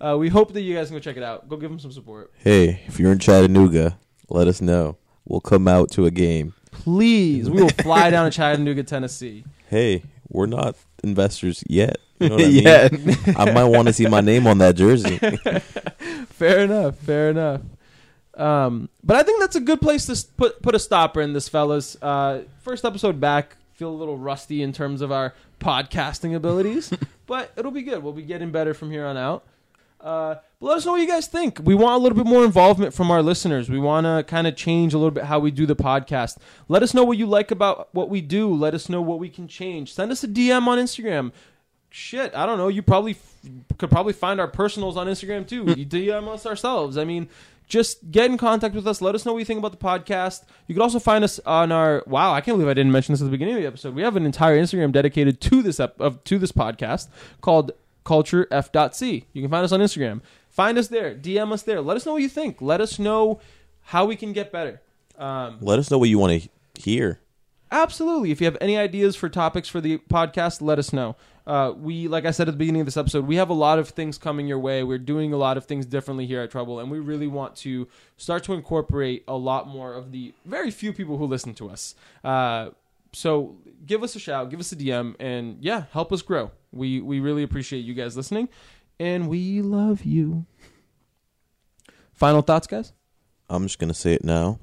Uh, 0.00 0.16
we 0.18 0.28
hope 0.28 0.52
that 0.54 0.62
you 0.62 0.74
guys 0.74 0.88
can 0.88 0.96
go 0.96 1.00
check 1.00 1.16
it 1.16 1.22
out. 1.22 1.48
Go 1.48 1.56
give 1.56 1.70
them 1.70 1.78
some 1.78 1.92
support, 1.92 2.32
Hey, 2.38 2.80
if 2.86 2.98
you're 2.98 3.12
in 3.12 3.18
Chattanooga, 3.20 3.96
let 4.28 4.48
us 4.48 4.60
know. 4.60 4.96
We'll 5.26 5.40
come 5.42 5.68
out 5.68 5.90
to 5.92 6.06
a 6.06 6.10
game. 6.10 6.54
please. 6.72 7.48
We 7.48 7.62
will 7.62 7.68
fly 7.68 8.10
down 8.10 8.28
to 8.28 8.34
Chattanooga, 8.36 8.82
Tennessee. 8.82 9.44
Hey, 9.68 10.02
we're 10.28 10.46
not 10.46 10.74
investors 11.04 11.62
yet. 11.68 11.98
You 12.18 12.28
know 12.30 12.34
what 12.36 12.44
I 12.44 12.48
mean? 12.48 12.62
yeah. 12.64 13.34
I 13.36 13.52
might 13.52 13.64
want 13.66 13.86
to 13.88 13.92
see 13.92 14.06
my 14.06 14.20
name 14.22 14.46
on 14.48 14.58
that 14.58 14.74
jersey. 14.74 15.18
fair 16.30 16.60
enough. 16.60 16.96
Fair 16.96 17.30
enough. 17.30 17.60
Um, 18.36 18.88
but 19.04 19.16
I 19.16 19.22
think 19.22 19.40
that's 19.40 19.56
a 19.56 19.60
good 19.60 19.80
place 19.80 20.06
to 20.06 20.26
put 20.36 20.60
put 20.62 20.74
a 20.74 20.78
stopper 20.80 21.20
in 21.20 21.34
this, 21.34 21.48
fellas. 21.48 21.96
Uh, 22.02 22.42
first 22.62 22.84
episode 22.84 23.20
back, 23.20 23.56
feel 23.74 23.90
a 23.90 23.94
little 23.96 24.16
rusty 24.16 24.62
in 24.62 24.72
terms 24.72 25.00
of 25.00 25.12
our 25.12 25.34
podcasting 25.60 26.34
abilities, 26.34 26.92
but 27.26 27.52
it'll 27.56 27.70
be 27.70 27.82
good. 27.82 28.02
We'll 28.02 28.12
be 28.12 28.22
getting 28.22 28.50
better 28.50 28.74
from 28.74 28.90
here 28.90 29.04
on 29.06 29.16
out. 29.16 29.44
Uh, 30.00 30.36
but 30.60 30.66
let 30.66 30.76
us 30.76 30.84
know 30.84 30.92
what 30.92 31.00
you 31.00 31.08
guys 31.08 31.26
think. 31.26 31.58
We 31.62 31.74
want 31.74 31.94
a 31.94 31.98
little 32.02 32.16
bit 32.16 32.26
more 32.26 32.44
involvement 32.44 32.92
from 32.92 33.10
our 33.10 33.22
listeners. 33.22 33.70
We 33.70 33.78
want 33.78 34.04
to 34.04 34.22
kind 34.30 34.46
of 34.46 34.54
change 34.54 34.92
a 34.92 34.98
little 34.98 35.10
bit 35.10 35.24
how 35.24 35.38
we 35.38 35.50
do 35.50 35.64
the 35.64 35.74
podcast. 35.76 36.36
Let 36.68 36.82
us 36.82 36.92
know 36.92 37.04
what 37.04 37.16
you 37.16 37.26
like 37.26 37.50
about 37.50 37.88
what 37.92 38.10
we 38.10 38.20
do. 38.20 38.54
Let 38.54 38.74
us 38.74 38.90
know 38.90 39.00
what 39.00 39.18
we 39.18 39.30
can 39.30 39.48
change. 39.48 39.94
Send 39.94 40.12
us 40.12 40.22
a 40.22 40.28
DM 40.28 40.66
on 40.66 40.78
Instagram. 40.78 41.32
Shit, 41.88 42.34
I 42.34 42.44
don't 42.44 42.58
know. 42.58 42.68
You 42.68 42.82
probably 42.82 43.12
f- 43.12 43.34
could 43.78 43.88
probably 43.90 44.12
find 44.12 44.40
our 44.40 44.48
personals 44.48 44.96
on 44.98 45.06
Instagram 45.06 45.46
too. 45.48 45.64
You 45.74 45.86
DM 45.86 46.28
us 46.28 46.44
ourselves. 46.44 46.98
I 46.98 47.04
mean, 47.04 47.28
just 47.66 48.10
get 48.10 48.30
in 48.30 48.36
contact 48.36 48.74
with 48.74 48.86
us. 48.86 49.00
Let 49.00 49.14
us 49.14 49.24
know 49.24 49.32
what 49.32 49.38
you 49.38 49.44
think 49.44 49.58
about 49.58 49.72
the 49.72 49.78
podcast. 49.78 50.44
You 50.66 50.74
could 50.74 50.82
also 50.82 50.98
find 50.98 51.24
us 51.24 51.38
on 51.40 51.72
our. 51.72 52.02
Wow, 52.06 52.32
I 52.32 52.40
can't 52.40 52.56
believe 52.56 52.68
I 52.68 52.74
didn't 52.74 52.92
mention 52.92 53.12
this 53.12 53.20
at 53.20 53.24
the 53.24 53.30
beginning 53.30 53.56
of 53.56 53.62
the 53.62 53.66
episode. 53.66 53.94
We 53.94 54.02
have 54.02 54.16
an 54.16 54.26
entire 54.26 54.58
Instagram 54.58 54.92
dedicated 54.92 55.40
to 55.42 55.62
this 55.62 55.80
ep- 55.80 56.00
of 56.00 56.22
to 56.24 56.38
this 56.38 56.52
podcast 56.52 57.08
called 57.40 57.72
Culture 58.04 58.46
F.C. 58.50 59.26
You 59.32 59.42
can 59.42 59.50
find 59.50 59.64
us 59.64 59.72
on 59.72 59.80
Instagram. 59.80 60.20
Find 60.48 60.78
us 60.78 60.88
there. 60.88 61.14
DM 61.14 61.52
us 61.52 61.62
there. 61.62 61.80
Let 61.80 61.96
us 61.96 62.06
know 62.06 62.12
what 62.12 62.22
you 62.22 62.28
think. 62.28 62.62
Let 62.62 62.80
us 62.80 62.98
know 62.98 63.40
how 63.80 64.04
we 64.04 64.14
can 64.16 64.32
get 64.32 64.52
better. 64.52 64.80
Um, 65.18 65.58
Let 65.60 65.78
us 65.78 65.90
know 65.90 65.98
what 65.98 66.08
you 66.08 66.18
want 66.18 66.42
to 66.42 66.48
hear. 66.80 67.20
Absolutely. 67.70 68.30
If 68.30 68.40
you 68.40 68.44
have 68.44 68.56
any 68.60 68.76
ideas 68.76 69.16
for 69.16 69.28
topics 69.28 69.68
for 69.68 69.80
the 69.80 69.98
podcast, 69.98 70.62
let 70.62 70.78
us 70.78 70.92
know. 70.92 71.16
Uh, 71.46 71.74
we, 71.76 72.08
like 72.08 72.24
I 72.24 72.30
said 72.30 72.48
at 72.48 72.52
the 72.52 72.58
beginning 72.58 72.80
of 72.80 72.86
this 72.86 72.96
episode, 72.96 73.26
we 73.26 73.36
have 73.36 73.50
a 73.50 73.54
lot 73.54 73.78
of 73.78 73.90
things 73.90 74.16
coming 74.16 74.46
your 74.46 74.58
way. 74.58 74.82
We're 74.82 74.98
doing 74.98 75.34
a 75.34 75.36
lot 75.36 75.58
of 75.58 75.66
things 75.66 75.84
differently 75.84 76.24
here 76.26 76.40
at 76.40 76.50
Trebl, 76.50 76.80
and 76.80 76.90
we 76.90 77.00
really 77.00 77.26
want 77.26 77.54
to 77.56 77.86
start 78.16 78.44
to 78.44 78.54
incorporate 78.54 79.24
a 79.28 79.36
lot 79.36 79.68
more 79.68 79.92
of 79.92 80.10
the 80.10 80.32
very 80.46 80.70
few 80.70 80.92
people 80.92 81.18
who 81.18 81.26
listen 81.26 81.52
to 81.54 81.68
us. 81.68 81.94
Uh, 82.22 82.70
so 83.12 83.56
give 83.84 84.02
us 84.02 84.16
a 84.16 84.18
shout, 84.18 84.48
give 84.50 84.58
us 84.58 84.72
a 84.72 84.76
DM, 84.76 85.16
and 85.20 85.58
yeah, 85.60 85.84
help 85.92 86.12
us 86.12 86.22
grow. 86.22 86.50
We 86.72 87.00
we 87.00 87.20
really 87.20 87.42
appreciate 87.42 87.80
you 87.80 87.92
guys 87.92 88.16
listening, 88.16 88.48
and 88.98 89.28
we 89.28 89.60
love 89.60 90.04
you. 90.04 90.46
Final 92.14 92.40
thoughts, 92.40 92.66
guys. 92.66 92.92
I'm 93.50 93.64
just 93.64 93.78
gonna 93.78 93.92
say 93.92 94.14
it 94.14 94.24
now. 94.24 94.58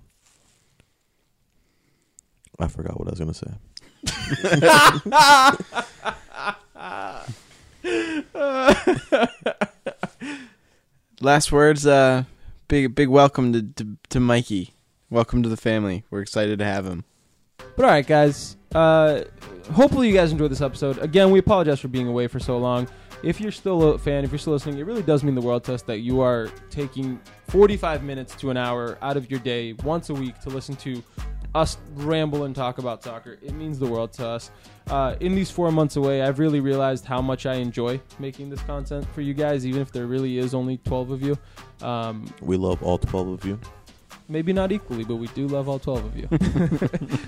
I 2.59 2.67
forgot 2.67 2.99
what 2.99 3.07
I 3.07 3.11
was 3.11 3.19
gonna 3.19 3.33
say. 3.35 3.51
Last 11.21 11.51
words. 11.51 11.85
Uh, 11.85 12.23
big 12.67 12.95
big 12.95 13.07
welcome 13.07 13.53
to, 13.53 13.61
to 13.61 13.97
to 14.09 14.19
Mikey. 14.19 14.73
Welcome 15.11 15.43
to 15.43 15.49
the 15.49 15.57
family. 15.57 16.05
We're 16.09 16.21
excited 16.21 16.57
to 16.57 16.65
have 16.65 16.87
him. 16.87 17.03
But 17.75 17.85
all 17.85 17.91
right, 17.91 18.07
guys. 18.07 18.57
Uh, 18.73 19.25
hopefully, 19.71 20.07
you 20.07 20.13
guys 20.15 20.31
enjoyed 20.31 20.49
this 20.49 20.61
episode. 20.61 20.97
Again, 20.97 21.29
we 21.29 21.37
apologize 21.37 21.79
for 21.79 21.87
being 21.87 22.07
away 22.07 22.25
for 22.27 22.39
so 22.39 22.57
long. 22.57 22.87
If 23.21 23.39
you're 23.39 23.51
still 23.51 23.93
a 23.93 23.99
fan, 23.99 24.23
if 24.23 24.31
you're 24.31 24.39
still 24.39 24.53
listening, 24.53 24.79
it 24.79 24.87
really 24.87 25.03
does 25.03 25.23
mean 25.23 25.35
the 25.35 25.41
world 25.41 25.63
to 25.65 25.75
us 25.75 25.83
that 25.83 25.99
you 25.99 26.21
are 26.21 26.49
taking 26.71 27.19
45 27.49 28.01
minutes 28.01 28.33
to 28.37 28.49
an 28.49 28.57
hour 28.57 28.97
out 29.03 29.17
of 29.17 29.29
your 29.29 29.39
day 29.41 29.73
once 29.83 30.09
a 30.09 30.15
week 30.15 30.39
to 30.39 30.49
listen 30.49 30.75
to 30.77 31.03
us 31.53 31.77
ramble 31.95 32.45
and 32.45 32.55
talk 32.55 32.77
about 32.77 33.03
soccer. 33.03 33.37
It 33.41 33.53
means 33.53 33.77
the 33.77 33.85
world 33.85 34.13
to 34.13 34.27
us. 34.27 34.51
Uh, 34.89 35.15
in 35.21 35.35
these 35.35 35.49
four 35.49 35.71
months 35.71 35.95
away, 35.95 36.21
I've 36.21 36.39
really 36.39 36.59
realized 36.59 37.05
how 37.05 37.21
much 37.21 37.45
I 37.45 37.55
enjoy 37.55 38.01
making 38.19 38.49
this 38.49 38.61
content 38.63 39.05
for 39.13 39.21
you 39.21 39.33
guys, 39.33 39.65
even 39.65 39.81
if 39.81 39.91
there 39.91 40.05
really 40.05 40.37
is 40.37 40.53
only 40.53 40.77
12 40.79 41.11
of 41.11 41.21
you. 41.21 41.37
Um, 41.81 42.25
We 42.41 42.57
love 42.57 42.83
all 42.83 42.97
12 42.97 43.27
of 43.29 43.45
you. 43.45 43.59
maybe 44.27 44.51
not 44.53 44.71
equally, 44.71 45.03
but 45.03 45.15
we 45.15 45.27
do 45.27 45.47
love 45.47 45.69
all 45.69 45.79
12 45.79 46.05
of 46.05 46.17
you. 46.17 46.27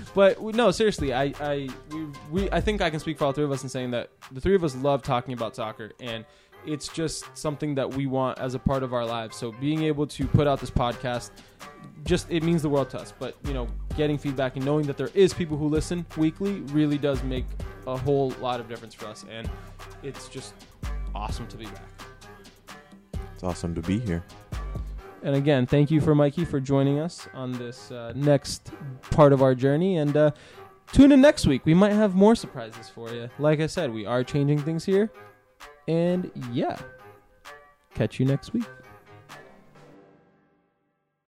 but 0.14 0.40
we- 0.42 0.52
no, 0.52 0.70
seriously, 0.70 1.14
I, 1.14 1.32
I, 1.40 1.68
we, 1.90 2.06
we, 2.30 2.50
I 2.50 2.60
think 2.60 2.80
I 2.82 2.90
can 2.90 3.00
speak 3.00 3.18
for 3.18 3.24
all 3.26 3.32
three 3.32 3.44
of 3.44 3.52
us 3.52 3.62
in 3.62 3.68
saying 3.68 3.90
that 3.92 4.10
the 4.32 4.40
three 4.40 4.54
of 4.54 4.64
us 4.64 4.74
love 4.76 5.02
talking 5.02 5.32
about 5.34 5.56
soccer, 5.56 5.92
and 6.00 6.24
it's 6.66 6.88
just 6.88 7.24
something 7.36 7.74
that 7.76 7.94
we 7.94 8.06
want 8.06 8.38
as 8.38 8.54
a 8.54 8.58
part 8.58 8.82
of 8.82 8.92
our 8.94 9.04
lives. 9.04 9.36
So 9.36 9.52
being 9.52 9.82
able 9.84 10.06
to 10.08 10.26
put 10.26 10.46
out 10.46 10.60
this 10.60 10.70
podcast, 10.70 11.30
just 12.04 12.30
it 12.30 12.42
means 12.42 12.62
the 12.62 12.68
world 12.68 12.90
to 12.90 12.98
us. 13.00 13.12
But 13.18 13.36
you 13.44 13.54
know, 13.54 13.68
getting 13.96 14.18
feedback 14.18 14.56
and 14.56 14.64
knowing 14.64 14.86
that 14.86 14.96
there 14.96 15.10
is 15.14 15.32
people 15.32 15.56
who 15.56 15.68
listen 15.68 16.04
weekly 16.16 16.60
really 16.72 16.98
does 16.98 17.22
make 17.22 17.46
a 17.86 17.96
whole 17.96 18.30
lot 18.40 18.60
of 18.60 18.68
difference 18.68 18.94
for 18.94 19.06
us, 19.06 19.24
and 19.30 19.48
it's 20.02 20.28
just 20.28 20.54
awesome 21.14 21.46
to 21.48 21.56
be 21.56 21.66
back. 21.66 21.88
It's 23.34 23.42
awesome 23.42 23.74
to 23.74 23.80
be 23.80 23.98
here. 23.98 24.24
And 25.24 25.36
again, 25.36 25.64
thank 25.64 25.90
you 25.90 26.02
for 26.02 26.14
Mikey 26.14 26.44
for 26.44 26.60
joining 26.60 26.98
us 26.98 27.26
on 27.32 27.52
this 27.52 27.90
uh, 27.90 28.12
next 28.14 28.72
part 29.10 29.32
of 29.32 29.42
our 29.42 29.54
journey. 29.54 29.96
And 29.96 30.14
uh, 30.14 30.32
tune 30.92 31.12
in 31.12 31.22
next 31.22 31.46
week. 31.46 31.64
We 31.64 31.72
might 31.72 31.92
have 31.92 32.14
more 32.14 32.34
surprises 32.34 32.90
for 32.90 33.10
you. 33.10 33.30
Like 33.38 33.60
I 33.60 33.66
said, 33.66 33.90
we 33.90 34.04
are 34.04 34.22
changing 34.22 34.58
things 34.58 34.84
here. 34.84 35.10
And 35.88 36.30
yeah, 36.52 36.76
catch 37.94 38.20
you 38.20 38.26
next 38.26 38.52
week. 38.52 38.66